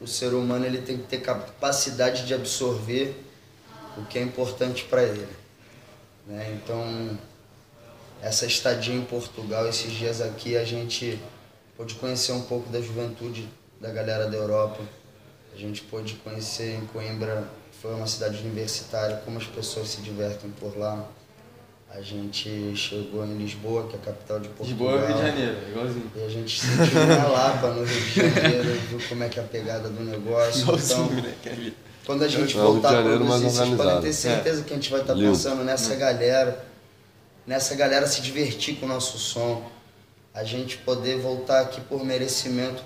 o 0.00 0.06
ser 0.06 0.32
humano 0.32 0.64
ele 0.64 0.78
tem 0.78 0.96
que 0.98 1.04
ter 1.04 1.18
capacidade 1.18 2.24
de 2.24 2.34
absorver 2.34 3.20
o 3.96 4.04
que 4.04 4.18
é 4.18 4.22
importante 4.22 4.84
para 4.84 5.02
ele. 5.02 5.26
Né? 6.26 6.58
Então, 6.60 7.18
essa 8.20 8.46
estadia 8.46 8.94
em 8.94 9.04
Portugal, 9.04 9.68
esses 9.68 9.92
dias 9.92 10.20
aqui, 10.20 10.56
a 10.56 10.64
gente 10.64 11.18
pôde 11.76 11.94
conhecer 11.94 12.32
um 12.32 12.42
pouco 12.42 12.68
da 12.70 12.80
juventude 12.80 13.48
da 13.80 13.90
galera 13.90 14.28
da 14.28 14.36
Europa. 14.36 14.82
A 15.54 15.56
gente 15.56 15.82
pôde 15.82 16.14
conhecer 16.14 16.76
em 16.76 16.86
Coimbra, 16.86 17.44
que 17.70 17.78
foi 17.78 17.94
uma 17.94 18.06
cidade 18.06 18.38
universitária, 18.38 19.16
como 19.24 19.38
as 19.38 19.46
pessoas 19.46 19.88
se 19.88 20.00
divertem 20.02 20.50
por 20.58 20.76
lá. 20.76 21.08
A 21.88 22.00
gente 22.02 22.76
chegou 22.76 23.24
em 23.24 23.38
Lisboa, 23.38 23.86
que 23.86 23.94
é 23.94 23.98
a 23.98 24.02
capital 24.02 24.40
de 24.40 24.48
Portugal. 24.48 24.96
Lisboa, 24.96 25.06
Rio 25.06 25.16
de 25.16 25.22
Janeiro, 25.22 25.68
igualzinho. 25.70 26.10
E 26.14 26.24
a 26.24 26.28
gente 26.28 26.60
sentiu 26.60 27.06
na 27.06 27.26
Lapa, 27.28 27.68
no 27.68 27.84
Rio 27.84 28.00
de 28.00 28.14
Janeiro, 28.14 28.80
viu 28.88 29.00
como 29.08 29.24
é 29.24 29.28
que 29.28 29.38
é 29.38 29.42
a 29.42 29.46
pegada 29.46 29.88
do 29.88 30.04
negócio. 30.04 30.62
Então, 30.62 30.74
Igualzinho, 30.74 31.22
né? 31.22 31.34
Quando 32.06 32.22
a 32.22 32.28
gente 32.28 32.56
É, 32.56 32.60
o 32.60 32.62
voltar 32.72 32.90
a 32.90 32.92
Janeiro 32.92 33.24
mais 33.24 33.40
produzir, 33.42 33.58
vocês 33.58 33.76
podem 33.76 34.00
ter 34.00 34.12
certeza 34.12 34.62
que 34.62 34.72
a 34.72 34.76
gente 34.76 34.90
vai 34.90 35.00
estar 35.00 35.14
Limpo. 35.14 35.32
pensando 35.32 35.64
nessa 35.64 35.94
galera, 35.96 36.64
nessa 37.46 37.74
galera 37.74 38.06
se 38.06 38.20
divertir 38.22 38.76
com 38.76 38.86
o 38.86 38.88
nosso 38.88 39.18
som, 39.18 39.68
a 40.32 40.44
gente 40.44 40.78
poder 40.78 41.18
voltar 41.18 41.60
aqui 41.62 41.80
por 41.80 42.04
merecimento, 42.04 42.82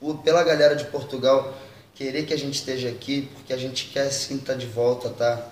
por- 0.00 0.18
pela 0.18 0.42
galera 0.42 0.74
de 0.74 0.84
Portugal 0.86 1.52
querer 1.94 2.24
que 2.24 2.32
a 2.32 2.38
gente 2.38 2.54
esteja 2.54 2.88
aqui, 2.88 3.28
porque 3.34 3.52
a 3.52 3.58
gente 3.58 3.86
quer 3.92 4.08
sim 4.10 4.36
estar 4.36 4.54
de 4.54 4.66
volta, 4.66 5.10
tá? 5.10 5.48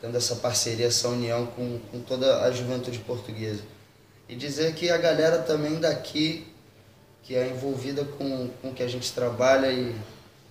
Tendo 0.00 0.16
essa 0.16 0.36
parceria, 0.36 0.86
essa 0.86 1.08
união 1.08 1.44
com, 1.46 1.78
com 1.90 2.00
toda 2.00 2.42
a 2.44 2.50
juventude 2.50 2.98
portuguesa. 3.00 3.60
E 4.28 4.34
dizer 4.34 4.74
que 4.74 4.88
a 4.90 4.96
galera 4.96 5.38
também 5.38 5.78
daqui, 5.78 6.46
que 7.22 7.34
é 7.36 7.46
envolvida 7.48 8.04
com, 8.04 8.48
com 8.62 8.68
o 8.70 8.72
que 8.74 8.82
a 8.82 8.88
gente 8.88 9.12
trabalha 9.12 9.70
e 9.70 9.94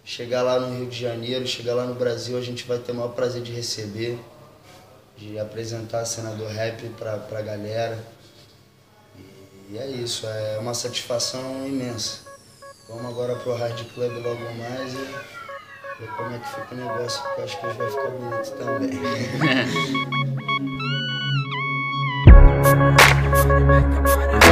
chegar 0.05 0.43
lá 0.43 0.59
no 0.59 0.77
Rio 0.77 0.87
de 0.87 1.01
Janeiro, 1.01 1.47
chegar 1.47 1.73
lá 1.73 1.85
no 1.85 1.95
Brasil, 1.95 2.37
a 2.37 2.41
gente 2.41 2.63
vai 2.65 2.77
ter 2.77 2.91
o 2.91 2.95
maior 2.95 3.13
prazer 3.13 3.41
de 3.41 3.51
receber, 3.51 4.19
de 5.17 5.39
apresentar 5.39 6.01
a 6.01 6.05
cena 6.05 6.29
do 6.31 6.45
rap 6.45 6.87
pra, 6.89 7.17
pra 7.17 7.41
galera. 7.41 7.97
E 9.67 9.79
é 9.79 9.87
isso, 9.87 10.27
é 10.27 10.59
uma 10.59 10.75
satisfação 10.75 11.67
imensa. 11.67 12.19
Vamos 12.87 13.07
agora 13.07 13.35
pro 13.37 13.55
Hard 13.55 13.83
Club 13.95 14.23
logo 14.23 14.53
mais 14.53 14.93
e 14.93 14.97
ver 15.99 16.07
como 16.15 16.35
é 16.35 16.39
que 16.39 16.49
fica 16.49 16.67
o 16.71 16.77
negócio, 16.77 17.23
porque 17.23 17.41
acho 17.41 17.59
que 17.59 17.65
hoje 17.65 17.77
vai 17.77 17.89
ficar 17.89 18.09
bonito 18.09 18.51
também. 18.57 18.91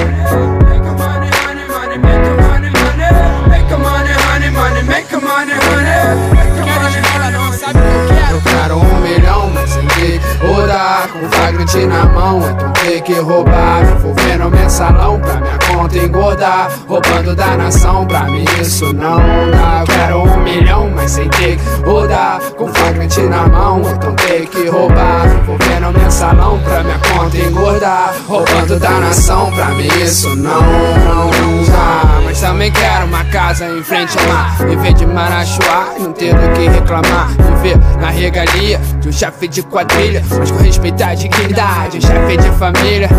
Eu 8.32 8.42
quero 8.42 8.78
um 8.78 9.02
milhão, 9.02 9.50
mas 9.54 9.76
ter 9.76 9.86
que 9.88 10.46
rodar 10.46 11.10
Com 11.10 11.30
flagrante 11.30 11.86
na 11.86 12.06
mão, 12.06 12.40
então 12.50 12.72
tem 12.72 13.02
que 13.02 13.14
roubar. 13.20 13.84
Me 13.84 13.92
envolver 13.92 14.38
no 14.38 14.50
mensalão 14.50 15.20
pra 15.20 15.42
minha 15.42 15.63
conta 15.74 15.98
engordar 15.98 16.70
Roubando 16.88 17.36
da 17.36 17.58
nação, 17.58 18.06
pra 18.06 18.24
mim 18.26 18.46
isso 18.62 18.94
não 18.94 19.18
dá. 19.18 19.84
Quero 19.86 20.24
um 20.24 20.44
milhão, 20.44 20.92
mas 20.94 21.12
sem 21.12 21.28
ter 21.30 21.58
que 21.58 21.84
rodar. 21.84 22.40
Com 22.58 22.68
flagrante 22.68 23.22
na 23.22 23.48
mão, 23.48 23.82
então 23.82 24.14
tem 24.16 24.46
que 24.46 24.68
roubar. 24.68 25.28
Me 25.28 25.36
envolver 25.36 25.80
no 25.80 25.92
mensalão 25.92 26.60
pra 26.60 26.84
minha 26.84 27.00
conta 27.00 27.38
engordar 27.38 28.14
Roubando 28.28 28.80
da 28.80 28.92
nação, 28.92 29.52
pra 29.52 29.70
mim 29.70 29.88
isso 30.02 30.36
não, 30.36 30.62
não 30.62 31.64
dá. 31.66 32.22
Mas 32.24 32.40
também 32.40 32.72
quero 32.72 33.06
uma 33.06 33.24
casa 33.26 33.68
em 33.68 33.84
frente 33.84 34.18
ao 34.20 34.28
mar. 34.28 34.58
Viver 34.58 34.94
de 34.94 35.06
Marachuá 35.06 35.96
não 36.00 36.12
ter 36.14 36.34
do 36.36 36.54
que 36.54 36.68
reclamar. 36.68 37.30
Viver 37.30 37.78
na 38.00 38.10
regalia 38.10 38.80
de 39.00 39.10
um 39.10 39.12
chefe 39.12 39.48
de 39.48 39.64
quadrilha 39.64 40.24
Mas 40.30 40.52
com 40.52 40.58
respeito 40.58 41.02
à 41.04 41.14
dignidade, 41.14 42.02
chefe 42.02 42.38
de 42.38 42.52
família. 42.52 43.10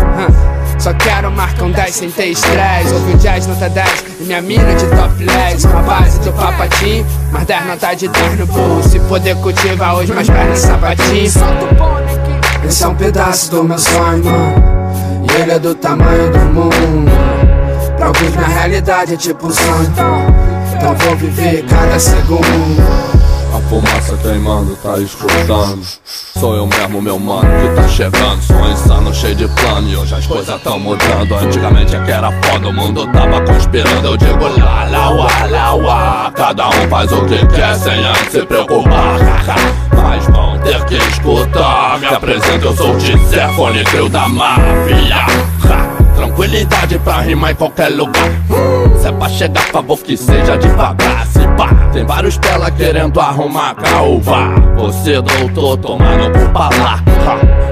Só 0.85 0.93
quero 0.93 1.31
marcar 1.31 1.63
um 1.63 1.71
10 1.71 1.95
sem 1.95 2.11
ter 2.11 2.27
estresse. 2.27 2.93
Ouvir 2.93 3.17
jazz 3.17 3.47
nota 3.47 3.67
10 3.67 4.05
e 4.19 4.23
minha 4.25 4.39
mina 4.39 4.75
de 4.75 4.85
topless 4.85 5.67
Com 5.67 5.79
a 5.79 5.81
base 5.81 6.19
do 6.19 6.31
papatinho, 6.31 7.03
mas 7.31 7.43
10 7.47 7.65
nota 7.65 7.95
de 7.95 8.07
10 8.07 8.39
no 8.41 8.45
bolso. 8.45 8.89
Se 8.89 8.99
poder 8.99 9.35
cultivar 9.37 9.95
hoje 9.95 10.13
mais 10.13 10.29
pernas 10.29 10.59
sapatinho. 10.59 11.23
Esse 12.63 12.83
é 12.83 12.87
um 12.87 12.93
pedaço 12.93 13.49
do 13.49 13.63
meu 13.63 13.79
sonho, 13.79 14.25
mano. 14.25 15.25
E 15.27 15.41
ele 15.41 15.53
é 15.53 15.57
do 15.57 15.73
tamanho 15.73 16.31
do 16.31 16.39
mundo 16.53 17.11
Pra 17.97 18.05
alguns 18.05 18.35
na 18.35 18.47
realidade 18.47 19.15
é 19.15 19.17
tipo 19.17 19.47
um 19.47 19.51
sonho 19.51 19.91
Então 20.71 20.93
vou 20.93 21.15
viver 21.15 21.65
cada 21.67 21.97
segundo 21.97 23.24
A 23.55 23.61
fumaça 23.69 24.17
queimando, 24.17 24.75
tá 24.83 24.97
escutando 24.97 25.81
Sou 26.05 26.55
eu 26.55 26.67
mesmo, 26.67 27.01
meu 27.01 27.17
mano, 27.17 27.47
que 27.61 27.73
tá 27.73 27.87
chegando 27.87 28.41
Sou 28.41 28.69
insano, 28.69 29.13
cheio 29.13 29.35
de 29.35 29.47
plano 29.47 29.87
E 29.87 29.95
hoje 29.95 30.13
as 30.13 30.27
coisas 30.27 30.61
tão 30.61 30.77
mudando 30.77 31.33
Antigamente 31.35 31.95
é 31.95 32.03
que 32.03 32.11
era 32.11 32.29
foda, 32.41 32.67
o 32.67 32.73
mundo 32.73 33.07
tava 33.13 33.39
conspirando 33.45 34.07
Eu 34.07 34.17
digo 34.17 34.43
lá, 34.59 34.83
lá, 34.83 35.09
uá, 35.09 35.45
lá, 35.49 35.73
uá 35.73 36.31
Cada 36.35 36.67
um 36.67 36.89
faz 36.89 37.09
o 37.13 37.25
que 37.25 37.45
quer 37.47 37.75
sem 37.75 38.03
antes 38.03 38.31
se 38.31 38.45
preocupar. 38.45 39.19
Mas 39.95 40.25
vão 40.27 40.59
ter 40.59 40.83
que 40.85 40.95
escutar. 40.95 41.97
Me 41.99 42.07
apresento, 42.07 42.65
eu 42.65 42.75
sou 42.75 42.93
o 42.93 42.97
Tizé, 42.97 43.47
fone 43.55 43.83
creu 43.85 44.09
da 44.09 44.27
máfia. 44.27 45.25
Tranquilidade 46.15 46.99
pra 46.99 47.21
rimar 47.21 47.51
em 47.51 47.55
qualquer 47.55 47.89
lugar. 47.89 48.31
Se 48.99 49.07
é 49.07 49.11
pra 49.11 49.29
chegar, 49.29 49.63
favor 49.65 49.99
que 49.99 50.15
seja 50.15 50.57
devagar. 50.57 51.25
Se 51.27 51.39
pá, 51.57 51.69
tem 51.93 52.05
vários 52.05 52.37
pela 52.37 52.71
querendo 52.71 53.19
arrumar 53.19 53.75
caúva. 53.75 54.49
Você, 54.77 55.21
doutor, 55.21 55.77
tomando 55.77 56.31
por 56.31 56.51
falar. 56.53 57.03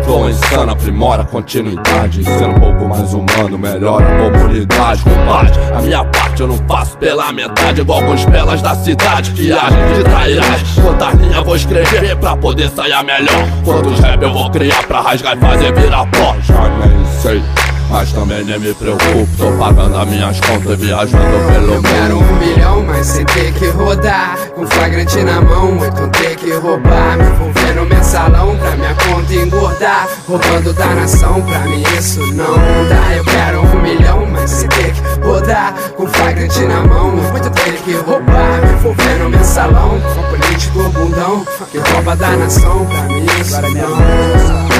Flow 0.04 0.30
insano, 0.30 0.72
aprimora 0.72 1.24
continuidade. 1.24 2.24
Sendo 2.24 2.50
um 2.50 2.60
pouco 2.60 2.86
mais 2.86 3.14
humano, 3.14 3.58
melhora 3.58 4.06
a 4.06 4.32
comunidade. 4.32 5.04
Compadre, 5.04 5.54
a 5.74 5.82
minha 5.82 6.04
parte 6.04 6.42
eu 6.42 6.48
não 6.48 6.58
faço 6.68 6.98
pela 6.98 7.32
metade. 7.32 7.82
Igual 7.82 8.04
com 8.04 8.14
os 8.14 8.26
pelas 8.26 8.62
da 8.62 8.76
cidade 8.76 9.32
que 9.32 9.52
agem 9.52 9.94
de 9.94 10.04
trairagem. 10.04 10.84
Quantas 10.84 11.14
linhas 11.14 11.44
vou 11.44 11.56
escrever 11.56 12.16
pra 12.18 12.36
poder 12.36 12.70
sair 12.70 13.04
melhor? 13.04 13.48
Quantos 13.64 14.00
rap 14.00 14.22
eu 14.22 14.34
vou 14.34 14.50
criar 14.52 14.84
pra 14.84 15.02
rasgar 15.02 15.38
e 15.38 15.40
fazer 15.40 15.74
virar 15.74 16.06
pó? 16.08 16.36
Já 16.42 16.70
nem 16.70 17.06
sei. 17.22 17.42
Mas 17.90 18.12
também 18.12 18.44
nem 18.44 18.60
me 18.60 18.74
preocupo, 18.74 19.28
tô 19.38 19.52
pagando 19.54 19.98
as 19.98 20.08
minhas 20.08 20.40
contas 20.40 20.74
e 20.74 20.76
viajando 20.76 21.52
pelo 21.52 21.74
Eu 21.76 21.82
quero 21.82 22.16
mundo. 22.16 22.32
um 22.32 22.36
milhão, 22.38 22.84
mas 22.84 23.08
sem 23.08 23.26
ter 23.26 23.54
que 23.54 23.68
rodar. 23.68 24.38
Com 24.56 24.66
flagrante 24.68 25.24
na 25.24 25.42
mão, 25.42 25.72
muito 25.74 26.08
ter 26.10 26.36
que 26.36 26.52
roubar. 26.54 27.18
Me 27.18 27.26
envolver 27.26 27.76
no 27.76 27.86
mensalão 27.86 28.58
pra 28.58 28.76
minha 28.76 28.96
conta 28.96 29.34
engordar. 29.34 30.08
Roubando 30.28 30.74
da 30.74 30.88
nação, 30.88 31.42
pra 31.42 31.60
mim 31.60 31.84
isso 31.98 32.20
não 32.34 32.56
dá. 32.90 33.16
Eu 33.16 33.24
quero 33.26 33.62
um 33.62 33.82
milhão, 33.82 34.26
mas 34.26 34.50
sem 34.50 34.70
ter 34.70 34.92
que 34.92 35.26
rodar. 35.26 35.74
Com 35.96 36.08
flagrante 36.08 36.60
na 36.62 36.84
mão, 36.84 37.12
muito 37.12 37.50
ter 37.52 37.74
que 37.84 37.94
roubar. 37.94 38.62
Me 38.66 38.74
envolver 38.74 39.20
no 39.20 39.30
mensalão, 39.30 40.02
com 40.16 40.24
político 40.30 40.90
bundão 40.90 41.46
Que 41.72 41.78
rouba 41.78 42.16
da 42.16 42.30
nação, 42.36 42.86
pra 42.86 43.04
mim 43.04 43.26
isso 43.40 43.62
não 43.62 44.73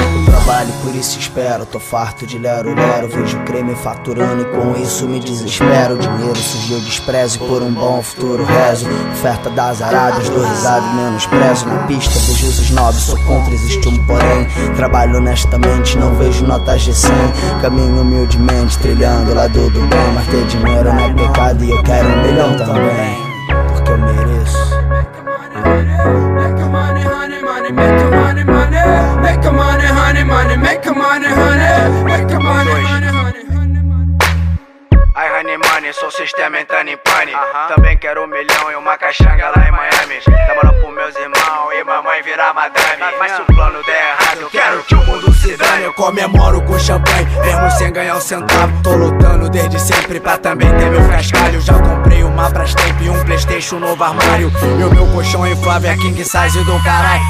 Trabalho, 0.44 0.74
por 0.82 0.94
isso 0.94 1.18
espero. 1.18 1.64
Tô 1.64 1.80
farto 1.80 2.26
de 2.26 2.36
lero 2.38 2.74
lero. 2.74 3.08
Vejo 3.08 3.38
creme 3.44 3.74
faturando 3.74 4.42
e 4.42 4.44
com 4.44 4.78
isso 4.78 5.08
me 5.08 5.18
desespero. 5.18 5.96
Dinheiro 5.96 6.36
surgiu 6.36 6.80
desprezo 6.80 7.36
e 7.36 7.48
por 7.48 7.62
um 7.62 7.72
bom 7.72 8.02
futuro 8.02 8.44
rezo. 8.44 8.86
Oferta 9.12 9.48
das 9.48 9.80
aradas, 9.80 10.28
dou 10.28 10.44
risada 10.44 10.86
e 10.86 10.96
menosprezo. 10.96 11.66
Na 11.66 11.86
pista 11.86 12.18
vejo 12.18 12.46
os 12.46 12.70
nobres, 12.70 13.02
sou 13.04 13.18
contra, 13.20 13.54
existe 13.54 13.88
um 13.88 14.04
porém. 14.04 14.46
Trabalho 14.76 15.16
honestamente, 15.16 15.96
não 15.96 16.14
vejo 16.14 16.44
notas 16.44 16.82
de 16.82 16.94
100. 16.94 17.10
Caminho 17.62 18.02
humildemente, 18.02 18.78
trilhando 18.80 19.32
lado 19.32 19.70
do 19.70 19.80
bem. 19.80 20.12
Mas 20.14 20.26
ter 20.26 20.46
dinheiro 20.46 20.92
não 20.92 21.04
é 21.04 21.14
pecado 21.14 21.64
e 21.64 21.70
eu 21.70 21.82
quero 21.82 22.06
um 22.06 22.22
milhão 22.22 22.54
também. 22.58 23.16
Porque 23.72 23.90
eu 23.90 23.98
mereço. 23.98 24.74
Make 26.34 26.60
a 26.60 26.68
money, 26.68 27.06
honey, 27.06 27.42
money, 27.42 27.72
make 27.72 28.02
a 28.02 28.10
money, 28.10 28.44
make 29.22 29.44
a 29.46 29.52
money, 29.52 29.86
honey, 29.86 30.24
money, 30.24 30.56
make 30.56 30.86
a 30.86 30.94
money, 30.94 31.28
honey, 31.28 32.04
make 32.04 32.32
a 32.32 32.40
money, 32.40 32.70
honey, 32.70 33.06
honey. 33.06 33.44
Ai, 35.16 35.28
honey 35.38 35.56
money, 35.56 35.92
sou 35.92 36.10
sistema 36.10 36.58
entrando 36.58 36.88
em 36.88 36.96
pane. 36.96 37.32
Também 37.68 37.96
quero 37.98 38.24
um 38.24 38.26
milhão 38.26 38.72
e 38.72 38.74
uma 38.74 38.96
caixanga 38.98 39.48
lá 39.56 39.68
em 39.68 39.70
Miami. 39.70 40.20
Dá 40.26 40.54
moral 40.56 40.74
pros 40.80 40.92
meus 40.92 41.14
irmãos 41.14 41.72
e 41.72 41.84
mamãe 41.84 42.20
virar 42.22 42.52
madame. 42.52 43.16
Mas 43.20 43.30
se 43.30 43.42
o 43.42 43.44
plano 43.44 43.80
der 43.84 43.94
errado, 43.94 44.40
eu 44.40 44.50
quero 44.50 44.82
que 44.82 44.94
o 44.94 45.06
mundo 45.06 45.32
se 45.34 45.56
dane. 45.56 45.84
Eu 45.84 45.94
comemoro 45.94 46.60
com 46.62 46.76
champanhe, 46.80 47.26
mesmo 47.44 47.70
sem 47.70 47.92
ganhar 47.92 48.16
um 48.16 48.20
centavo. 48.20 48.82
Tô 48.82 48.92
lutando 48.96 49.48
desde 49.48 49.78
sempre 49.78 50.18
pra 50.18 50.36
também 50.36 50.68
ter 50.76 50.90
meu 50.90 51.08
cascalho. 51.08 51.60
Já 51.60 51.74
comprei 51.74 52.24
uma 52.24 52.50
Brastemp 52.50 53.00
e 53.00 53.08
um 53.08 53.24
Playstation 53.24 53.78
novo 53.78 54.02
armário. 54.02 54.50
E 54.80 54.82
o 54.82 54.90
meu 54.90 55.06
colchão 55.12 55.46
inflável 55.46 55.92
é 55.92 55.96
king 55.96 56.24
size 56.24 56.64
do 56.64 56.82
caralho. 56.82 57.22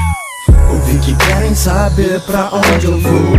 Ouvi 0.71 0.99
que 0.99 1.15
querem 1.15 1.55
saber 1.55 2.21
pra 2.21 2.49
onde 2.51 2.85
eu 2.85 2.99
vou. 2.99 3.37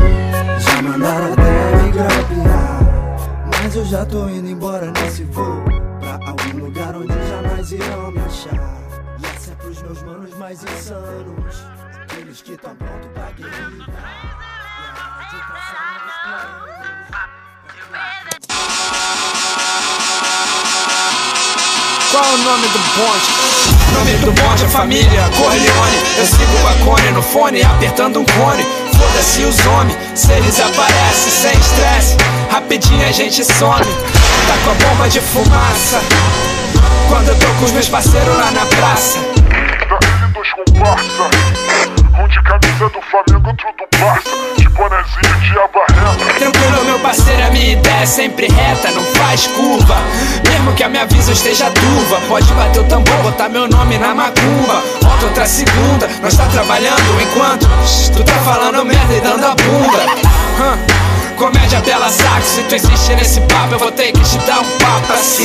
Já 0.58 0.82
mandaram 0.82 1.32
até 1.32 1.82
me 1.82 1.92
grapear. 1.92 2.80
Mas 3.46 3.76
eu 3.76 3.84
já 3.84 4.04
tô 4.04 4.28
indo 4.28 4.48
embora 4.48 4.90
nesse 4.92 5.24
voo. 5.24 5.64
Pra 6.00 6.18
algum 6.26 6.64
lugar 6.64 6.94
onde 6.96 7.14
jamais 7.28 7.72
irão 7.72 8.10
me 8.10 8.20
achar. 8.20 8.78
E 9.20 9.26
essa 9.26 9.52
é 9.52 9.54
pros 9.56 9.82
meus 9.82 10.02
manos 10.02 10.36
mais 10.38 10.62
insanos. 10.62 11.64
Aqueles 12.02 12.42
que 12.42 12.56
tão 12.56 12.74
pronto 12.76 13.08
pra 13.14 13.30
guerrilha. 13.32 13.84
Hora 15.08 15.24
de 15.24 15.36
traçar 15.46 15.86
novos 15.92 16.76
Qual 22.10 22.24
o 22.24 22.38
nome 22.38 22.68
do 22.68 22.78
bonde? 22.78 23.75
Nome 23.92 24.12
do 24.18 24.32
bonde 24.32 24.64
é 24.64 24.68
família 24.68 25.22
Corleone 25.36 25.98
Eu 26.18 26.26
sigo 26.26 26.52
o 26.62 26.68
Acone 26.68 27.10
no 27.12 27.22
fone, 27.22 27.62
apertando 27.62 28.20
um 28.20 28.24
cone. 28.24 28.64
Foda-se 28.96 29.42
os 29.42 29.66
homens, 29.66 29.98
se 30.14 30.32
eles 30.32 30.60
aparecem 30.60 31.30
sem 31.30 31.60
estresse 31.60 32.16
Rapidinho 32.50 33.06
a 33.06 33.12
gente 33.12 33.44
some. 33.44 33.84
Tá 33.84 34.54
com 34.64 34.70
a 34.70 34.74
bomba 34.74 35.08
de 35.08 35.20
fumaça. 35.20 36.00
Quando 37.08 37.28
eu 37.28 37.38
tô 37.38 37.46
com 37.58 37.64
os 37.64 37.72
meus 37.72 37.88
parceiros 37.88 38.36
lá 38.36 38.50
na 38.50 38.66
praça. 38.66 39.18
Daquele 39.18 40.26
comparsa 40.54 41.30
Um 42.18 42.28
de 42.28 42.42
camisa 42.42 42.88
do 42.88 43.02
Flamengo, 43.02 43.48
outro 43.48 43.68
do 43.78 43.98
Barça. 43.98 44.30
De 44.56 44.68
bonezinho 44.70 45.40
de 45.40 45.58
abarreta 45.58 46.05
Tranquilo, 47.16 47.22
meu 47.22 47.24
parceiro, 47.24 47.46
a 47.46 47.50
minha 47.50 47.72
ideia 47.72 48.02
é 48.02 48.06
sempre 48.06 48.46
reta, 48.48 48.90
não 48.90 49.04
faz 49.04 49.46
curva. 49.46 49.96
Mesmo 50.48 50.72
que 50.74 50.82
a 50.82 50.88
minha 50.88 51.06
visão 51.06 51.32
esteja 51.32 51.70
turva, 51.70 52.20
pode 52.28 52.52
bater 52.54 52.80
o 52.80 52.84
tambor, 52.84 53.16
botar 53.22 53.48
meu 53.48 53.68
nome 53.68 53.98
na 53.98 54.14
macumba. 54.14 54.82
Volta 55.02 55.26
outra 55.26 55.46
segunda, 55.46 56.08
nós 56.22 56.36
tá 56.36 56.46
trabalhando 56.46 57.22
enquanto 57.22 57.68
tu 58.14 58.24
tá 58.24 58.34
falando 58.44 58.84
merda 58.84 59.14
e 59.14 59.20
dando 59.20 59.44
a 59.44 59.54
bunda. 59.54 60.86
Comédia 61.36 61.80
bela 61.80 62.08
saco, 62.08 62.42
se 62.42 62.62
tu 62.62 62.76
insistir 62.76 63.14
nesse 63.14 63.40
papo, 63.42 63.74
eu 63.74 63.78
vou 63.78 63.92
ter 63.92 64.10
que 64.10 64.20
te 64.20 64.38
dar 64.38 64.60
um 64.60 64.78
papo 64.78 65.12
assim. 65.12 65.44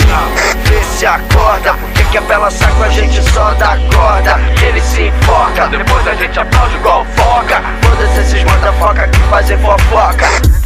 Vê 0.66 0.82
se 0.98 1.06
acorda, 1.06 1.74
porque 1.74 2.02
que 2.06 2.18
é 2.18 2.22
pela 2.22 2.50
saco 2.50 2.84
a 2.84 2.90
gente 2.90 3.22
só 3.32 3.54
dá 3.54 3.78
corda 3.94 4.40
Ele 4.62 4.82
se 4.82 5.04
enfoca, 5.04 5.68
depois 5.68 6.08
a 6.08 6.14
gente 6.14 6.40
aplaude 6.40 6.76
igual 6.76 7.06
foca 7.16 7.64
Todos 7.82 8.18
esses 8.18 8.44
motherfucker 8.44 9.10
que 9.10 9.20
fazem 9.30 9.58
fofoca 9.58 10.61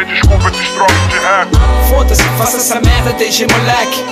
me 0.00 0.06
desculpa 0.06 0.48
esses 0.48 0.70
trocos 0.70 1.08
de 1.08 1.18
rap 1.18 1.48
Foda-se, 1.88 2.22
faça 2.38 2.56
essa 2.56 2.80
merda 2.80 3.12
desde 3.14 3.46
moleque. 3.46 4.04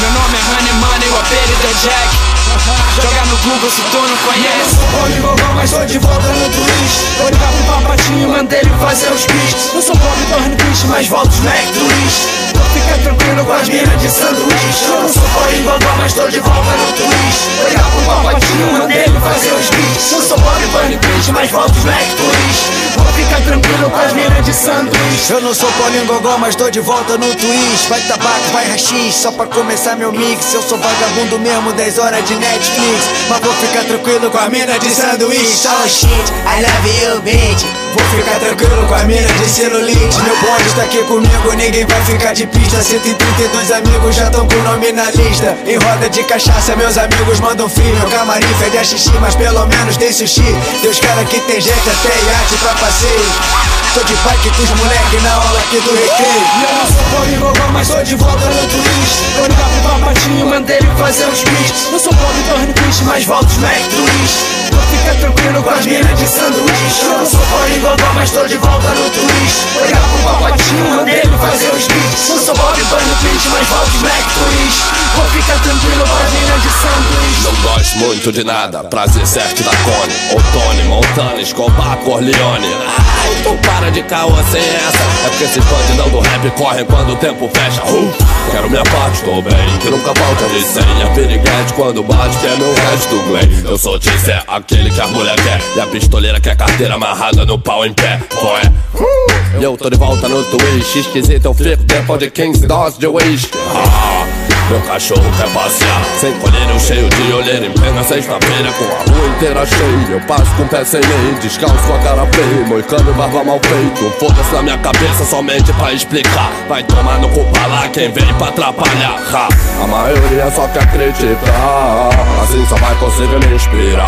Meu 0.00 0.10
nome 0.12 0.36
é 0.36 0.42
Honey 0.52 0.72
Money, 0.74 1.08
o 1.10 1.18
apelido 1.18 1.66
é 1.66 1.74
Jack. 1.82 2.45
Joga 2.56 3.26
no 3.26 3.36
Google 3.38 3.70
se 3.70 3.82
tu 3.82 3.98
não 3.98 4.16
conhece. 4.16 4.76
De 5.06 5.20
vovó, 5.20 5.54
mas 5.54 5.70
tô 5.70 5.84
de 5.84 5.98
volta 5.98 6.28
no 6.28 6.48
Twitch. 6.48 7.18
Vou 7.18 7.28
ligar 7.28 7.52
pro 7.52 7.74
papatinho, 7.74 8.28
mandei 8.28 8.58
ele 8.60 8.70
fazer 8.80 9.12
os 9.12 9.24
beats. 9.26 9.74
Eu 9.74 9.82
sou 9.82 9.96
pobre, 9.96 10.24
torno 10.30 10.56
triste, 10.56 10.86
mas 10.86 11.06
volto 11.06 11.30
os 11.30 11.40
Mac 11.40 11.64
Twitch. 11.72 12.46
Fica 12.72 12.98
tranquilo 12.98 13.44
com 13.44 13.52
as 13.52 13.68
minas 13.68 14.00
de 14.02 14.10
sanduíche. 14.10 14.84
Eu 14.86 15.02
não 15.02 15.08
sou 15.08 15.22
pobre, 15.22 15.62
vovó, 15.62 15.96
mas 15.98 16.12
tô 16.12 16.28
de 16.28 16.40
volta 16.40 16.70
no 16.76 16.92
Twitch. 16.92 17.38
Vou 17.56 17.68
ligar 17.68 17.90
pro 17.90 18.02
papatinho, 18.02 18.72
mandei 18.72 18.98
ele 18.98 19.20
fazer 19.20 19.52
os 19.52 19.70
beats. 19.70 20.12
Eu 20.12 20.22
sou 20.22 20.38
pobre, 20.38 20.66
torno 20.72 20.98
triste, 20.98 21.32
mas 21.32 21.50
volto 21.50 21.76
os 21.76 21.84
Mac 21.84 22.06
Twitch. 22.16 22.86
Vou 22.96 23.12
ficar 23.12 23.40
tranquilo 23.42 23.90
com 23.90 23.96
as 23.96 24.12
minas 24.12 24.44
de 24.44 24.52
sanduíche. 24.52 25.32
Eu 25.32 25.40
não 25.40 25.54
sou 25.54 25.70
Paulinho 25.72 26.06
Gogó, 26.06 26.38
mas 26.38 26.54
tô 26.54 26.70
de 26.70 26.80
volta 26.80 27.16
no 27.18 27.34
Twitch 27.34 27.88
Vai 27.88 28.00
tabaco, 28.02 28.50
vai 28.52 28.68
rachis, 28.70 29.14
só 29.14 29.30
pra 29.32 29.46
começar 29.46 29.96
meu 29.96 30.12
mix 30.12 30.54
Eu 30.54 30.62
sou 30.62 30.78
vagabundo 30.78 31.38
mesmo, 31.38 31.72
10 31.72 31.98
horas 31.98 32.24
de 32.26 32.34
Netflix 32.50 33.10
Mas 33.28 33.40
vou 33.40 33.52
ficar 33.54 33.84
tranquilo 33.84 34.30
com 34.30 34.38
a 34.38 34.48
mina 34.48 34.78
de 34.78 34.90
sanduíche. 34.90 35.56
Só 35.56 35.88
shit, 35.88 36.32
I 36.46 36.62
love 36.62 37.14
you, 37.14 37.20
bitch 37.22 37.85
Vou 37.94 38.04
ficar 38.10 38.38
tranquilo 38.38 38.86
com 38.86 38.94
a 38.94 39.04
mina 39.04 39.28
de 39.28 39.48
celulite. 39.48 40.22
Meu 40.22 40.36
bonde 40.36 40.66
está 40.66 40.82
aqui 40.82 41.02
comigo, 41.04 41.52
ninguém 41.56 41.86
vai 41.86 42.00
ficar 42.04 42.32
de 42.32 42.46
pista. 42.46 42.82
132 42.82 43.72
amigos 43.72 44.14
já 44.14 44.30
tão 44.30 44.46
com 44.46 44.56
nome 44.62 44.92
na 44.92 45.10
lista. 45.10 45.56
Em 45.66 45.76
roda 45.76 46.08
de 46.08 46.22
cachaça, 46.24 46.76
meus 46.76 46.98
amigos 46.98 47.40
mandam 47.40 47.68
fim 47.68 47.82
Meu 47.82 48.08
camarim 48.08 48.54
fede 48.58 48.78
a 48.78 48.84
xixi, 48.84 49.12
mas 49.20 49.34
pelo 49.34 49.66
menos 49.66 49.96
tem 49.96 50.12
sushi. 50.12 50.54
Deus 50.82 50.98
cara 51.00 51.24
que 51.24 51.40
tem 51.40 51.60
gente 51.60 51.90
até 51.90 52.08
iate 52.08 52.56
pra 52.58 52.74
passeio. 52.74 53.76
Tô 53.94 54.02
de 54.04 54.14
bike 54.14 54.50
com 54.50 54.62
os 54.62 54.70
moleque 54.70 55.16
na 55.22 55.32
aula 55.32 55.58
aqui 55.58 55.80
do 55.80 55.90
recreio 55.90 56.46
eu 56.62 56.74
não 56.74 56.86
sou 56.86 57.38
gogó, 57.38 57.72
mas 57.72 57.88
tô 57.88 58.02
de 58.02 58.14
volta 58.14 58.44
no 58.44 58.68
Twitch 58.68 59.36
Vou 59.36 59.46
ligar 59.46 59.68
pro 59.70 59.90
papatinho, 59.90 60.46
mandei 60.46 60.76
ele 60.76 60.88
fazer 60.98 61.24
os 61.26 61.42
beats. 61.42 61.88
Eu 61.92 61.98
sou 61.98 62.12
pobre, 62.12 62.42
torno 62.48 62.72
triste, 62.74 63.04
mas 63.04 63.24
volto 63.24 63.48
os 63.48 63.56
Mac 63.56 63.80
Twitch 63.88 64.56
Vou 64.70 64.82
ficar 64.82 65.14
tranquilo 65.14 65.62
com 65.62 65.70
as 65.70 65.86
minas 65.86 66.18
de 66.18 66.28
sanduíche. 66.28 67.02
Eu 67.04 67.18
não 67.18 67.26
sou 67.26 67.40
gogó, 67.78 68.12
mas 68.14 68.30
tô 68.30 68.46
de 68.46 68.56
volta 68.56 68.88
no 68.88 69.10
Twitch 69.10 69.74
Vou 69.74 69.86
ligar 69.86 70.00
pro 70.00 70.32
papatinho, 70.32 70.96
mandei 70.96 71.22
fazer 71.22 71.74
os 71.74 71.86
beats 71.86 72.28
Eu 72.30 72.38
sou 72.38 72.54
pobre, 72.54 72.84
torno 72.84 73.14
triste, 73.20 73.48
mas 73.48 73.68
volto 73.68 73.88
os 73.88 74.02
Mac 74.02 74.24
Twitch 74.34 74.96
Vou 75.16 75.24
ficar 75.26 75.58
tranquilo 75.62 76.04
minas 76.30 76.62
de 76.62 76.68
sanduíche 76.68 77.42
Não 77.44 77.54
gosto 77.62 77.98
muito 77.98 78.32
de 78.32 78.44
nada. 78.44 78.84
Prazer 78.84 79.26
certo 79.26 79.62
da 79.62 79.70
Cone, 79.70 80.12
Otone, 80.32 80.82
Montana, 80.84 81.40
Escobar, 81.40 81.96
Corleone. 81.98 82.66
Ai, 82.98 83.36
então 83.40 83.56
para 83.58 83.90
de 83.90 84.02
caô 84.02 84.34
sem 84.50 84.62
essa. 84.62 85.26
É 85.26 85.28
porque 85.28 85.44
esses 85.44 85.64
bandidão 85.64 86.08
do 86.10 86.20
rap 86.20 86.50
correm 86.50 86.84
quando 86.84 87.12
o 87.12 87.16
tempo 87.16 87.50
fecha. 87.52 87.82
Uh, 87.84 88.14
quero 88.50 88.70
minha 88.70 88.82
parte, 88.84 89.22
tô 89.22 89.42
bem, 89.42 89.78
que 89.80 89.90
nunca 89.90 90.14
falta 90.14 90.44
de 90.46 90.62
senha. 90.62 91.06
Piriguete 91.14 91.72
quando 91.74 92.02
bate, 92.02 92.36
que 92.38 92.46
é 92.46 92.56
meu 92.56 92.74
resto, 92.74 93.22
Glenn. 93.28 93.70
Eu 93.70 93.78
sou 93.78 93.98
Tissé, 93.98 94.42
aquele 94.46 94.90
que 94.90 95.00
a 95.00 95.06
mulher 95.06 95.36
quer. 95.36 95.60
E 95.76 95.80
a 95.80 95.86
pistoleira 95.86 96.40
quer 96.40 96.56
carteira 96.56 96.94
amarrada 96.94 97.44
no 97.44 97.58
pau 97.66 97.84
em 97.84 97.92
pé. 97.92 98.20
É? 98.62 99.60
E 99.60 99.64
eu 99.64 99.76
tô 99.76 99.90
de 99.90 99.96
volta 99.96 100.28
no 100.28 100.42
Twitch. 100.44 100.96
Esquisito, 100.96 101.46
eu 101.46 101.52
fico 101.52 101.82
depois 101.82 102.20
de 102.20 102.30
15 102.30 102.66
doses 102.66 102.98
de 102.98 103.08
whisky. 103.08 103.58
Ah, 103.74 104.24
meu 104.70 104.80
cachorro 104.82 105.24
quer 105.36 105.48
passear. 105.52 106.02
Sem 106.20 106.32
colheiro 106.38 106.80
cheio 106.80 107.08
de 107.08 107.32
olheira 107.32 107.66
Em 107.66 107.72
plena 107.72 108.02
sexta-feira 108.02 108.72
com 108.72 108.84
a 108.84 109.14
rua 109.14 109.28
inteira 109.28 109.66
cheia. 109.66 110.06
Eu 110.10 110.20
passo 110.22 110.50
com 110.56 110.62
o 110.62 110.68
pé 110.68 110.84
sem 110.84 111.00
lei 111.00 111.34
Descalço 111.40 111.76
com 111.86 111.94
a 111.94 111.98
cara 111.98 112.26
feia 112.26 112.66
Moicano 112.66 113.10
e 113.10 113.14
barba 113.14 113.44
mal 113.44 113.60
feito 113.62 114.10
Foda-se 114.18 114.52
na 114.54 114.62
minha 114.62 114.78
cabeça 114.78 115.24
somente 115.24 115.72
pra 115.74 115.92
explicar. 115.92 116.50
Vai 116.68 116.82
tomar 116.84 117.18
no 117.18 117.28
cu 117.28 117.44
pra 117.44 117.66
lá 117.66 117.88
quem 117.88 118.10
vem 118.12 118.34
pra 118.34 118.48
atrapalhar. 118.48 119.20
Ha, 119.32 119.48
A 119.82 119.86
maioria 119.86 120.50
só 120.54 120.66
quer 120.68 120.86
criticar 120.90 122.10
Assim 122.42 122.66
só 122.68 122.76
vai 122.76 122.94
conseguir 122.96 123.46
me 123.46 123.54
inspirar. 123.54 124.06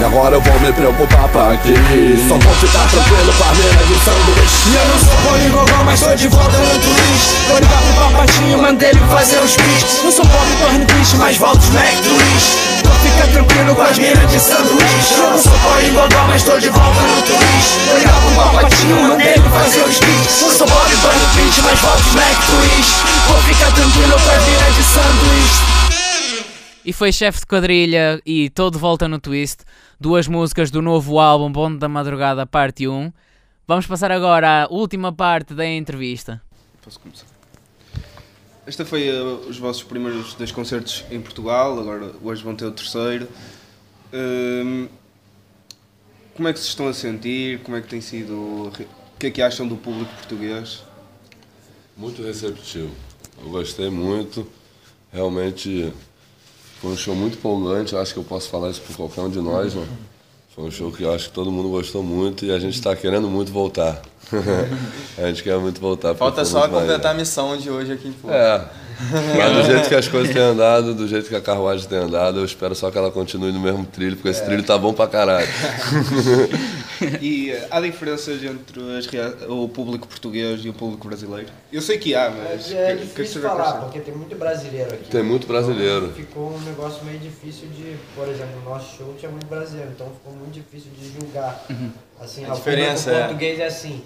E 0.00 0.04
agora 0.04 0.34
eu 0.34 0.40
vou 0.40 0.60
me 0.60 0.72
preocupar 0.72 1.28
pra 1.28 1.56
quê 1.58 1.74
Só 2.28 2.34
vou 2.36 2.54
ficar 2.54 2.88
tranquilo 2.90 3.32
com 3.38 3.44
a 3.44 3.54
mina 3.54 3.84
de 3.84 3.94
sanduíche 4.04 4.68
E 4.68 4.74
eu 4.74 4.88
não 4.88 4.98
sou 4.98 5.30
poligogó, 5.30 5.84
mas 5.84 6.00
tô 6.00 6.14
de 6.14 6.28
volta 6.28 6.58
no 6.58 6.78
twist. 6.80 7.34
Vou 7.48 7.58
ligar 7.58 7.78
pro 7.80 8.10
papatinho, 8.10 8.58
mandei 8.58 8.90
ele 8.90 9.00
fazer 9.08 9.38
os 9.38 9.54
sou 10.14 10.24
pobre, 10.26 10.86
triste, 10.86 11.16
mas 11.16 11.36
volto 11.38 11.58
twist 11.58 12.56
Então 12.78 12.92
fica 13.02 13.26
tranquilo 13.32 13.74
com 13.74 13.82
as 13.82 13.98
minas 13.98 14.30
de 14.30 14.38
sanduíche 14.38 15.14
Eu 15.14 15.30
não 15.30 15.38
sou 15.38 15.52
mas 16.28 16.42
tô 16.44 16.58
de 16.58 16.68
volta 16.68 17.00
no 17.00 17.22
twist 17.22 17.78
Vou 17.86 17.98
ligar 17.98 18.20
pro 18.20 18.34
papatinho, 18.36 19.08
mandei 19.08 19.28
ele 19.34 19.48
fazer 19.48 19.82
os 19.82 19.98
beats 19.98 20.42
Não 20.42 20.50
sou 20.50 20.66
pobre, 20.66 20.96
torne 20.96 21.26
triste, 21.34 21.60
mas 21.62 21.80
volto 21.80 22.02
twist 22.02 22.94
Vou 23.26 23.38
ficar 23.42 23.74
tranquilo 23.74 24.12
com 24.12 24.30
as 24.30 24.46
minas 24.46 24.74
de 24.76 24.82
sanduíche 24.82 25.74
E 26.84 26.92
foi 26.92 27.12
chefe 27.12 27.40
de 27.40 27.46
quadrilha 27.46 28.20
e 28.26 28.50
todo 28.50 28.78
volta 28.78 29.08
no 29.08 29.18
twist. 29.18 29.64
Duas 29.98 30.28
músicas 30.28 30.70
do 30.70 30.82
novo 30.82 31.18
álbum 31.18 31.50
Bonde 31.50 31.78
da 31.78 31.88
Madrugada, 31.88 32.46
parte 32.46 32.86
1. 32.86 33.10
Vamos 33.66 33.86
passar 33.86 34.12
agora 34.12 34.64
à 34.64 34.68
última 34.68 35.10
parte 35.10 35.54
da 35.54 35.66
entrevista. 35.66 36.42
Posso 36.82 37.00
começar? 37.00 37.33
Esta 38.66 38.84
foi 38.84 39.10
uh, 39.10 39.46
os 39.48 39.58
vossos 39.58 39.82
primeiros 39.82 40.34
dois 40.34 40.50
concertos 40.50 41.04
em 41.10 41.20
Portugal, 41.20 41.78
agora 41.78 42.12
hoje 42.22 42.42
vão 42.42 42.56
ter 42.56 42.64
o 42.64 42.72
terceiro. 42.72 43.28
Hum, 44.12 44.88
como 46.34 46.48
é 46.48 46.52
que 46.52 46.58
se 46.58 46.68
estão 46.68 46.88
a 46.88 46.94
sentir? 46.94 47.60
Como 47.60 47.76
é 47.76 47.82
que 47.82 47.88
tem 47.88 48.00
sido? 48.00 48.32
O 48.32 48.72
que 49.18 49.26
é 49.26 49.30
que 49.30 49.42
acham 49.42 49.68
do 49.68 49.76
público 49.76 50.12
português? 50.14 50.82
Muito 51.96 52.22
receptivo. 52.22 52.90
Eu 53.38 53.50
gostei 53.50 53.90
muito. 53.90 54.46
Realmente 55.12 55.92
foi 56.80 56.92
um 56.92 56.96
show 56.96 57.14
muito 57.14 57.36
empolgante. 57.36 57.94
Acho 57.94 58.14
que 58.14 58.18
eu 58.18 58.24
posso 58.24 58.48
falar 58.48 58.70
isso 58.70 58.80
por 58.80 58.96
qualquer 58.96 59.20
um 59.20 59.30
de 59.30 59.40
nós, 59.40 59.74
né? 59.74 59.86
Foi 60.54 60.64
um 60.64 60.70
show 60.70 60.92
que 60.92 61.02
eu 61.02 61.12
acho 61.12 61.28
que 61.28 61.34
todo 61.34 61.50
mundo 61.50 61.68
gostou 61.68 62.00
muito 62.00 62.44
e 62.44 62.52
a 62.52 62.58
gente 62.60 62.74
está 62.74 62.94
querendo 62.94 63.28
muito 63.28 63.52
voltar. 63.52 64.00
a 65.18 65.26
gente 65.26 65.42
quer 65.42 65.58
muito 65.58 65.80
voltar. 65.80 66.14
Falta 66.14 66.44
só 66.44 66.60
maneiro. 66.60 66.80
completar 66.80 67.12
a 67.12 67.14
missão 67.14 67.56
de 67.56 67.68
hoje 67.68 67.92
aqui 67.92 68.08
em 68.08 68.12
Fogo. 68.12 68.32
É. 68.32 68.64
Mas 69.36 69.52
do 69.56 69.62
jeito 69.72 69.88
que 69.88 69.94
as 69.94 70.08
coisas 70.08 70.32
têm 70.32 70.42
andado, 70.42 70.94
do 70.94 71.06
jeito 71.08 71.28
que 71.28 71.34
a 71.36 71.40
carruagem 71.40 71.86
tem 71.88 71.98
andado, 71.98 72.38
eu 72.40 72.44
espero 72.44 72.74
só 72.74 72.90
que 72.90 72.98
ela 72.98 73.10
continue 73.10 73.52
no 73.52 73.60
mesmo 73.60 73.84
trilho, 73.84 74.16
porque 74.16 74.28
esse 74.28 74.42
É. 74.42 74.44
trilho 74.44 74.62
tá 74.62 74.76
bom 74.78 74.92
pra 74.92 75.06
caralho. 75.06 75.46
E 77.20 77.52
há 77.70 77.80
diferenças 77.80 78.42
entre 78.42 78.80
as 78.96 79.06
o 79.48 79.68
público 79.68 80.06
português 80.06 80.64
e 80.64 80.68
o 80.68 80.72
público 80.72 81.06
brasileiro? 81.08 81.48
Eu 81.72 81.82
sei 81.82 81.98
que 81.98 82.14
há, 82.14 82.30
mas. 82.30 82.72
É 82.72 82.92
que- 82.92 82.98
que 83.00 83.04
difícil 83.06 83.40
você 83.42 83.48
falar, 83.48 83.62
acha? 83.64 83.78
porque 83.80 83.98
tem 84.00 84.14
muito 84.14 84.34
brasileiro 84.36 84.94
aqui. 84.94 85.10
Tem 85.10 85.22
muito 85.22 85.46
brasileiro. 85.46 86.04
Então 86.06 86.12
ficou 86.14 86.54
um 86.54 86.60
negócio 86.60 87.04
meio 87.04 87.18
difícil 87.18 87.68
de, 87.68 87.96
por 88.14 88.28
exemplo, 88.28 88.60
no 88.64 88.70
nosso 88.70 88.96
show 88.96 89.14
tinha 89.18 89.30
muito 89.30 89.46
brasileiro, 89.46 89.90
então 89.94 90.06
ficou 90.06 90.32
muito 90.38 90.52
difícil 90.54 90.90
de 90.98 91.12
julgar. 91.20 91.64
Uhum. 91.68 91.90
Assim, 92.20 92.44
A 92.46 92.52
o 92.52 92.54
diferença 92.54 93.10
público 93.10 93.10
é- 93.10 93.20
português 93.24 93.58
é 93.60 93.66
assim. 93.66 94.02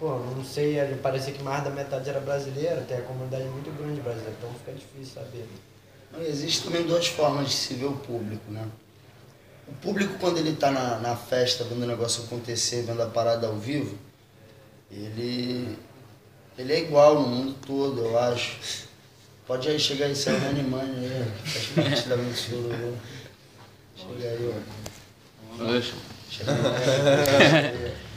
Pô, 0.00 0.18
não 0.18 0.42
sei, 0.42 0.78
é, 0.78 0.86
parecia 1.02 1.30
que 1.30 1.42
mais 1.42 1.62
da 1.62 1.68
metade 1.68 2.08
era 2.08 2.20
brasileiro, 2.20 2.80
tem 2.86 2.96
a 2.96 3.02
comunidade 3.02 3.44
muito 3.44 3.70
grande 3.76 4.00
brasileira, 4.00 4.34
então 4.38 4.50
fica 4.54 4.72
difícil 4.72 5.12
saber. 5.22 5.46
Não, 6.10 6.22
Existe 6.22 6.64
também 6.64 6.86
duas 6.86 7.06
formas 7.06 7.48
de 7.48 7.52
se 7.52 7.74
ver 7.74 7.84
o 7.84 7.92
público, 7.92 8.50
né? 8.50 8.66
O 9.68 9.72
público, 9.74 10.14
quando 10.18 10.38
ele 10.38 10.56
tá 10.56 10.70
na, 10.70 10.98
na 11.00 11.14
festa, 11.14 11.64
vendo 11.64 11.82
o 11.82 11.86
negócio 11.86 12.24
acontecer, 12.24 12.80
vendo 12.80 13.02
a 13.02 13.06
parada 13.08 13.46
ao 13.46 13.56
vivo, 13.56 13.94
ele, 14.90 15.76
ele 16.56 16.72
é 16.72 16.80
igual 16.80 17.20
no 17.20 17.28
mundo 17.28 17.54
todo, 17.66 18.00
eu 18.00 18.18
acho. 18.18 18.88
Pode 19.46 19.68
aí 19.68 19.78
chegar 19.78 20.06
aí, 20.06 20.16
sair 20.16 20.40
Money 20.62 21.06
aí, 21.06 21.26
ó, 21.26 21.46
faz 21.46 21.66
parte 21.66 22.08
da 22.08 22.16
mistura? 22.16 22.94
Chega 23.94 24.28
aí, 24.30 24.54
ó. 25.58 25.80
Chega 26.30 26.52
aí. 26.52 27.96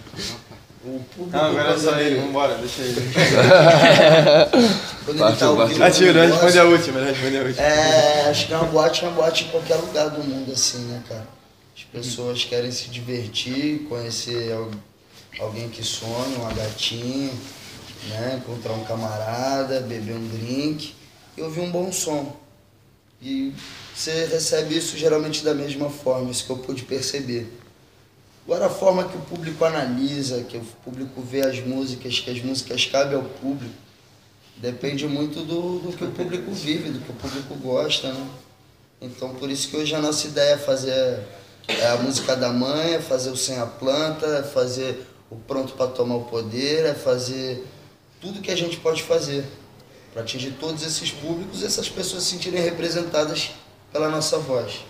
O 0.86 1.00
público. 1.16 1.38
Não, 1.38 1.46
agora 1.46 1.74
é 1.74 1.78
só 1.78 1.98
ele- 2.00 2.16
ele, 2.16 2.22
vambora, 2.26 2.56
deixa 2.56 2.82
ele. 2.82 3.02
Quando 5.06 5.26
ele 5.28 5.38
tá 5.38 5.46
ao 5.46 5.68
vivo 5.68 5.84
Ah, 5.84 5.90
no 5.90 5.94
tira, 5.96 6.14
negócio- 6.14 6.34
responde 6.46 6.60
a 6.60 6.64
última, 6.66 7.00
responde 7.02 7.38
a 7.38 7.42
última. 7.42 7.66
É, 7.66 8.30
acho 8.30 8.48
que 8.48 8.54
é 8.54 8.58
uma 8.58 8.68
boate, 8.68 9.06
é 9.06 9.08
uma 9.08 9.16
boate 9.16 9.46
em 9.46 9.48
qualquer 9.50 9.76
lugar 9.76 10.10
do 10.10 10.24
mundo, 10.24 10.52
assim, 10.52 10.80
né, 10.86 11.02
cara? 11.08 11.28
As 11.76 11.84
pessoas 11.84 12.44
querem 12.46 12.72
se 12.72 12.90
divertir, 12.90 13.86
conhecer 13.90 14.54
al- 14.54 14.72
alguém 15.40 15.70
que 15.70 15.84
sonha, 15.84 16.38
uma 16.38 16.54
gatinha, 16.54 17.32
né? 18.10 18.42
Encontrar 18.44 18.74
um 18.74 18.84
camarada, 18.84 19.80
beber 19.82 20.16
um 20.16 20.28
drink 20.28 20.94
e 21.38 21.42
ouvir 21.42 21.62
um 21.62 21.72
bom 21.72 21.92
som. 21.92 22.36
E 23.22 23.54
você 23.96 24.26
recebe 24.26 24.78
isso 24.78 24.98
geralmente 24.98 25.44
da 25.46 25.54
mesma 25.54 25.90
forma, 25.90 26.30
isso 26.30 26.44
que 26.46 26.50
eu 26.50 26.58
pude 26.58 26.84
perceber. 26.84 27.48
Agora 28.46 28.66
a 28.66 28.70
forma 28.70 29.08
que 29.08 29.16
o 29.16 29.22
público 29.22 29.64
analisa, 29.64 30.44
que 30.44 30.58
o 30.58 30.66
público 30.84 31.22
vê 31.22 31.42
as 31.42 31.60
músicas, 31.60 32.20
que 32.20 32.30
as 32.30 32.42
músicas 32.42 32.86
cabem 32.86 33.16
ao 33.16 33.24
público, 33.24 33.74
depende 34.58 35.08
muito 35.08 35.44
do, 35.44 35.80
do 35.80 35.96
que 35.96 36.04
o 36.04 36.12
público 36.12 36.52
vive, 36.52 36.90
do 36.90 37.00
que 37.00 37.12
o 37.12 37.16
público 37.16 37.56
gosta, 37.56 38.12
né? 38.12 38.28
Então 39.02 39.34
por 39.36 39.50
isso 39.50 39.70
que 39.70 39.78
hoje 39.78 39.96
a 39.96 40.02
nossa 40.02 40.28
ideia 40.28 40.54
é 40.54 40.58
fazer 40.58 41.24
é 41.68 41.88
a 41.88 41.98
música 41.98 42.36
da 42.36 42.52
mãe, 42.52 42.96
é 42.96 43.00
fazer 43.00 43.30
o 43.30 43.38
Sem 43.38 43.58
a 43.58 43.66
Planta, 43.66 44.26
é 44.26 44.44
fazer 44.44 45.08
o 45.30 45.36
Pronto 45.36 45.74
para 45.74 45.88
Tomar 45.88 46.16
o 46.16 46.26
Poder, 46.26 46.86
é 46.86 46.94
fazer 46.94 47.66
tudo 48.20 48.42
que 48.42 48.52
a 48.52 48.56
gente 48.56 48.78
pode 48.78 49.02
fazer 49.04 49.46
para 50.12 50.22
atingir 50.22 50.52
todos 50.60 50.84
esses 50.84 51.12
públicos 51.12 51.62
e 51.62 51.66
essas 51.66 51.90
pessoas 51.90 52.24
se 52.24 52.32
sentirem 52.32 52.62
representadas 52.62 53.52
pela 53.92 54.10
nossa 54.10 54.38
voz. 54.38 54.82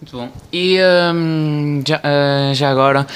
Muito 0.00 0.16
bom. 0.16 0.28
E 0.52 0.78
hum, 1.14 1.82
já, 1.86 2.00
ah, 2.02 2.52
já 2.54 2.70
agora, 2.70 3.06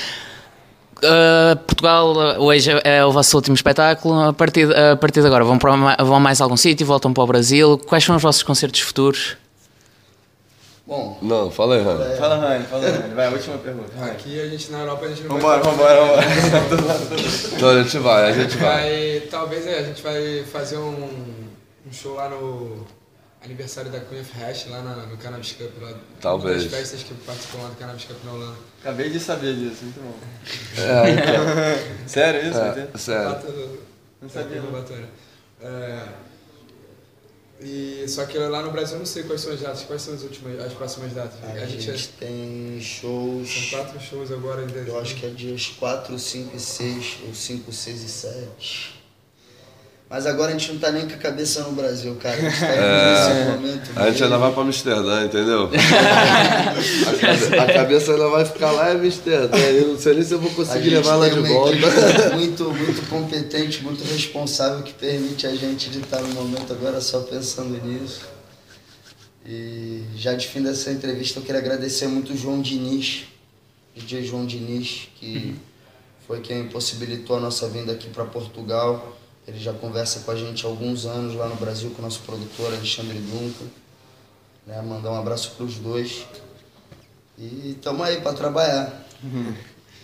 ah, 1.04 1.56
Portugal, 1.66 2.20
ah, 2.20 2.38
hoje 2.40 2.70
é 2.84 3.04
o 3.04 3.12
vosso 3.12 3.36
último 3.36 3.54
espetáculo. 3.54 4.20
A 4.20 4.32
partir, 4.32 4.66
de- 4.66 4.74
a 4.74 4.96
partir 4.96 5.20
de 5.20 5.26
agora, 5.26 5.44
vão, 5.44 5.58
para, 5.58 5.96
vão 6.04 6.16
a 6.16 6.20
mais 6.20 6.40
algum 6.40 6.56
sítio? 6.56 6.86
Voltam 6.86 7.12
para 7.12 7.22
o 7.22 7.26
Brasil? 7.26 7.78
Quais 7.86 8.02
são 8.04 8.16
os 8.16 8.22
vossos 8.22 8.42
concertos 8.42 8.80
futuros? 8.80 9.36
Bom. 10.84 11.16
Não, 11.22 11.50
fala 11.50 11.76
aí, 11.76 11.82
Rani. 11.82 12.16
Fala, 12.16 12.36
Rani, 12.36 12.64
fala, 12.64 12.90
Rani. 12.90 13.14
Vai, 13.14 13.32
última 13.32 13.56
pergunta. 13.58 13.92
Rani. 13.96 14.10
Aqui 14.10 14.40
a 14.40 14.48
gente 14.48 14.70
na 14.72 14.80
Europa 14.80 15.04
a 15.06 15.08
gente 15.08 15.22
não 15.22 15.36
Vambora, 15.36 15.62
vai. 15.62 15.72
vambora, 15.72 16.00
vambora. 16.00 16.26
Então 17.56 17.68
a 17.68 17.82
gente 17.82 17.98
vai, 17.98 18.24
a 18.28 18.32
gente 18.32 18.56
vai. 18.56 18.82
vai. 18.90 19.20
Talvez 19.30 19.66
é, 19.66 19.78
a 19.78 19.82
gente 19.84 20.02
vai 20.02 20.42
fazer 20.52 20.76
um, 20.78 20.90
um 21.86 21.92
show 21.92 22.14
lá 22.16 22.28
no 22.28 22.84
aniversário 23.44 23.90
da 23.90 24.00
Queen 24.00 24.20
of 24.20 24.30
Hash, 24.38 24.66
lá 24.68 24.82
na- 24.82 25.06
no 25.06 25.16
Cannabis 25.16 25.52
Cup. 25.52 25.70
Lá, 25.80 25.92
Talvez. 26.20 26.62
Uma 26.62 26.70
das 26.70 26.78
festas 26.78 27.02
que 27.02 27.14
participam 27.14 27.58
lá 27.62 27.68
do 27.68 27.76
Cannabis 27.76 28.04
Cup 28.04 28.24
na 28.24 28.32
Holanda. 28.32 28.56
Acabei 28.80 29.10
de 29.10 29.20
saber 29.20 29.54
disso, 29.54 29.84
muito 29.84 30.00
bom. 30.00 30.14
É, 30.80 31.10
então. 31.10 32.06
Sério 32.06 32.48
isso? 32.50 32.58
É, 32.58 32.98
sério. 32.98 33.80
Não 34.20 34.28
sabia, 34.28 34.62
não. 34.62 34.70
Batória. 34.70 35.08
É, 35.60 36.08
e, 37.60 38.04
só 38.08 38.26
que 38.26 38.36
lá 38.38 38.62
no 38.62 38.72
Brasil 38.72 38.94
eu 38.96 38.98
não 39.00 39.06
sei 39.06 39.22
quais 39.22 39.40
são 39.40 39.52
as 39.52 39.60
datas, 39.60 39.82
quais 39.82 40.02
são 40.02 40.14
as 40.14 40.22
últimas, 40.22 40.58
as 40.60 40.72
próximas 40.72 41.12
datas. 41.12 41.38
A, 41.44 41.64
gente, 41.66 42.08
tem 42.18 42.80
shows. 42.80 43.48
São 43.48 43.78
quatro 43.78 44.00
shows 44.00 44.32
agora 44.32 44.62
em 44.64 44.66
dezembro. 44.66 44.92
Eu 44.92 45.00
acho 45.00 45.14
que 45.14 45.26
é 45.26 45.28
dias 45.28 45.68
4, 45.78 46.18
5 46.18 46.56
e 46.56 46.60
6, 46.60 47.18
ou 47.28 47.34
5, 47.34 47.72
6 47.72 48.02
e 48.02 48.08
7. 48.08 49.01
Mas 50.12 50.26
agora 50.26 50.50
a 50.50 50.52
gente 50.52 50.70
não 50.74 50.78
tá 50.78 50.92
nem 50.92 51.08
com 51.08 51.14
a 51.14 51.16
cabeça 51.16 51.62
no 51.62 51.72
Brasil, 51.72 52.14
cara. 52.16 52.36
A 52.36 52.40
gente 52.42 52.60
tá 52.60 52.66
É, 52.66 53.30
nesse 53.30 53.50
momento. 53.50 53.90
a 53.96 54.10
gente 54.10 54.24
ainda 54.24 54.36
vai 54.36 54.52
pra 54.52 54.62
Amsterdã, 54.62 55.24
entendeu? 55.24 55.70
a, 57.58 57.62
a 57.62 57.72
cabeça 57.72 58.12
ainda 58.12 58.28
vai 58.28 58.44
ficar 58.44 58.72
lá 58.72 58.92
em 58.92 58.96
Amsterdã. 58.96 59.56
Eu 59.56 59.88
não 59.88 59.98
sei 59.98 60.12
nem 60.12 60.22
se 60.22 60.34
eu 60.34 60.38
vou 60.38 60.50
conseguir 60.50 60.90
levar 60.90 61.14
ela 61.14 61.30
de 61.30 61.40
volta. 61.40 61.76
muito, 62.36 62.64
muito 62.74 63.08
competente, 63.08 63.82
muito 63.82 64.04
responsável 64.04 64.82
que 64.82 64.92
permite 64.92 65.46
a 65.46 65.56
gente 65.56 65.88
de 65.88 66.00
estar 66.00 66.20
no 66.20 66.28
momento 66.34 66.74
agora 66.74 67.00
só 67.00 67.20
pensando 67.20 67.82
nisso. 67.82 68.20
E 69.46 70.02
já 70.14 70.34
de 70.34 70.46
fim 70.46 70.60
dessa 70.60 70.92
entrevista 70.92 71.40
eu 71.40 71.42
quero 71.42 71.56
agradecer 71.56 72.06
muito 72.06 72.34
o 72.34 72.36
João 72.36 72.60
Diniz, 72.60 73.24
DJ 73.96 74.24
João 74.24 74.44
Diniz, 74.44 75.08
que 75.18 75.56
foi 76.26 76.42
quem 76.42 76.68
possibilitou 76.68 77.38
a 77.38 77.40
nossa 77.40 77.66
vinda 77.66 77.92
aqui 77.92 78.10
para 78.10 78.26
Portugal. 78.26 79.21
Ele 79.46 79.58
já 79.58 79.72
conversa 79.72 80.20
com 80.20 80.30
a 80.30 80.36
gente 80.36 80.64
há 80.64 80.68
alguns 80.68 81.04
anos 81.04 81.34
lá 81.34 81.48
no 81.48 81.56
Brasil 81.56 81.90
com 81.90 82.00
o 82.00 82.04
nosso 82.04 82.20
produtor 82.20 82.72
Alexandre 82.72 83.18
Duncan. 83.18 83.66
Né? 84.66 84.80
Mandar 84.82 85.10
um 85.10 85.18
abraço 85.18 85.52
para 85.56 85.66
os 85.66 85.76
dois. 85.76 86.24
E 87.36 87.72
estamos 87.76 88.06
aí 88.06 88.20
para 88.20 88.32
trabalhar. 88.34 89.04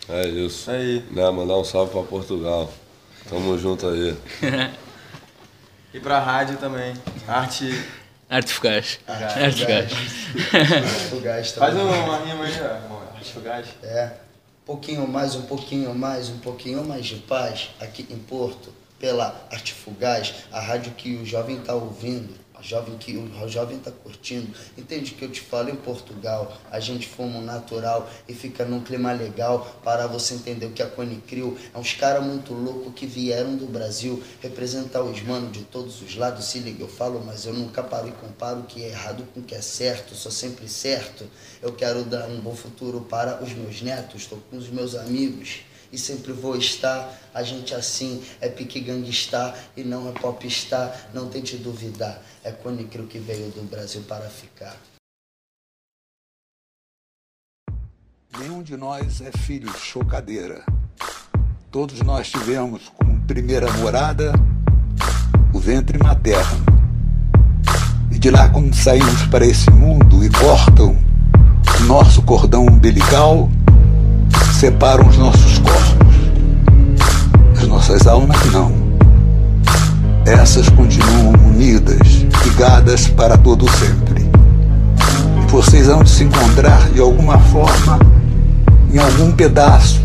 É 0.08 0.26
isso. 0.26 0.70
Aí. 0.70 1.04
Né, 1.10 1.30
mandar 1.30 1.56
um 1.56 1.64
salve 1.64 1.92
pra 1.92 2.02
Portugal. 2.02 2.72
Tamo 3.28 3.58
junto 3.58 3.86
aí. 3.88 4.16
E 5.92 5.98
pra 5.98 6.20
rádio 6.20 6.58
também. 6.58 6.94
Arte. 7.26 7.72
Arte 8.28 8.52
Fugaz. 8.52 9.00
Arte 9.06 9.38
Arte 9.38 9.60
Fugaz. 9.60 9.92
Arte 10.52 11.00
Fugaz 11.08 11.50
Faz 11.52 11.74
uma 11.74 12.18
rima 12.18 12.44
aí, 12.44 12.52
ó. 12.60 13.16
Arte 13.16 13.32
Fugaz. 13.32 13.66
É. 13.82 14.12
Um 14.62 14.66
pouquinho 14.66 15.08
mais, 15.08 15.34
um 15.34 15.42
pouquinho 15.42 15.94
mais, 15.94 16.28
um 16.28 16.38
pouquinho 16.38 16.84
mais 16.84 17.06
de 17.06 17.16
paz 17.16 17.70
aqui 17.80 18.06
em 18.10 18.18
Porto, 18.18 18.70
pela 18.98 19.46
Arte 19.50 19.72
Fugaz, 19.72 20.34
a 20.50 20.60
rádio 20.60 20.92
que 20.92 21.16
o 21.16 21.24
jovem 21.24 21.58
tá 21.60 21.74
ouvindo, 21.74 22.34
a 22.58 22.62
jovem 22.62 22.98
que 22.98 23.16
o 23.16 23.48
jovem 23.48 23.78
tá 23.78 23.92
curtindo. 23.92 24.52
Entende 24.76 25.12
que 25.12 25.24
eu 25.24 25.30
te 25.30 25.40
falo 25.40 25.70
em 25.70 25.76
Portugal? 25.76 26.52
A 26.70 26.80
gente 26.80 27.06
fuma 27.06 27.38
um 27.38 27.44
natural 27.44 28.10
e 28.28 28.34
fica 28.34 28.64
num 28.64 28.80
clima 28.80 29.12
legal 29.12 29.78
para 29.84 30.08
você 30.08 30.34
entender 30.34 30.66
o 30.66 30.72
que 30.72 30.82
a 30.82 30.88
Cone 30.88 31.22
Crew 31.26 31.56
é 31.72 31.78
uns 31.78 31.94
caras 31.94 32.24
muito 32.24 32.52
loucos 32.52 32.92
que 32.94 33.06
vieram 33.06 33.56
do 33.56 33.66
Brasil 33.66 34.20
representar 34.42 35.02
os 35.02 35.22
manos 35.22 35.52
de 35.52 35.62
todos 35.62 36.02
os 36.02 36.16
lados. 36.16 36.46
Se 36.46 36.58
liga, 36.58 36.82
eu 36.82 36.88
falo, 36.88 37.22
mas 37.24 37.46
eu 37.46 37.54
nunca 37.54 37.80
paro 37.82 38.08
e 38.08 38.12
comparo 38.12 38.60
o 38.60 38.64
que 38.64 38.82
é 38.82 38.88
errado 38.88 39.24
com 39.32 39.38
o 39.38 39.44
que 39.44 39.54
é 39.54 39.62
certo, 39.62 40.16
sou 40.16 40.32
sempre 40.32 40.68
certo. 40.68 41.24
Eu 41.62 41.72
quero 41.72 42.02
dar 42.02 42.28
um 42.28 42.40
bom 42.40 42.56
futuro 42.56 43.02
para 43.02 43.40
os 43.40 43.52
meus 43.52 43.80
netos, 43.82 44.22
estou 44.22 44.38
com 44.50 44.56
os 44.56 44.68
meus 44.68 44.96
amigos 44.96 45.67
e 45.92 45.98
sempre 45.98 46.32
vou 46.32 46.56
estar. 46.56 47.12
A 47.34 47.42
gente 47.42 47.74
assim 47.74 48.22
é 48.40 48.48
pique 48.48 48.80
gangstar 48.80 49.56
e 49.76 49.82
não 49.82 50.08
é 50.08 50.12
popstar, 50.12 51.08
não 51.14 51.28
tente 51.28 51.56
duvidar. 51.56 52.20
É 52.42 52.52
Cone 52.52 52.84
Crew 52.84 53.06
que 53.06 53.18
veio 53.18 53.50
do 53.50 53.62
Brasil 53.68 54.02
para 54.08 54.28
ficar. 54.28 54.76
Nenhum 58.38 58.62
de 58.62 58.76
nós 58.76 59.20
é 59.20 59.30
filho 59.32 59.70
de 59.72 59.78
chocadeira. 59.78 60.64
Todos 61.70 62.00
nós 62.02 62.30
tivemos 62.30 62.88
como 62.90 63.20
primeira 63.22 63.70
morada 63.74 64.32
o 65.52 65.58
ventre 65.58 65.98
materno. 65.98 66.64
E 68.10 68.18
de 68.18 68.30
lá, 68.30 68.48
quando 68.48 68.74
saímos 68.74 69.26
para 69.26 69.46
esse 69.46 69.70
mundo 69.70 70.24
e 70.24 70.30
cortam 70.30 70.96
o 71.80 71.84
nosso 71.84 72.22
cordão 72.22 72.66
umbilical, 72.66 73.50
separam 74.52 75.06
os 75.06 75.16
nossos 75.16 75.58
corpos. 75.58 76.16
As 77.56 77.66
nossas 77.66 78.06
almas 78.06 78.38
não. 78.52 78.72
Essas 80.26 80.68
continuam 80.68 81.32
unidas, 81.46 82.26
ligadas 82.44 83.08
para 83.08 83.36
todo 83.36 83.66
sempre. 83.70 84.28
E 85.42 85.50
vocês 85.50 85.86
vão 85.86 86.04
se 86.04 86.24
encontrar 86.24 86.88
de 86.90 87.00
alguma 87.00 87.38
forma 87.38 87.98
em 88.92 88.98
algum 88.98 89.32
pedaço, 89.32 90.00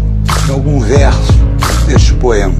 em 0.47 0.51
algum 0.51 0.79
verso 0.79 1.33
deste 1.87 2.13
poema. 2.13 2.55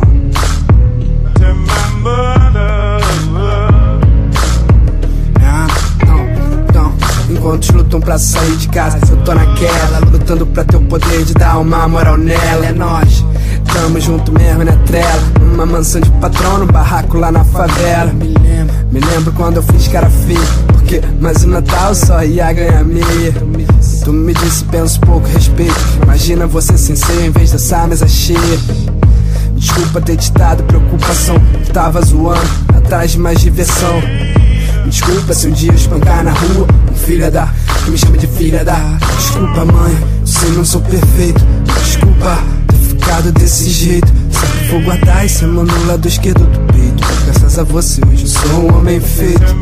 Enquanto 7.44 7.74
lutam 7.74 8.00
pra 8.00 8.18
sair 8.18 8.56
de 8.56 8.70
casa, 8.70 8.98
eu 9.12 9.18
tô 9.18 9.34
naquela, 9.34 10.00
lutando 10.10 10.48
pra 10.48 10.64
ter 10.64 10.78
o 10.78 10.82
poder 10.86 11.26
de 11.26 11.34
dar 11.34 11.60
uma 11.60 11.86
moral 11.90 12.18
nela. 12.18 12.68
É 12.68 12.72
nós, 12.72 13.26
tamo 13.74 14.00
junto 14.00 14.32
mesmo, 14.32 14.64
né, 14.64 14.72
trela? 14.86 15.22
Numa 15.42 15.66
mansão 15.66 16.00
de 16.00 16.10
patrão, 16.12 16.60
no 16.60 16.66
barraco 16.66 17.18
lá 17.18 17.34
na 17.34 17.44
favela. 17.44 18.14
Me 18.14 18.28
lembro, 18.28 18.74
me 18.90 19.00
lembro 19.02 19.34
quando 19.34 19.58
eu 19.58 19.64
fiz 19.64 19.90
cara 19.90 20.10
feia, 20.10 20.40
porque 20.68 21.02
mais 21.20 21.44
o 21.44 21.50
Natal 21.50 21.94
só 21.94 22.24
ia 22.24 22.54
ganhar 22.54 22.86
meia. 22.86 23.34
Tu 24.06 24.14
me 24.14 24.34
disse, 24.34 24.64
penso 24.64 25.02
pouco 25.02 25.28
respeito. 25.28 25.76
Imagina 26.02 26.48
você 26.48 26.78
sem 26.78 26.96
ser 26.96 27.26
em 27.26 27.30
vez 27.30 27.52
dessa 27.52 27.86
mesa 27.86 28.08
cheia. 28.08 28.58
Desculpa 29.58 30.00
ter 30.00 30.16
te 30.16 30.32
dado 30.32 30.64
preocupação, 30.64 31.36
tava 31.74 32.02
zoando, 32.06 32.40
atrás 32.74 33.12
de 33.12 33.20
mais 33.20 33.42
diversão. 33.42 34.02
Desculpa 34.86 35.34
se 35.34 35.48
um 35.48 35.52
dia 35.52 35.72
eu 35.72 35.76
espancar 35.76 36.24
na 36.24 36.32
rua 36.32 36.68
Um 36.92 36.96
filha 36.96 37.32
da, 37.32 37.52
que 37.84 37.92
me 37.92 37.98
chama 37.98 38.18
de 38.18 38.28
filha 38.28 38.64
da. 38.64 38.98
Desculpa 39.18 39.66
mãe, 39.66 39.98
eu 40.44 40.54
não 40.54 40.66
sou 40.66 40.82
perfeito. 40.82 41.42
Desculpa 41.84 42.38
ter 42.68 42.78
ficado 42.78 43.32
desse 43.32 43.70
jeito. 43.70 44.12
Vou 44.70 44.82
guardar 44.82 45.26
esse 45.26 45.46
mano 45.46 45.72
no 45.72 45.88
lado 45.88 46.08
esquerdo 46.08 46.46
do 46.46 46.74
peito. 46.74 47.04
Graças 47.26 47.60
a 47.60 47.64
você 47.64 48.02
hoje 48.08 48.24
eu 48.24 48.28
sou 48.28 48.64
um 48.64 48.78
homem 48.78 49.00
feito 49.00 49.56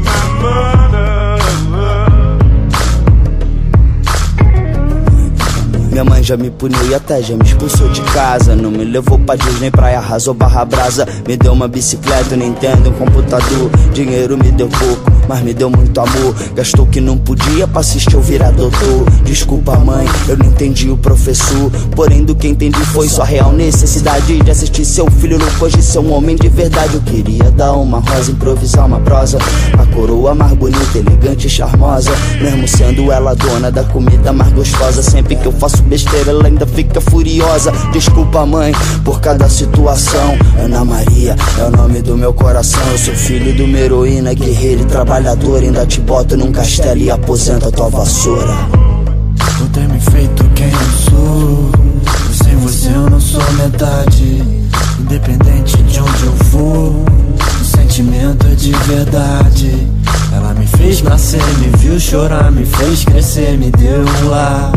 Minha 5.91 6.05
mãe 6.05 6.23
já 6.23 6.37
me 6.37 6.49
puniu 6.49 6.89
e 6.89 6.95
até 6.95 7.21
já 7.21 7.35
me 7.35 7.43
expulsou 7.43 7.89
de 7.89 8.01
casa. 8.13 8.55
Não 8.55 8.71
me 8.71 8.85
levou 8.85 9.19
pra 9.19 9.35
Disney, 9.35 9.69
praia, 9.69 9.97
arrasou 9.97 10.33
barra 10.33 10.63
brasa. 10.63 11.05
Me 11.27 11.35
deu 11.35 11.51
uma 11.51 11.67
bicicleta, 11.67 12.33
um 12.33 12.37
Nintendo, 12.37 12.89
um 12.89 12.93
computador. 12.93 13.69
Dinheiro 13.93 14.37
me 14.37 14.51
deu 14.53 14.69
pouco, 14.69 15.11
mas 15.27 15.41
me 15.41 15.53
deu 15.53 15.69
muito 15.69 15.99
amor. 15.99 16.35
Gastou 16.55 16.85
que 16.85 17.01
não 17.01 17.17
podia 17.17 17.67
pra 17.67 17.81
assistir 17.81 18.13
eu 18.13 18.21
virar 18.21 18.51
doutor. 18.51 19.09
Desculpa 19.23 19.77
mãe, 19.77 20.05
eu 20.27 20.37
não 20.37 20.45
entendi 20.45 20.89
o 20.89 20.97
professor. 20.97 21.71
Porém 21.95 22.23
do 22.23 22.35
que 22.35 22.47
entendi 22.47 22.79
foi 22.85 23.07
sua 23.07 23.25
real 23.25 23.51
necessidade 23.51 24.39
De 24.41 24.51
assistir 24.51 24.85
seu 24.85 25.09
filho 25.11 25.37
louco 25.37 25.65
hoje 25.65 25.81
ser 25.81 25.99
um 25.99 26.13
homem 26.13 26.35
de 26.35 26.49
verdade. 26.49 26.95
Eu 26.95 27.01
queria 27.01 27.51
dar 27.51 27.73
uma 27.73 27.99
rosa, 27.99 28.31
improvisar 28.31 28.85
uma 28.85 28.99
prosa. 28.99 29.37
A 29.77 29.85
coroa 29.93 30.33
mais 30.35 30.53
bonita, 30.53 30.97
elegante 30.97 31.47
e 31.47 31.49
charmosa. 31.49 32.11
Mesmo 32.41 32.67
sendo 32.67 33.11
ela 33.11 33.35
dona 33.35 33.71
da 33.71 33.83
comida 33.83 34.31
mais 34.31 34.51
gostosa. 34.53 35.01
Sempre 35.01 35.35
que 35.35 35.45
eu 35.45 35.51
faço 35.51 35.81
besteira 35.83 36.31
ela 36.31 36.47
ainda 36.47 36.65
fica 36.65 37.01
furiosa. 37.01 37.71
Desculpa 37.91 38.45
mãe 38.45 38.73
por 39.03 39.19
cada 39.19 39.47
situação. 39.49 40.37
Ana 40.57 40.83
Maria 40.83 41.35
é 41.59 41.63
o 41.63 41.71
nome 41.71 42.01
do 42.01 42.17
meu 42.17 42.33
coração. 42.33 42.81
Eu 42.91 42.97
sou 42.97 43.15
filho 43.15 43.53
de 43.53 43.61
uma 43.61 43.77
heroína 43.77 44.33
guerreira 44.33 44.81
e 44.81 44.85
trabalhadora 45.21 45.63
Ainda 45.63 45.85
te 45.85 46.01
boto 46.01 46.35
num 46.35 46.51
castelo 46.51 46.99
e 46.99 47.11
aposenta 47.11 47.71
tua 47.71 47.89
vassoura. 47.89 48.55
Por 49.57 49.69
ter 49.69 49.87
me 49.87 49.99
feito 49.99 50.43
quem 50.55 50.69
eu 50.69 51.09
sou. 51.09 51.71
Sem 52.43 52.55
você 52.57 52.89
eu 52.89 53.09
não 53.09 53.19
sou 53.19 53.41
metade. 53.53 54.43
Independente 54.99 55.77
de 55.83 55.99
onde 55.99 56.25
eu 56.25 56.35
for 56.45 56.93
O 57.61 57.65
sentimento 57.65 58.47
é 58.47 58.55
de 58.55 58.71
verdade. 58.71 59.87
Ela 60.33 60.53
me 60.53 60.65
fez 60.65 61.01
nascer, 61.01 61.43
me 61.59 61.77
viu 61.77 61.99
chorar 61.99 62.51
Me 62.51 62.65
fez 62.65 63.03
crescer, 63.03 63.57
me 63.57 63.69
deu 63.71 63.99
um 63.99 64.29
lar 64.29 64.71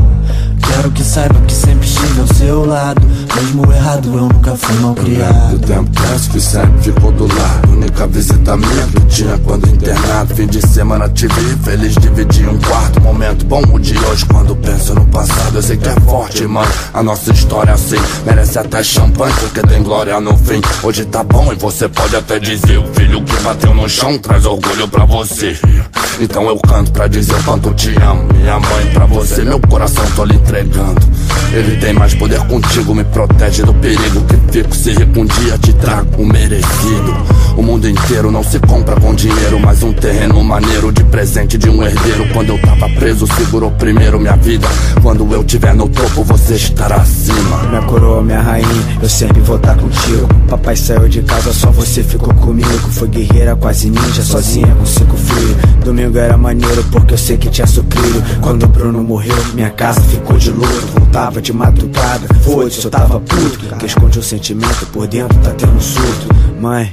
Quero 0.67 0.91
que 0.91 1.03
saiba 1.03 1.41
que 1.43 1.53
sempre 1.53 1.87
estive 1.87 2.21
ao 2.21 2.27
seu 2.35 2.65
lado. 2.65 3.01
Mesmo 3.35 3.73
errado 3.73 4.09
eu 4.09 4.29
nunca 4.29 4.57
fui 4.57 4.75
mal 4.81 4.95
criado. 4.95 5.57
O 5.57 5.59
tempo 5.59 5.91
penso 5.91 6.31
que 6.31 6.41
sempre 6.41 6.83
ficou 6.83 7.13
do 7.13 7.27
lado. 7.27 7.73
Única 7.73 8.07
visita 8.07 8.57
minha 8.57 8.87
que 8.87 9.01
tinha 9.07 9.39
quando 9.39 9.69
internado. 9.69 10.35
Fim 10.35 10.47
de 10.47 10.67
semana 10.67 11.09
te 11.09 11.27
vi, 11.27 11.57
feliz 11.63 11.95
dividir 11.95 12.49
um 12.49 12.59
quarto. 12.59 13.01
Momento 13.01 13.45
bom 13.47 13.63
o 13.73 13.79
de 13.79 13.99
hoje 13.99 14.25
quando 14.27 14.57
penso 14.57 14.95
no 14.95 15.07
passado. 15.07 15.57
Eu 15.57 15.63
sei 15.63 15.77
que 15.77 15.89
é 15.89 16.01
forte, 16.01 16.47
mãe, 16.47 16.67
a 16.93 17.03
nossa 17.03 17.31
história 17.33 17.71
é 17.71 17.75
assim. 17.75 17.99
Merece 18.25 18.59
até 18.59 18.83
champanhe 18.83 19.35
porque 19.41 19.61
tem 19.63 19.83
glória 19.83 20.21
no 20.21 20.37
fim. 20.37 20.61
Hoje 20.83 21.05
tá 21.05 21.23
bom 21.23 21.53
e 21.53 21.57
você 21.57 21.89
pode 21.89 22.15
até 22.17 22.39
dizer 22.39 22.79
O 22.79 22.87
filho 22.95 23.23
que 23.25 23.37
bateu 23.43 23.75
no 23.75 23.89
chão 23.89 24.19
traz 24.19 24.45
orgulho 24.45 24.89
pra 24.89 25.05
você 25.05 25.59
Então 26.21 26.49
eu 26.49 26.59
canto 26.59 26.93
pra 26.93 27.07
dizer 27.09 27.35
o 27.35 27.43
quanto 27.43 27.75
te 27.75 27.91
amo 28.01 28.29
Minha 28.35 28.61
mãe 28.61 28.87
pra 28.93 29.07
você, 29.07 29.43
meu 29.43 29.59
coração 29.61 30.05
tô 30.15 30.25
lhe 30.25 30.35
entregando 30.37 31.01
ele 31.55 31.77
tem 31.77 31.93
mais 31.93 32.13
poder 32.15 32.41
contigo, 32.49 32.93
me 32.97 33.05
protege 33.05 33.63
do 33.63 33.73
perigo 33.75 34.21
que 34.23 34.53
fico 34.53 34.75
se 34.75 34.91
rico 34.91 35.21
um 35.21 35.25
dia 35.25 35.57
te 35.59 35.73
trago 35.75 36.21
o 36.21 36.27
merecido. 36.27 37.15
O 37.57 37.63
mundo 37.63 37.89
inteiro 37.89 38.33
não 38.33 38.43
se 38.43 38.59
compra 38.59 38.97
com 38.97 39.15
dinheiro, 39.15 39.61
mas 39.61 39.85
um 39.85 39.93
terreno 39.93 40.43
maneiro 40.43 40.91
de 40.91 41.05
presente 41.05 41.57
de 41.57 41.71
um 41.71 41.81
herdeiro. 41.81 42.27
Quando 42.33 42.49
eu 42.49 42.59
tava 42.61 42.89
preso, 42.91 43.29
segurou 43.37 43.71
primeiro 43.71 44.19
minha 44.19 44.35
vida. 44.35 44.67
Quando 45.01 45.33
eu 45.33 45.45
tiver 45.45 45.75
no 45.77 45.89
topo, 45.89 46.25
você 46.25 46.55
estará 46.55 46.97
acima. 46.97 47.59
Minha 47.69 47.83
coroa, 47.83 48.21
minha 48.21 48.41
rainha, 48.41 48.99
eu 49.01 49.09
sempre 49.09 49.41
vou 49.41 49.55
estar 49.55 49.77
contigo. 49.77 50.27
Papai 50.49 50.75
saiu 50.75 51.09
de 51.09 51.23
casa, 51.23 51.53
só 51.53 51.71
você 51.71 52.03
ficou 52.03 52.35
comigo. 52.35 52.91
Foi 52.91 53.07
guerreira, 53.07 53.55
quase 53.55 53.89
ninja, 53.89 54.25
sozinha 54.25 54.75
com 54.75 54.87
cinco 54.87 55.17
filhos. 55.17 55.57
Domingo 56.05 56.19
era 56.19 56.37
maneiro 56.37 56.85
porque 56.93 57.15
eu 57.15 57.19
sei 57.19 57.39
que 57.39 57.49
tinha 57.49 57.67
sucrilho. 57.67 58.23
Quando 58.43 58.65
o 58.65 58.69
Bruno 58.69 59.03
morreu, 59.03 59.35
minha 59.55 59.71
casa 59.71 60.03
ficou 60.03 60.37
de 60.37 60.51
luto. 60.51 60.87
Voltava 60.99 61.41
de 61.41 61.53
madrugada, 61.53 62.27
foi, 62.43 62.67
eu 62.67 62.91
tava 62.91 63.21
puto. 63.21 63.77
Que 63.79 63.87
esconde 63.87 64.19
o 64.19 64.23
sentimento 64.23 64.87
por 64.93 65.07
dentro, 65.07 65.39
tá 65.39 65.51
tendo 65.53 65.81
surto. 65.81 66.44
Mãe, 66.61 66.93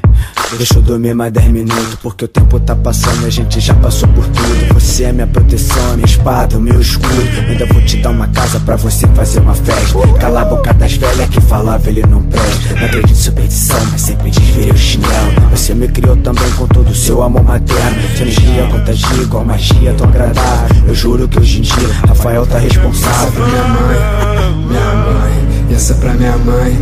Deixa 0.57 0.75
eu 0.75 0.81
dormir 0.81 1.13
mais 1.13 1.31
10 1.31 1.47
minutos, 1.47 1.95
porque 2.03 2.25
o 2.25 2.27
tempo 2.27 2.59
tá 2.59 2.75
passando 2.75 3.23
e 3.23 3.27
a 3.27 3.29
gente 3.29 3.59
já 3.61 3.73
passou 3.75 4.07
por 4.09 4.25
tudo. 4.27 4.73
Você 4.73 5.05
é 5.05 5.11
minha 5.13 5.25
proteção, 5.25 5.93
minha 5.93 6.05
espada, 6.05 6.57
o 6.57 6.61
meu 6.61 6.79
escudo. 6.79 7.07
Ainda 7.47 7.65
vou 7.67 7.81
te 7.83 7.97
dar 7.97 8.09
uma 8.09 8.27
casa 8.27 8.59
pra 8.59 8.75
você 8.75 9.07
fazer 9.07 9.39
uma 9.39 9.55
festa. 9.55 9.97
Cala 10.19 10.41
a 10.41 10.45
boca 10.45 10.73
das 10.73 10.93
velhas 10.95 11.29
que 11.29 11.39
falava 11.39 11.89
ele 11.89 12.05
não 12.05 12.21
presta. 12.23 12.75
Não 12.75 12.85
acredito 12.85 13.11
em 13.11 13.15
superstição, 13.15 13.79
mas 13.91 14.01
sempre 14.01 14.29
desvirei 14.29 14.71
o 14.71 14.77
chinelo. 14.77 15.31
Você 15.51 15.73
me 15.73 15.87
criou 15.87 16.17
também 16.17 16.51
com 16.51 16.67
todo 16.67 16.89
o 16.89 16.95
seu 16.95 17.23
amor 17.23 17.43
materno. 17.43 18.01
Sua 18.15 18.21
energia 18.23 18.67
contagia 18.67 19.23
igual 19.23 19.45
magia 19.45 19.93
tão 19.93 20.09
agradável. 20.09 20.83
Eu 20.85 20.93
juro 20.93 21.29
que 21.29 21.39
hoje 21.39 21.59
em 21.59 21.61
dia 21.61 21.87
Rafael 22.09 22.45
tá 22.45 22.59
responsável. 22.59 23.47
minha 23.47 23.63
mãe, 23.63 24.67
minha 24.67 24.95
mãe, 24.95 25.67
e 25.69 25.73
essa 25.73 25.93
é 25.93 25.95
pra 25.95 26.13
minha 26.13 26.37
mãe, 26.37 26.77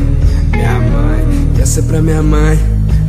minha 0.52 0.80
mãe, 0.80 1.28
e 1.58 1.62
essa 1.62 1.80
é 1.80 1.84
pra 1.84 2.02
minha 2.02 2.24
mãe, 2.24 2.60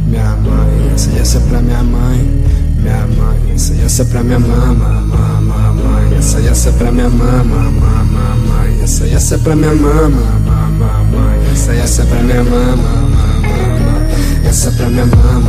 minha 0.06 0.36
mãe, 0.36 0.92
essa 0.94 1.10
e 1.10 1.18
essa 1.18 1.38
é 1.38 1.40
pra 1.40 1.60
minha 1.60 1.82
mãe, 1.82 2.44
minha 2.78 3.06
mãe, 3.06 3.52
essa 3.54 3.74
e 3.74 3.84
essa 3.84 4.02
é 4.02 4.04
pra 4.06 4.22
minha 4.22 4.38
mama, 4.38 4.88
mama, 5.00 5.72
mãe, 5.72 6.18
essa 6.18 6.38
e 6.40 6.46
essa 6.48 6.68
é 6.68 6.72
pra 6.72 6.90
minha 6.92 7.08
mama, 7.08 7.70
mama, 7.70 8.34
mãe, 8.48 8.80
essa 8.82 9.06
e 9.06 9.14
essa 9.14 9.34
é 9.34 9.38
pra 9.38 9.56
minha 9.56 9.74
mama, 9.74 10.10
mama, 10.46 11.04
mãe, 11.12 11.52
essa 11.52 11.72
e 11.74 11.78
essa 11.78 12.02
é 12.02 12.06
pra 12.06 12.22
minha 12.22 12.44
mama, 12.44 12.76
mama, 12.76 14.48
essa 14.48 14.68
é 14.68 14.72
pra 14.72 14.88
minha 14.88 15.06
mama, 15.06 15.40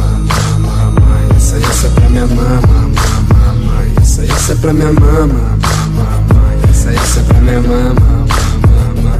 mama, 0.59 1.01
mãe, 1.01 1.37
essa 1.37 1.57
e 1.57 1.63
essa 1.63 1.87
é 1.87 1.89
pra 1.91 2.09
minha 2.09 2.27
mama, 2.27 2.67
mama, 2.67 3.53
mãe, 3.65 3.93
essa 4.01 4.21
e 4.23 4.29
essa 4.31 4.51
é 4.51 4.55
pra 4.55 4.73
minha 4.73 4.93
mama, 4.93 5.27
mama, 5.27 6.33
mãe, 6.33 6.59
essa 6.69 6.91
e 6.91 6.95
essa 6.95 7.19
é 7.19 7.23
pra 7.23 7.39
minha 7.41 7.61
mama, 7.61 8.25
mama, 8.67 9.19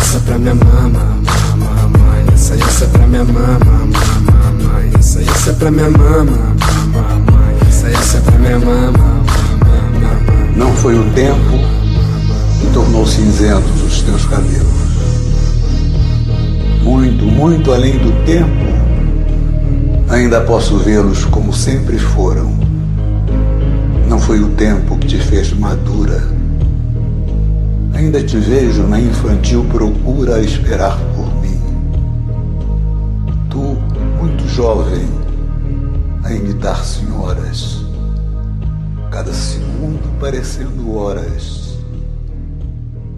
essa 0.00 0.16
é 0.16 0.20
pra 0.20 0.38
minha 0.38 0.54
mama, 0.54 1.21
e 2.54 2.62
essa 2.62 2.84
é 2.84 2.88
pra 2.88 3.06
minha 3.06 3.24
mama, 3.24 3.58
mama, 3.64 4.98
essa 4.98 5.20
e 5.20 5.28
essa 5.28 5.50
é 5.50 5.52
pra 5.54 5.70
minha 5.70 5.90
mama, 5.90 6.54
mama, 6.92 7.52
essa 7.68 7.88
e 7.88 7.94
essa 7.94 8.18
é 8.18 8.20
pra 8.20 8.38
minha 8.38 8.58
mama, 8.58 8.92
mama, 8.92 10.52
Não 10.56 10.72
foi 10.74 10.98
o 10.98 11.04
tempo 11.12 11.58
que 12.60 12.66
tornou 12.74 13.06
cinzentos 13.06 13.82
os 13.82 14.02
teus 14.02 14.24
cabelos. 14.26 14.82
Muito, 16.82 17.24
muito 17.24 17.72
além 17.72 17.96
do 17.98 18.24
tempo, 18.24 18.50
ainda 20.08 20.40
posso 20.42 20.76
vê-los 20.78 21.24
como 21.24 21.52
sempre 21.52 21.98
foram. 21.98 22.52
Não 24.08 24.18
foi 24.18 24.40
o 24.40 24.48
tempo 24.48 24.98
que 24.98 25.06
te 25.06 25.18
fez 25.18 25.52
madura. 25.54 26.22
Ainda 27.94 28.22
te 28.22 28.36
vejo 28.36 28.82
na 28.82 29.00
infantil 29.00 29.64
procura 29.70 30.36
a 30.36 30.40
esperar 30.40 30.98
jovem, 34.52 35.08
a 36.24 36.30
imitar 36.30 36.84
senhoras, 36.84 37.78
cada 39.10 39.32
segundo 39.32 40.20
parecendo 40.20 40.94
horas. 40.94 41.78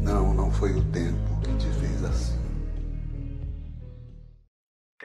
Não, 0.00 0.32
não 0.32 0.50
foi 0.52 0.70
o 0.76 0.82
tempo 0.84 1.23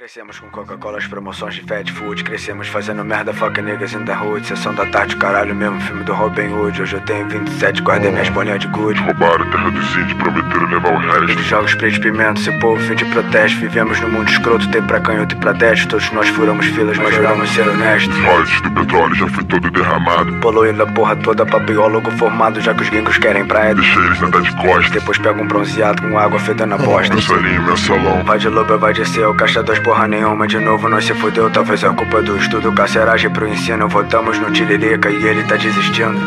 Crescemos 0.09 0.39
com 0.39 0.49
Coca-Cola, 0.49 0.97
as 0.97 1.05
promoções 1.05 1.53
de 1.53 1.61
fast 1.61 1.91
food. 1.91 2.23
Crescemos 2.23 2.67
fazendo 2.67 3.05
merda, 3.05 3.31
fuck 3.31 3.61
niggas 3.61 3.93
in 3.93 4.05
the 4.05 4.17
hood. 4.17 4.43
Sessão 4.43 4.73
da 4.73 4.83
tarde, 4.87 5.15
caralho, 5.17 5.53
mesmo 5.53 5.79
filme 5.81 6.03
do 6.03 6.13
Robin 6.13 6.47
Hood. 6.47 6.81
Hoje 6.81 6.95
eu 6.95 7.01
tenho 7.01 7.29
27, 7.29 7.83
guardei 7.83 8.09
minhas 8.09 8.27
bolinhas 8.29 8.59
de 8.59 8.67
good 8.69 8.99
Roubaram 9.01 9.45
a 9.45 9.51
terra 9.51 9.69
dos 9.69 9.95
índios, 9.95 10.13
prometeram 10.13 10.65
levar 10.65 10.93
o 10.93 10.97
resto. 10.97 11.31
Eles 11.31 11.45
jogam 11.45 11.67
spray 11.67 11.91
de 11.91 11.99
pimenta, 11.99 12.39
esse 12.39 12.51
povo 12.59 12.81
fim 12.81 12.95
de 12.95 13.05
protesto. 13.05 13.59
Vivemos 13.59 13.99
no 13.99 14.09
mundo 14.09 14.31
escroto, 14.31 14.71
tem 14.71 14.81
pra 14.81 14.99
canhoto 14.99 15.35
e 15.35 15.37
pra 15.37 15.51
destro 15.51 15.89
Todos 15.89 16.11
nós 16.11 16.27
furamos 16.29 16.65
filas, 16.65 16.97
mas 16.97 17.13
juramos 17.13 17.47
ser 17.51 17.67
honestos. 17.67 18.17
Os 18.17 18.23
royalties 18.23 18.61
do 18.61 18.71
petróleo 18.71 19.13
já 19.13 19.27
foi 19.27 19.43
todo 19.43 19.69
derramado. 19.69 20.33
Poluindo 20.39 20.81
a 20.81 20.87
porra 20.87 21.15
toda 21.17 21.45
pra 21.45 21.59
biólogo 21.59 22.09
formado 22.17 22.59
Já 22.59 22.73
que 22.73 22.81
os 22.81 22.89
gringos 22.89 23.19
querem 23.19 23.45
praia. 23.45 23.75
Deixa 23.75 23.99
eles 23.99 24.19
nadar 24.19 24.41
de 24.41 24.55
costas. 24.55 24.89
Depois 24.89 25.19
pega 25.19 25.39
um 25.39 25.45
bronzeado 25.45 26.01
com 26.01 26.17
água 26.17 26.39
fedendo 26.39 26.73
a 26.73 26.77
bosta. 26.79 27.13
Passarinho, 27.13 27.61
meu 27.61 27.77
salão 27.77 28.23
Vai 28.23 28.39
de 28.39 28.49
lobo, 28.49 28.75
vai 28.79 28.91
de 28.91 29.07
seu, 29.07 29.35
caixa 29.35 29.61
dois 29.61 29.77
porra 29.77 29.98
nenhuma 30.07 30.47
De 30.47 30.59
novo 30.59 30.87
nós 30.87 31.05
se 31.05 31.13
fudeu, 31.13 31.49
talvez 31.51 31.83
é 31.83 31.89
culpa 31.89 32.21
do 32.21 32.37
estudo 32.37 32.73
Carceragem 32.73 33.29
pro 33.31 33.47
ensino, 33.47 33.87
votamos 33.87 34.37
no 34.39 34.51
Tiririca 34.51 35.09
E 35.09 35.25
ele 35.25 35.43
tá 35.43 35.55
desistindo. 35.55 36.19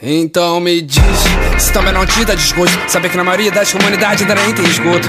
Então 0.00 0.58
me 0.58 0.82
diz, 0.82 1.00
se 1.58 1.72
também 1.72 1.92
não 1.92 2.04
te 2.04 2.24
dá 2.24 2.34
desgosto 2.34 2.76
Saber 2.90 3.08
que 3.08 3.16
na 3.16 3.24
maioria 3.24 3.52
das 3.52 3.72
comunidades 3.72 4.22
ainda 4.22 4.34
nem 4.34 4.52
tem 4.52 4.64
esgoto 4.64 5.08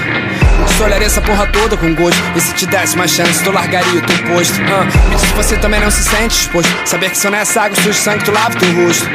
Tu 0.76 0.82
olharia 0.82 1.06
essa 1.06 1.20
porra 1.20 1.46
toda 1.46 1.76
com 1.76 1.94
gosto. 1.94 2.20
E 2.34 2.40
se 2.40 2.52
te 2.54 2.66
desse 2.66 2.96
mais 2.96 3.10
chance, 3.10 3.42
tu 3.42 3.50
largaria 3.52 4.00
o 4.00 4.02
teu 4.02 4.18
posto. 4.24 4.60
Ah, 4.62 4.84
Me 5.08 5.16
diz 5.16 5.20
se 5.20 5.34
você 5.34 5.56
também 5.56 5.80
não 5.80 5.90
se 5.90 6.02
sente 6.02 6.40
exposto? 6.40 6.72
Saber 6.84 7.10
que 7.10 7.16
se 7.18 7.26
eu 7.26 7.34
é 7.34 7.40
água, 7.40 7.76
sujo 7.76 7.94
sangue, 7.94 8.24
tu 8.24 8.32
lava 8.32 8.50
o 8.50 8.58
teu 8.58 8.84
rosto. 8.84 9.08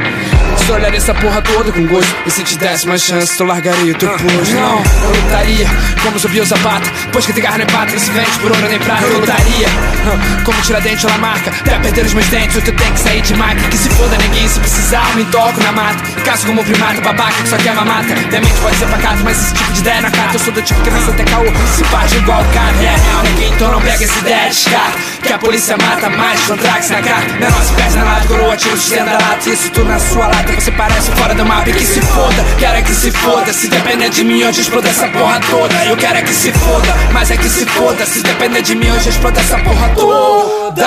Tu 0.66 0.74
olharia 0.74 0.98
essa 0.98 1.14
porra 1.16 1.42
toda 1.42 1.72
com 1.72 1.86
gosto. 1.88 2.16
E 2.26 2.32
se 2.32 2.44
te 2.44 2.58
desse 2.58 2.88
mais 2.88 3.02
chance, 3.02 3.36
tu 3.38 3.44
largaria 3.44 3.92
o 3.92 3.96
teu 3.96 4.10
posto. 4.10 4.56
Não, 4.56 4.84
eu 5.04 5.22
lutaria 5.24 5.68
como 6.04 6.18
zumbi 6.18 6.40
usa 6.40 6.56
pata 6.60 6.90
Pois 7.12 7.26
que 7.26 7.34
tem 7.34 7.44
garra 7.44 7.58
nem 7.58 7.68
pata, 7.68 7.96
esse 7.96 8.10
vende 8.12 8.40
por 8.40 8.52
ouro 8.52 8.70
nem 8.70 8.80
prata. 8.80 9.04
Eu 9.04 9.20
lutaria 9.20 9.68
ah, 9.68 10.44
como 10.46 10.62
tiradente 10.62 11.06
ou 11.06 11.18
marca. 11.20 11.52
Pra 11.64 11.80
perder 11.80 12.06
os 12.06 12.14
meus 12.14 12.28
dentes, 12.28 12.56
o 12.56 12.62
teu 12.62 12.76
tem 12.76 12.92
que 12.94 13.00
sair 13.00 13.22
de 13.22 13.36
máquina 13.36 13.68
Que 13.70 13.78
se 13.78 13.90
foda 13.90 14.18
ninguém, 14.18 14.48
se 14.48 14.60
precisar, 14.60 15.16
me 15.16 15.26
toco 15.26 15.62
na 15.64 15.72
mata. 15.72 16.04
Caso 16.24 16.46
como 16.46 16.64
primata, 16.64 17.02
babaca 17.02 17.42
que 17.42 17.50
só 17.50 17.58
quer 17.58 17.74
mamata. 17.74 18.16
Minha 18.16 18.42
mente 18.42 18.60
pode 18.62 18.76
ser 18.78 18.88
pacato, 18.88 19.24
mas 19.24 19.38
esse 19.42 19.54
tipo 19.54 19.74
de 19.74 19.80
ideia 19.80 20.02
não 20.02 20.12
cata. 20.12 20.36
Eu 20.36 20.40
sou 20.40 20.54
do 20.54 20.62
tipo 20.62 20.82
que 20.82 20.92
nasce 20.92 21.10
até 21.10 21.24
caô, 21.24 21.46
se 21.68 21.84
parte 21.86 22.16
igual 22.18 22.44
cara 22.54 22.76
É 22.82 22.96
real, 22.96 23.24
ninguém 23.24 23.54
então 23.54 23.72
não 23.72 23.82
pega 23.82 24.04
essa 24.04 24.20
ideia, 24.20 24.50
descarta 24.50 24.98
Que 25.22 25.34
a 25.34 25.38
polícia 25.38 25.78
mata 25.78 26.10
mais, 26.10 26.40
contrax 26.42 26.90
na 26.90 27.02
carta 27.02 27.34
Menor 27.34 27.62
se 27.64 27.74
perde 27.74 27.98
na 27.98 28.04
lata, 28.04 28.28
coroa, 28.28 28.58
tiro 28.58 28.78
de 28.78 28.96
da 28.96 29.14
lata. 29.14 29.50
Isso 29.50 29.70
tudo 29.72 29.90
na 29.90 30.00
sua 30.00 30.28
lata, 30.28 30.54
você 30.54 30.72
parece 30.72 31.12
fora 31.12 31.34
do 31.34 31.46
mapa. 31.46 31.70
E 31.70 31.74
que 31.74 31.86
se 31.86 32.02
foda, 32.02 32.46
quero 32.58 32.78
é 32.78 32.82
que 32.82 32.94
se 32.94 33.12
foda. 33.12 33.54
Se 33.54 33.68
depender 33.68 34.10
de 34.10 34.24
mim, 34.24 34.44
hoje 34.44 34.62
exploda 34.62 34.90
essa 34.90 35.08
porra 35.08 35.40
toda. 35.50 35.74
Eu 35.86 35.98
quero 35.98 36.18
é 36.18 36.22
que 36.22 36.34
se 36.34 36.52
foda, 36.52 36.94
mas 37.12 37.32
é 37.32 37.38
que 37.38 37.50
se 37.50 37.66
foda. 37.66 38.06
Se 38.06 38.22
depender 38.22 38.62
de 38.62 38.76
mim, 38.76 38.90
hoje 38.92 39.10
exploda 39.10 39.40
essa 39.40 39.58
porra 39.60 39.90
toda. 39.90 40.86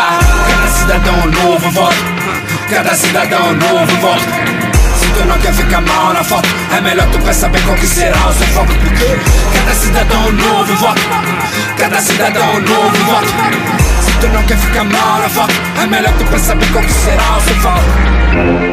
Cada 0.48 0.68
cidadão 0.68 1.26
novo 1.26 1.70
voto 1.70 1.96
Cada 2.68 2.94
cidadão 2.94 3.52
novo 3.54 3.96
Se 4.00 4.71
tu 5.12 5.24
não 5.26 5.38
quer 5.38 5.52
ficar 5.52 5.80
mal 5.80 6.12
na 6.12 6.24
foto. 6.24 6.48
É 6.76 6.80
melhor 6.80 7.06
tu 7.10 7.18
pensar 7.18 7.48
bem 7.50 7.62
qual 7.62 7.76
que 7.76 7.86
será 7.86 8.28
o 8.28 8.32
seu 8.32 8.46
foco 8.48 8.72
Porque 8.72 9.04
cada 9.54 9.74
cidadão 9.74 10.32
novo 10.32 10.74
voto 10.76 11.02
Cada 11.76 12.00
cidadão 12.00 12.60
novo 12.60 13.04
voto 13.04 13.26
Se 14.00 14.12
tu 14.20 14.28
não 14.28 14.42
quer 14.44 14.56
ficar 14.56 14.84
mal 14.84 15.18
na 15.20 15.28
foto 15.28 15.54
É 15.82 15.86
melhor 15.86 16.12
tu 16.14 16.24
pensar 16.24 16.54
bem 16.54 16.68
qual 16.70 16.82
que 16.82 16.92
será 16.92 17.36
o 17.36 17.40
seu 17.42 17.54
foco. 17.56 17.80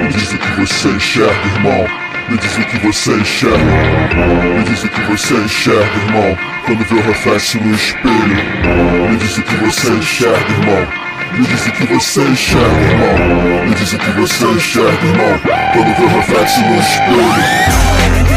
Me 0.02 0.14
diz 0.14 0.32
o 0.32 0.38
que 0.38 0.52
você 0.62 0.88
enxerga, 0.88 1.48
irmão. 1.56 1.88
Me 2.30 2.38
diz 2.38 2.58
o 2.58 2.62
que 2.62 2.78
você 2.78 3.12
enxerga. 3.12 3.58
Me 3.58 4.64
diz 4.64 4.84
o 4.84 4.90
que 4.90 5.02
você 5.02 5.34
enxerga, 5.34 5.98
irmão. 6.08 6.38
Quando 6.66 6.86
vê 6.86 6.96
o 6.96 7.02
reflexo 7.02 7.60
no 7.60 7.76
espelho. 7.76 9.10
Me 9.10 9.18
diz 9.18 9.38
o 9.38 9.42
que 9.42 9.56
você 9.56 9.90
enxerga, 9.92 10.52
irmão 10.52 11.09
me 11.34 11.46
o 11.46 11.72
que 11.72 11.86
você 11.94 12.22
enxerga, 12.22 12.82
irmão 12.82 13.66
Me 13.66 13.74
o 13.74 14.00
que 14.00 14.12
você 14.12 14.46
enxerga, 14.46 15.06
irmão 15.06 15.40
Quando 15.74 15.96
vê 15.96 16.04
o 16.04 16.08
reflexo 16.08 16.62
no 16.62 16.80
espelho 16.80 18.29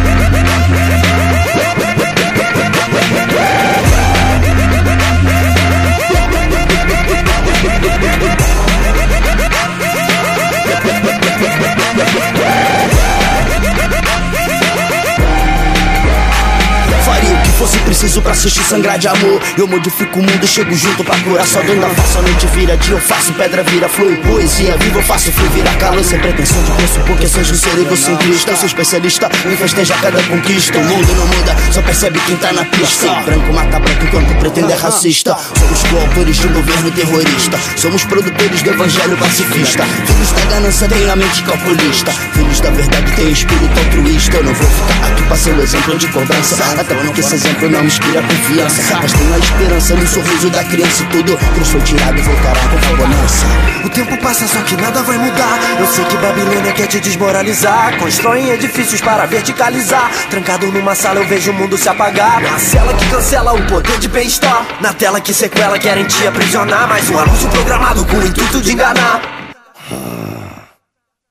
preciso 17.93 18.23
pra 18.23 18.33
assistir 18.33 18.65
sangrar 18.65 18.99
de 18.99 19.07
amor. 19.07 19.39
Eu 19.59 19.69
modifico 19.69 20.19
o 20.19 20.23
mundo, 20.23 20.47
chego 20.47 20.75
junto 20.75 21.05
pra 21.05 21.15
curar 21.19 21.47
Só 21.47 21.61
dando 21.61 21.85
a 21.85 21.91
face, 21.91 22.17
a 22.17 22.23
noite 22.23 22.47
vira 22.47 22.77
dia 22.77 22.95
Eu 22.95 23.01
faço 23.01 23.33
pedra, 23.35 23.63
vira 23.65 23.89
flor 23.89 24.17
Poesia 24.17 24.77
viva, 24.79 24.99
eu 24.99 25.03
faço 25.03 25.31
frio, 25.31 25.51
vira 25.51 25.71
calor. 25.75 26.03
Sem 26.03 26.19
pretensão 26.19 26.63
de 26.63 26.71
pressupor 26.73 27.17
que 27.19 27.29
seja 27.29 27.53
um 27.53 27.57
ser 27.57 27.79
egocentrista 27.79 28.51
Eu 28.53 28.57
sou 28.57 28.67
especialista 28.67 29.29
em 29.45 29.57
festejar 29.57 30.01
cada 30.01 30.23
conquista. 30.23 30.79
O 30.79 30.85
mundo 30.85 31.15
não 31.15 31.27
muda, 31.27 31.55
só 31.71 31.83
percebe 31.83 32.19
quem 32.27 32.37
tá 32.37 32.53
na 32.55 32.65
pista. 32.65 33.13
Branco 33.27 33.53
mata 33.53 33.79
branco 33.79 34.05
enquanto 34.05 34.39
pretende 34.39 34.73
é 34.73 34.77
racista. 34.77 35.37
Somos 35.59 35.83
coautores 35.83 36.37
de 36.37 36.47
um 36.47 36.53
governo 36.55 36.91
terrorista. 36.93 37.59
Somos 37.77 38.05
produtores 38.05 38.63
do 38.63 38.71
evangelho 38.71 39.17
pacifista. 39.19 39.85
Filhos 39.85 40.33
da 40.33 40.45
ganância 40.47 40.89
têm 40.89 41.11
a 41.11 41.17
mente 41.17 41.43
calculista. 41.43 42.13
Filhos 42.33 42.61
da 42.61 42.71
verdade 42.71 43.13
têm 43.13 43.31
espírito 43.33 43.79
altruísta. 43.79 44.37
Eu 44.39 44.45
não 44.45 44.55
vou 44.55 44.71
ficar 44.71 45.07
aqui 45.09 45.23
passando 45.29 45.63
exemplo 45.63 45.99
de 45.99 46.07
cobrança. 46.09 46.57
Até 46.81 46.95
porque 46.95 47.21
esse 47.21 47.35
exemplo 47.35 47.69
não 47.69 47.82
me 47.83 47.89
inspira 47.89 48.23
confiança. 48.23 48.99
Mas 49.01 49.13
tenho 49.13 49.35
a 49.35 49.39
esperança 49.39 49.95
no 49.95 50.07
sorriso 50.07 50.51
da 50.51 50.65
criança 50.65 51.03
e 51.03 51.07
tudo 51.07 51.37
que 51.37 51.59
nos 51.59 51.69
foi 51.69 51.81
tirado 51.81 52.23
voltará 52.23 52.61
com 52.61 52.97
bonança. 52.97 53.47
O 53.85 53.89
tempo 53.89 54.17
passa, 54.19 54.47
só 54.47 54.61
que 54.63 54.77
nada 54.77 55.03
vai 55.03 55.19
mudar. 55.19 55.59
Eu 55.79 55.87
sei 55.89 56.05
que 56.05 56.17
Babilônia 56.17 56.73
quer 56.73 56.87
te 56.87 57.01
desmoralizar. 57.01 57.99
Constroem 57.99 58.51
edifícios 58.51 59.01
para 59.01 59.27
verticalizar. 59.27 60.11
Trancado 60.31 60.71
numa 60.71 60.95
sala, 60.95 61.21
eu 61.21 61.27
vejo 61.27 61.51
o 61.51 61.55
mundo 61.55 61.77
se 61.77 61.89
apagar. 61.89 62.41
Na 62.41 62.59
cela 62.59 62.95
que 62.95 63.09
cancela 63.11 63.53
o 63.53 63.67
poder 63.67 63.99
de 63.99 64.09
bem-estar. 64.09 64.65
Na 64.81 64.93
tela 64.93 65.21
que 65.21 65.35
sequela, 65.35 65.79
querem 65.79 66.05
te 66.05 66.27
aprisionar. 66.27 66.89
Mais 66.89 67.09
um 67.11 67.19
anúncio 67.19 67.49
programado 67.49 68.05
com 68.07 68.17
o 68.17 68.27
intuito 68.27 68.61
de 68.61 68.73
enganar. 68.73 69.21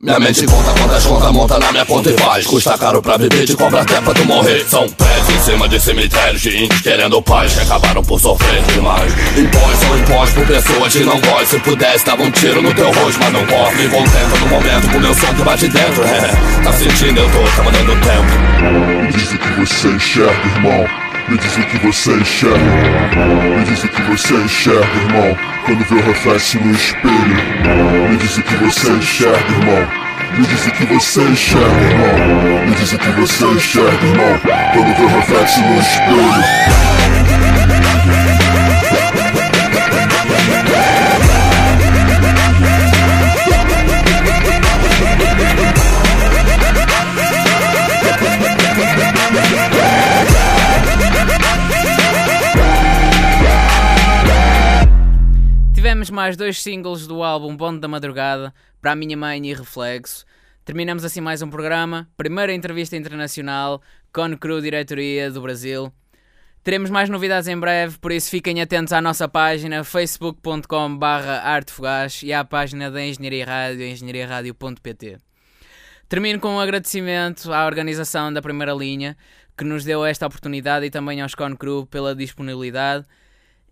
Minha 0.01 0.19
mente 0.19 0.47
conta 0.47 0.71
quantas 0.79 1.05
contas 1.05 1.31
monta 1.31 1.59
na 1.59 1.71
minha 1.71 1.85
ponta 1.85 2.09
e 2.09 2.17
faz. 2.17 2.47
Custa 2.47 2.75
caro 2.75 3.03
pra 3.03 3.17
viver, 3.17 3.45
te 3.45 3.55
cobra 3.55 3.81
até 3.81 4.01
pra 4.01 4.15
tu 4.15 4.25
morrer. 4.25 4.65
São 4.67 4.89
pés 4.89 5.29
em 5.29 5.39
cima 5.43 5.69
de 5.69 5.79
cemitérios 5.79 6.41
de 6.41 6.63
índios 6.63 6.81
querendo 6.81 7.21
paz 7.21 7.53
Que 7.53 7.59
acabaram 7.59 8.03
por 8.03 8.19
sofrer 8.19 8.63
demais. 8.63 9.13
Impões 9.37 9.77
são 9.77 9.99
impões 9.99 10.29
por 10.31 10.47
pessoas 10.47 10.93
que 10.93 11.03
não 11.03 11.19
gostam. 11.21 11.45
Se 11.45 11.59
pudesse 11.59 12.03
dava 12.03 12.23
um 12.23 12.31
tiro 12.31 12.63
no 12.63 12.73
teu 12.73 12.91
rosto, 12.91 13.19
mas 13.19 13.31
não 13.31 13.45
corre. 13.45 13.75
Me 13.75 13.89
contenta 13.89 14.37
no 14.39 14.47
momento 14.47 14.91
com 14.91 14.99
meu 14.99 15.13
som 15.13 15.33
que 15.35 15.43
bate 15.43 15.67
dentro. 15.67 16.03
É, 16.03 16.31
Tá 16.65 16.73
sentindo, 16.73 17.19
eu 17.19 17.29
tô, 17.29 17.43
tá 17.55 17.63
mandando 17.63 17.93
tempo. 18.01 19.15
Diz 19.15 19.31
o 19.33 19.37
que 19.37 19.59
você 19.59 19.87
enxerga, 19.87 20.47
irmão 20.55 21.00
me 21.31 21.37
diz 21.37 21.55
o 21.55 21.63
que 21.63 21.77
você 21.77 22.11
enxerga 22.11 22.57
Me 23.57 23.63
diz 23.63 23.83
o 23.85 23.87
que 23.87 24.01
você 24.01 24.33
enxerga, 24.33 24.97
irmão. 24.97 25.37
Quando 25.65 25.85
vê 25.85 25.95
o 25.95 26.03
reflexo 26.03 26.59
no 26.59 26.71
espelho 26.73 28.09
Me 28.09 28.17
diz 28.17 28.37
o 28.37 28.43
que 28.43 28.55
você 28.55 28.91
enxerga, 28.91 29.51
irmão. 29.51 29.87
Me 30.37 30.45
diz 30.45 30.67
o 30.67 30.71
que 30.71 30.85
você 30.85 31.21
enxerga, 31.21 31.65
irmão. 31.65 32.65
Me 32.67 32.75
diz 32.75 32.93
o 32.93 32.97
que 32.97 33.11
você 33.11 33.45
enxerga, 33.45 34.05
irmão. 34.05 34.39
Quando 34.73 34.97
vê 34.97 35.03
o 35.03 35.07
reflexo 35.07 35.61
no 35.61 35.79
espelho 35.79 37.00
mais 56.21 56.37
dois 56.37 56.61
singles 56.61 57.07
do 57.07 57.23
álbum 57.23 57.57
Bonde 57.57 57.79
da 57.79 57.87
Madrugada, 57.87 58.53
para 58.79 58.91
a 58.91 58.95
minha 58.95 59.17
mãe 59.17 59.43
e 59.43 59.55
Reflexo. 59.55 60.23
Terminamos 60.63 61.03
assim 61.03 61.19
mais 61.19 61.41
um 61.41 61.49
programa. 61.49 62.07
Primeira 62.15 62.53
entrevista 62.53 62.95
internacional, 62.95 63.81
com 64.13 64.37
Cru 64.37 64.61
Diretoria 64.61 65.31
do 65.31 65.41
Brasil. 65.41 65.91
Teremos 66.63 66.91
mais 66.91 67.09
novidades 67.09 67.47
em 67.47 67.57
breve, 67.57 67.97
por 67.97 68.11
isso 68.11 68.29
fiquem 68.29 68.61
atentos 68.61 68.93
à 68.93 69.01
nossa 69.01 69.27
página 69.27 69.83
facebook.com.br 69.83 71.05
artefugaz 71.43 72.21
e 72.21 72.31
à 72.31 72.45
página 72.45 72.91
da 72.91 73.03
Engenharia 73.03 73.43
Rádio, 73.43 73.87
engenhariaradio.pt. 73.87 75.17
Termino 76.07 76.39
com 76.39 76.49
um 76.49 76.59
agradecimento 76.59 77.51
à 77.51 77.65
organização 77.65 78.31
da 78.31 78.43
Primeira 78.43 78.73
Linha, 78.73 79.17
que 79.57 79.63
nos 79.63 79.83
deu 79.83 80.05
esta 80.05 80.27
oportunidade, 80.27 80.85
e 80.85 80.91
também 80.91 81.19
aos 81.19 81.33
Con 81.33 81.55
Crew 81.55 81.87
pela 81.87 82.13
disponibilidade, 82.13 83.07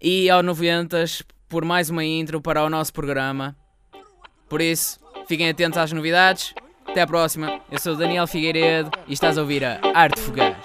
e 0.02 0.32
ao 0.32 0.42
90 0.42 1.06
por 1.50 1.66
mais 1.66 1.90
uma 1.90 2.06
intro 2.06 2.40
para 2.40 2.64
o 2.64 2.70
nosso 2.70 2.94
programa. 2.94 3.56
Por 4.48 4.62
isso, 4.62 5.00
fiquem 5.28 5.50
atentos 5.50 5.78
às 5.78 5.92
novidades. 5.92 6.54
Até 6.88 7.02
à 7.02 7.08
próxima. 7.08 7.60
Eu 7.72 7.80
sou 7.80 7.94
o 7.94 7.98
Daniel 7.98 8.26
Figueiredo 8.26 8.90
e 9.08 9.14
estás 9.14 9.38
a 9.38 9.42
ouvir 9.42 9.64
a 9.64 9.80
Arte 9.94 10.22
Fugaz. 10.22 10.56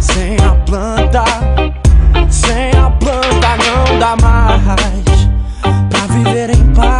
Sem 0.00 0.36
a 0.36 0.54
planta, 0.66 1.24
sem 2.30 2.70
a 2.78 2.90
planta 2.90 3.56
não 3.56 3.98
dá 3.98 4.16
mais 4.16 5.28
pra 5.88 6.06
viver 6.14 6.50
em 6.50 6.74
paz. 6.74 6.95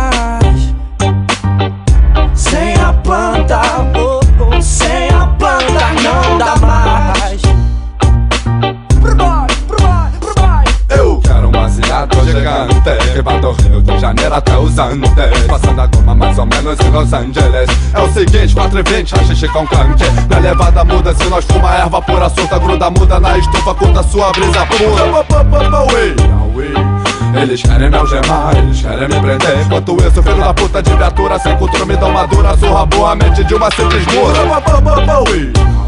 Planta, 3.07 3.61
oh, 3.95 4.19
oh, 4.43 4.61
sem 4.61 5.09
a 5.11 5.29
planta 5.39 5.93
não 6.03 6.39
dá 6.39 6.57
mais. 6.57 7.41
Eu 10.89 11.21
quero 11.21 11.47
um 11.47 11.53
baseado 11.53 12.25
gigante 12.25 13.13
Que 13.13 13.23
vai 13.23 13.41
do 13.41 13.53
Rio 13.53 13.81
de 13.81 13.99
Janeiro 14.01 14.35
até 14.35 14.59
os 14.59 14.77
Andes 14.77 15.13
Passando 15.47 15.81
a 15.83 15.87
goma 15.87 16.15
mais 16.17 16.37
ou 16.37 16.47
menos 16.47 16.81
em 16.81 16.91
Los 16.91 17.13
Angeles 17.13 17.71
É 17.95 18.01
o 18.01 18.13
seguinte, 18.13 18.53
4 18.53 18.81
e 18.81 18.83
20, 18.83 19.15
a 19.15 19.25
xixi 19.25 19.49
com 19.49 19.65
canque 19.69 20.05
Na 20.29 20.39
levada 20.41 20.85
muda, 20.85 21.15
se 21.15 21.25
nós 21.27 21.45
fuma 21.45 21.77
erva 21.77 22.03
pura 22.03 22.29
Solta, 22.29 22.59
gruda, 22.59 22.91
muda 22.91 23.21
na 23.21 23.39
estufa, 23.39 23.73
curta 23.73 24.03
sua 24.03 24.33
brisa 24.33 24.67
pura. 24.67 25.27
Eles 27.43 27.63
querem 27.63 27.91
me 27.91 27.97
algemar, 27.97 28.57
eles 28.57 28.81
querem 28.81 29.09
me 29.09 29.21
prender. 29.21 29.61
Enquanto 29.65 29.97
isso, 29.97 30.23
filho 30.23 30.37
da 30.37 30.55
puta 30.55 30.83
de 30.83 30.95
viatura 30.95 31.39
Sem 31.39 31.57
cultura 31.57 31.85
me 31.85 31.97
dão 31.97 32.11
madura 32.11 32.57
Surra 32.57 32.87
boa 32.87 33.15
mente 33.15 33.45
de 33.45 33.55
uma 33.55 33.71
simples 33.71 34.05
mura 34.07 35.86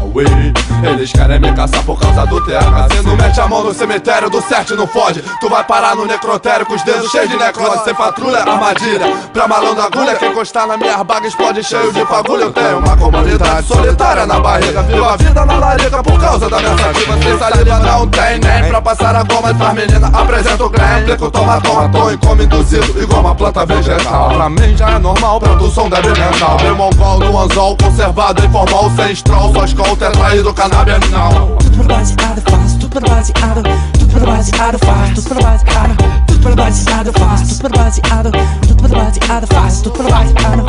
Eles 0.83 1.11
querem 1.11 1.39
me 1.39 1.53
caçar 1.53 1.83
por 1.83 1.99
causa 1.99 2.25
do 2.25 2.41
THC 2.41 3.01
não 3.03 3.15
mete 3.15 3.39
a 3.39 3.47
mão 3.47 3.63
no 3.63 3.73
cemitério 3.73 4.29
do 4.29 4.41
certo 4.41 4.75
não 4.75 4.87
fode. 4.87 5.23
Tu 5.39 5.49
vai 5.49 5.63
parar 5.63 5.95
no 5.95 6.05
necrotério 6.05 6.65
com 6.65 6.73
os 6.73 6.83
dedos 6.83 7.09
cheios 7.11 7.29
de 7.29 7.37
necrose. 7.37 7.83
Sem 7.83 7.93
patrulha, 7.93 8.39
armadilha. 8.39 9.05
Pra 9.33 9.47
malandro 9.47 9.83
agulha, 9.83 10.15
quem 10.15 10.31
encostar 10.31 10.67
na 10.67 10.77
minha 10.77 11.03
baga 11.03 11.27
explode 11.27 11.63
cheio 11.63 11.91
de 11.91 12.05
fagulha. 12.05 12.43
Eu 12.43 12.51
tenho 12.51 12.79
uma 12.79 12.97
comunidade 12.97 13.67
solitária 13.67 14.25
na 14.25 14.39
barriga. 14.39 14.81
Vivo 14.83 15.05
a 15.05 15.15
vida 15.15 15.45
na 15.45 15.57
larica 15.57 16.03
por 16.03 16.19
causa 16.19 16.49
da 16.49 16.59
minha 16.59 16.77
sativa. 16.77 17.21
Sem 17.21 17.39
saliva 17.39 17.79
não 17.79 18.07
tem 18.07 18.39
nem 18.39 18.69
pra 18.69 18.81
passar 18.81 19.15
a 19.15 19.23
goma. 19.23 19.53
Pras 19.53 19.73
menina 19.73 20.07
apresenta 20.07 20.63
o 20.63 20.69
Glenn 20.69 21.03
Plico, 21.05 21.31
toma, 21.31 21.61
toma, 21.61 21.89
tô 21.89 22.11
em 22.11 22.17
coma 22.17 22.43
induzido. 22.43 23.01
Igual 23.01 23.21
uma 23.21 23.35
planta 23.35 23.65
vegetal. 23.65 24.29
Pra 24.29 24.49
mim 24.49 24.77
já 24.77 24.91
é 24.91 24.99
normal, 24.99 25.39
produção 25.39 25.89
deve 25.89 26.09
mental. 26.09 26.57
Meu 26.61 26.75
mongol 26.75 27.19
no 27.19 27.39
anzol, 27.39 27.77
conservado 27.77 28.45
em 28.45 28.49
formal 28.51 28.91
Sem 28.95 29.15
stroll, 29.15 29.53
só 29.53 29.65
escol, 29.99 30.11
tetraído, 30.11 30.53
cannabis 30.53 31.09
não 31.11 31.57
Tudo 31.57 31.71
pelo 31.71 31.83
baseado, 31.83 32.41
faço 32.49 32.79
tudo 32.79 32.89
pelo 32.89 33.09
baseado, 33.09 33.63
tudo 33.93 34.13
pelo 34.13 34.25
baseado, 34.25 34.79
faço 34.79 35.13
tudo 35.15 35.29
pelo 35.29 35.43
baseado, 35.43 35.97
tudo 36.27 36.39
pelo 36.39 36.55
baseado, 36.55 37.13
faço 37.19 37.47
tudo 37.47 37.61
pelo 37.61 37.83
baseado, 37.83 38.31
tudo 38.61 38.75
pelo 38.81 38.95
baseado, 38.95 39.47
faço 39.47 39.83
tudo 39.83 39.97
pelo 39.97 40.09
baseado. 40.09 40.65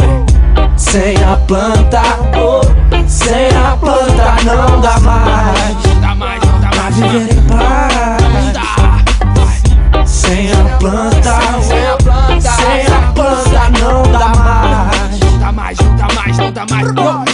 Sem 0.77 1.17
a 1.17 1.37
planta, 1.47 2.03
oh, 2.37 2.61
sem 3.07 3.49
a 3.49 3.77
planta 3.77 4.37
não 4.45 4.81
dá 4.81 4.99
mais, 5.01 5.77
dá 6.01 6.15
mais, 6.15 6.43
não 6.43 6.61
dá 6.61 6.69
pra 6.71 6.91
viver 6.91 7.33
em 7.33 7.43
paz. 7.43 8.21
Sem 10.07 10.51
a 10.53 10.77
planta, 10.79 11.39
sem 11.63 11.87
a 11.87 11.97
planta, 11.97 12.41
sem 12.41 12.87
a 12.87 13.13
planta 13.13 13.71
não 13.79 14.03
dá 14.11 14.29
mais, 14.29 15.21
não 15.21 15.39
dá 15.39 15.53
mais, 15.53 15.79
não 15.79 15.97
dá 15.97 16.09
mais, 16.15 16.37
não 16.39 16.53
dá 16.53 16.67
mais, 16.69 17.30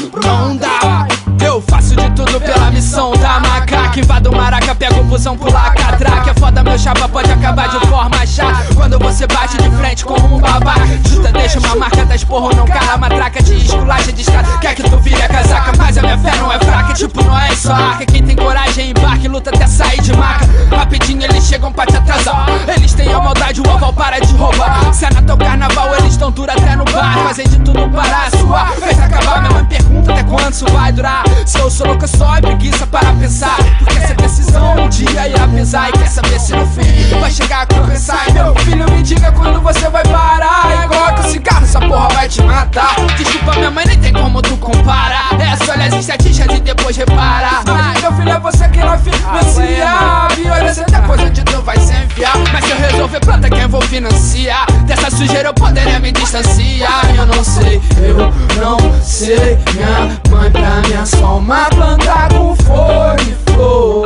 macaca 3.96 4.00
Invado 4.00 4.30
o 4.30 4.36
maraca, 4.36 4.74
pego 4.74 5.00
o 5.00 5.04
busão, 5.04 5.36
pula 5.36 5.58
a 5.58 5.70
catraca. 5.70 6.30
É 6.30 6.34
foda, 6.34 6.62
meu 6.62 6.78
chapa 6.78 7.08
pode 7.08 7.30
acabar 7.30 7.68
de 7.68 7.86
forma 7.86 8.26
chata. 8.26 8.74
Quando 8.74 8.98
você 8.98 9.26
bate 9.26 9.56
de 9.56 9.70
frente 9.76 10.04
com 10.04 10.14
um 10.14 10.38
babaca 10.38 10.86
Justa 11.04 11.32
deixa 11.32 11.58
uma 11.58 11.76
marca 11.76 12.04
da 12.04 12.14
esporro, 12.14 12.54
não 12.54 12.64
cala 12.66 12.96
Matraca 12.96 13.42
de 13.42 13.54
esculacha 13.54 14.12
de 14.12 14.22
escada. 14.22 14.58
Quer 14.58 14.74
que 14.74 14.82
tu 14.82 14.98
vire 14.98 15.20
a 15.22 15.28
casaca, 15.28 15.72
mas 15.78 15.98
a 15.98 16.02
minha 16.02 16.18
fé 16.18 16.36
não 16.36 16.52
é 16.52 16.58
fraca. 16.58 16.94
Tipo, 16.94 17.22
não 17.22 17.38
é 17.38 17.54
só 17.54 17.72
arca 17.72 18.06
Quem 18.06 18.22
tem 18.22 18.36
coragem 18.36 18.90
embarque, 18.90 19.28
luta 19.28 19.50
até 19.50 19.66
sair 19.66 20.00
de 20.00 20.12
maca. 20.16 20.46
Rapidinho 20.74 21.24
eles 21.24 21.44
chegam 21.44 21.72
pra 21.72 21.86
te 21.86 21.96
atrasar. 21.96 22.46
Eles 22.68 22.92
têm 22.94 23.12
a 23.12 23.20
maldade, 23.20 23.60
o 23.60 23.68
oval 23.68 23.92
para 23.92 24.18
de 24.20 24.34
roubar. 24.34 24.92
Se 24.92 25.04
é 25.04 25.10
Natal 25.10 25.36
Carnaval, 25.36 25.94
eles 25.96 26.16
tão 26.16 26.30
duro 26.30 26.50
até 26.50 26.76
no 26.76 26.84
bar. 26.84 27.14
Fazem 27.26 27.48
de 27.48 27.58
tudo 27.60 27.88
para 27.90 28.30
suar 28.30 28.72
Fez 28.72 28.98
acabar, 28.98 29.40
minha 29.40 29.52
mãe 29.52 29.64
pergunta 29.64 30.15
isso 30.56 30.64
vai 30.72 30.90
durar. 30.90 31.22
Se 31.44 31.58
eu 31.58 31.70
sou 31.70 31.86
louca 31.86 32.06
só 32.06 32.36
é 32.36 32.40
preguiça 32.40 32.86
para 32.86 33.12
pensar. 33.12 33.56
Porque 33.78 33.98
essa 33.98 34.14
decisão 34.14 34.84
um 34.84 34.88
dia 34.88 35.28
irá 35.28 35.46
pesar. 35.48 35.90
E 35.90 35.92
quer 35.92 36.08
saber 36.08 36.40
se 36.40 36.52
no 36.54 36.66
fim 36.68 37.20
vai 37.20 37.30
chegar 37.30 37.62
a 37.62 37.66
compensar. 37.66 38.26
E 38.28 38.32
meu 38.32 38.54
filho 38.56 38.90
me 38.90 39.02
diga 39.02 39.30
quando 39.32 39.60
você 39.60 39.86
vai 39.90 40.02
parar. 40.04 40.84
Igual 40.84 41.14
que 41.14 41.20
o 41.20 41.30
cigarro, 41.30 41.62
essa 41.62 41.78
porra 41.80 42.08
vai 42.08 42.28
te 42.28 42.42
matar. 42.42 42.96
Desculpa 43.18 43.52
minha 43.56 43.70
mãe, 43.70 43.84
nem 43.86 43.98
tem 43.98 44.12
como 44.14 44.40
tu 44.40 44.56
comparar. 44.56 45.28
É 45.38 45.62
só 45.62 45.72
olhar 45.72 45.88
as 45.88 45.94
estatísticas 45.94 46.56
e 46.56 46.60
depois 46.60 46.96
reparar. 46.96 47.62
Mas 47.66 48.00
meu 48.00 48.12
filho 48.12 48.30
é 48.30 48.40
você 48.40 48.68
que 48.68 48.80
vai 48.80 48.98
financiar 48.98 50.28
Violência 50.34 50.84
depois 50.84 51.20
onde 51.20 51.42
tu 51.42 51.62
vai 51.62 51.78
se 51.78 51.92
enfiar. 51.92 52.32
Mas 52.50 52.64
se 52.64 52.70
eu 52.70 52.78
resolver 52.78 53.20
planta 53.20 53.50
quem 53.50 53.66
vou 53.68 53.82
financiar. 53.82 54.66
Dessa 54.86 55.10
sujeira 55.10 55.50
eu 55.50 55.54
poderia 55.54 55.98
me 55.98 56.12
distanciar. 56.12 57.14
Eu 57.14 57.26
não 57.26 57.44
sei, 57.44 57.80
eu 57.98 58.32
não 58.58 59.02
sei 59.02 59.58
Minha 59.74 60.20
mãe 60.30 60.45
pra 60.50 60.80
mim 60.82 60.94
é 61.00 61.04
só 61.04 61.38
uma 61.38 61.64
planta 61.66 62.28
com 62.34 62.56
flor 62.56 63.16
e 63.20 63.52
flor 63.52 64.04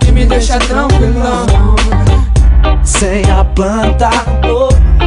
Que 0.00 0.12
me 0.12 0.24
deixa 0.24 0.58
tranquilão 0.58 1.74
sem 2.84 3.22
a 3.30 3.42
planta, 3.42 4.10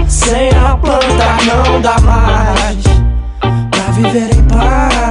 sem 0.07 0.49
a 0.49 0.75
planta 0.77 1.37
não 1.45 1.79
dá 1.79 1.99
mais 1.99 2.83
pra 3.39 3.91
viver 3.93 4.35
em 4.35 4.43
paz. 4.43 5.06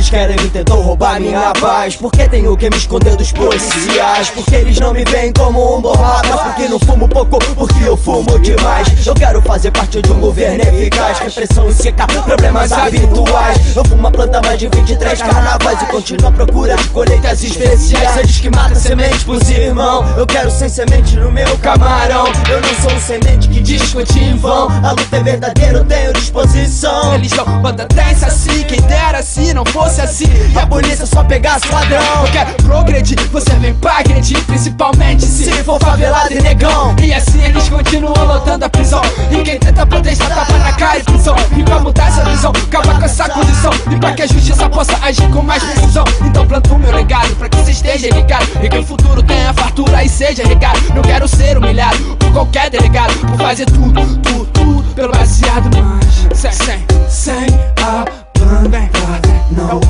Eles 0.00 0.08
querem 0.08 0.36
me 0.36 0.48
tentar 0.48 0.76
roubar 0.76 1.20
minha 1.20 1.52
paz. 1.60 1.94
Porque 1.94 2.26
tenho 2.26 2.56
que 2.56 2.70
me 2.70 2.76
esconder 2.78 3.16
dos 3.16 3.32
policiais. 3.32 4.30
Porque 4.30 4.54
eles 4.54 4.80
não 4.80 4.94
me 4.94 5.04
veem 5.04 5.30
como 5.30 5.76
um 5.76 5.82
bom 5.82 5.92
Porque 5.92 6.68
não 6.68 6.78
fumo 6.78 7.06
pouco, 7.06 7.38
porque 7.54 7.84
eu 7.84 7.98
fumo 7.98 8.38
demais. 8.38 9.06
Eu 9.06 9.12
quero 9.14 9.42
fazer 9.42 9.70
parte 9.70 10.00
de 10.00 10.10
um 10.10 10.18
governo 10.18 10.62
eficaz. 10.62 11.18
Repressão 11.18 11.68
e 11.68 11.74
secar 11.74 12.06
problemas 12.06 12.72
habituais. 12.72 13.76
Eu 13.76 13.84
fumo 13.84 14.00
uma 14.00 14.10
planta 14.10 14.40
mais 14.40 14.58
de 14.58 14.68
23 14.68 15.20
carnavais. 15.20 15.82
E 15.82 15.84
continuo 15.84 16.28
à 16.28 16.32
procura 16.32 16.76
de 16.78 16.88
colheitas 16.88 17.44
especiais. 17.44 18.14
Você 18.14 18.26
diz 18.26 18.40
que 18.40 18.48
mata 18.48 18.76
semente 18.76 19.22
pros 19.26 19.50
irmão. 19.50 20.02
Eu 20.16 20.26
quero 20.26 20.50
sem 20.50 20.70
semente 20.70 21.14
no 21.16 21.30
meu 21.30 21.58
camarão. 21.58 22.24
Eu 22.48 22.62
não 22.62 22.74
sou 22.80 22.90
um 22.90 23.00
semente 23.00 23.50
que 23.50 23.60
discute 23.60 24.18
em 24.18 24.34
vão. 24.38 24.68
A 24.82 24.92
luta 24.92 25.14
é 25.18 25.22
verdadeira, 25.22 25.76
eu 25.76 25.84
tenho 25.84 26.10
disposição. 26.14 27.14
Eles 27.16 27.32
não 27.32 27.60
banda 27.60 27.86
dance 27.94 28.24
assim, 28.24 28.64
quem 28.64 28.80
dera 28.82 29.22
se 29.22 29.52
não 29.52 29.64
fosse 29.66 29.89
assim 29.98 30.28
E 30.54 30.58
a 30.58 30.66
polícia 30.66 31.06
só 31.06 31.24
pegasse 31.24 31.66
ladrão. 31.72 32.26
Eu 32.26 32.32
quero 32.32 32.54
progredir, 32.62 33.18
você 33.30 33.50
vem 33.56 33.74
pra 33.74 33.98
agredir 33.98 34.40
Principalmente 34.44 35.24
se, 35.24 35.50
for 35.64 35.80
favelado 35.80 36.32
e 36.32 36.40
negão. 36.40 36.94
E 37.02 37.12
assim 37.12 37.42
eles 37.42 37.68
continuam 37.68 38.24
lotando 38.24 38.64
a 38.64 38.68
prisão. 38.68 39.00
E 39.30 39.42
quem 39.42 39.58
tenta 39.58 39.86
protestar 39.86 40.28
tapa 40.28 40.58
na 40.58 40.72
cara 40.72 40.98
e 40.98 41.02
prisão. 41.02 41.36
E 41.56 41.62
pra 41.62 41.78
mudar 41.80 42.08
essa 42.08 42.24
visão, 42.24 42.50
acabar 42.50 42.98
com 42.98 43.04
essa 43.04 43.28
condição. 43.28 43.72
E 43.90 43.96
pra 43.96 44.12
que 44.12 44.22
a 44.22 44.26
justiça 44.26 44.68
possa 44.68 44.96
agir 45.02 45.28
com 45.30 45.42
mais 45.42 45.62
precisão. 45.62 46.04
Então 46.22 46.46
planto 46.46 46.78
meu 46.78 46.92
legado 46.92 47.34
pra 47.36 47.48
que 47.48 47.56
você 47.56 47.70
esteja 47.70 48.08
ligado. 48.10 48.46
E 48.62 48.68
que 48.68 48.78
o 48.78 48.84
futuro 48.84 49.22
tenha 49.22 49.52
fartura 49.54 50.04
e 50.04 50.08
seja 50.08 50.46
regado. 50.46 50.80
Não 50.94 51.02
quero 51.02 51.26
ser 51.28 51.56
humilhado 51.56 52.16
por 52.16 52.32
qualquer 52.32 52.70
delegado. 52.70 53.14
Por 53.14 53.38
fazer 53.38 53.66
tudo, 53.66 54.16
tudo, 54.18 54.46
tudo 54.46 54.94
pelo 54.94 55.12
baseado 55.12 55.70
Mas 55.76 56.38
sem, 56.38 56.52
sem, 56.52 56.86
sem 57.08 57.46
a 57.82 58.29
não 58.50 59.80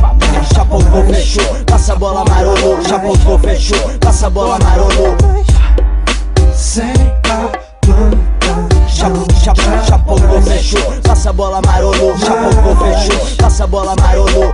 Chapocou, 0.54 1.04
fechou, 1.06 1.64
passa 1.66 1.92
a 1.92 1.96
bola 1.96 2.24
marolô 2.28 2.82
Chapocou, 2.86 3.38
fechou, 3.38 3.98
passa 4.00 4.26
a 4.26 4.30
bola 4.30 4.58
marolô 4.62 5.16
Sem 6.54 6.92
a 7.24 7.48
planta 7.80 8.88
Chapo, 8.88 9.26
chapo, 9.34 9.60
chapocou, 9.86 10.42
fechou, 10.42 10.92
passa 11.02 11.30
a 11.30 11.32
bola 11.32 11.60
marolô 11.64 12.16
Chapocou, 12.18 12.76
fechou, 12.76 13.36
passa 13.36 13.64
a 13.64 13.66
bola 13.66 13.94
marolô 14.00 14.52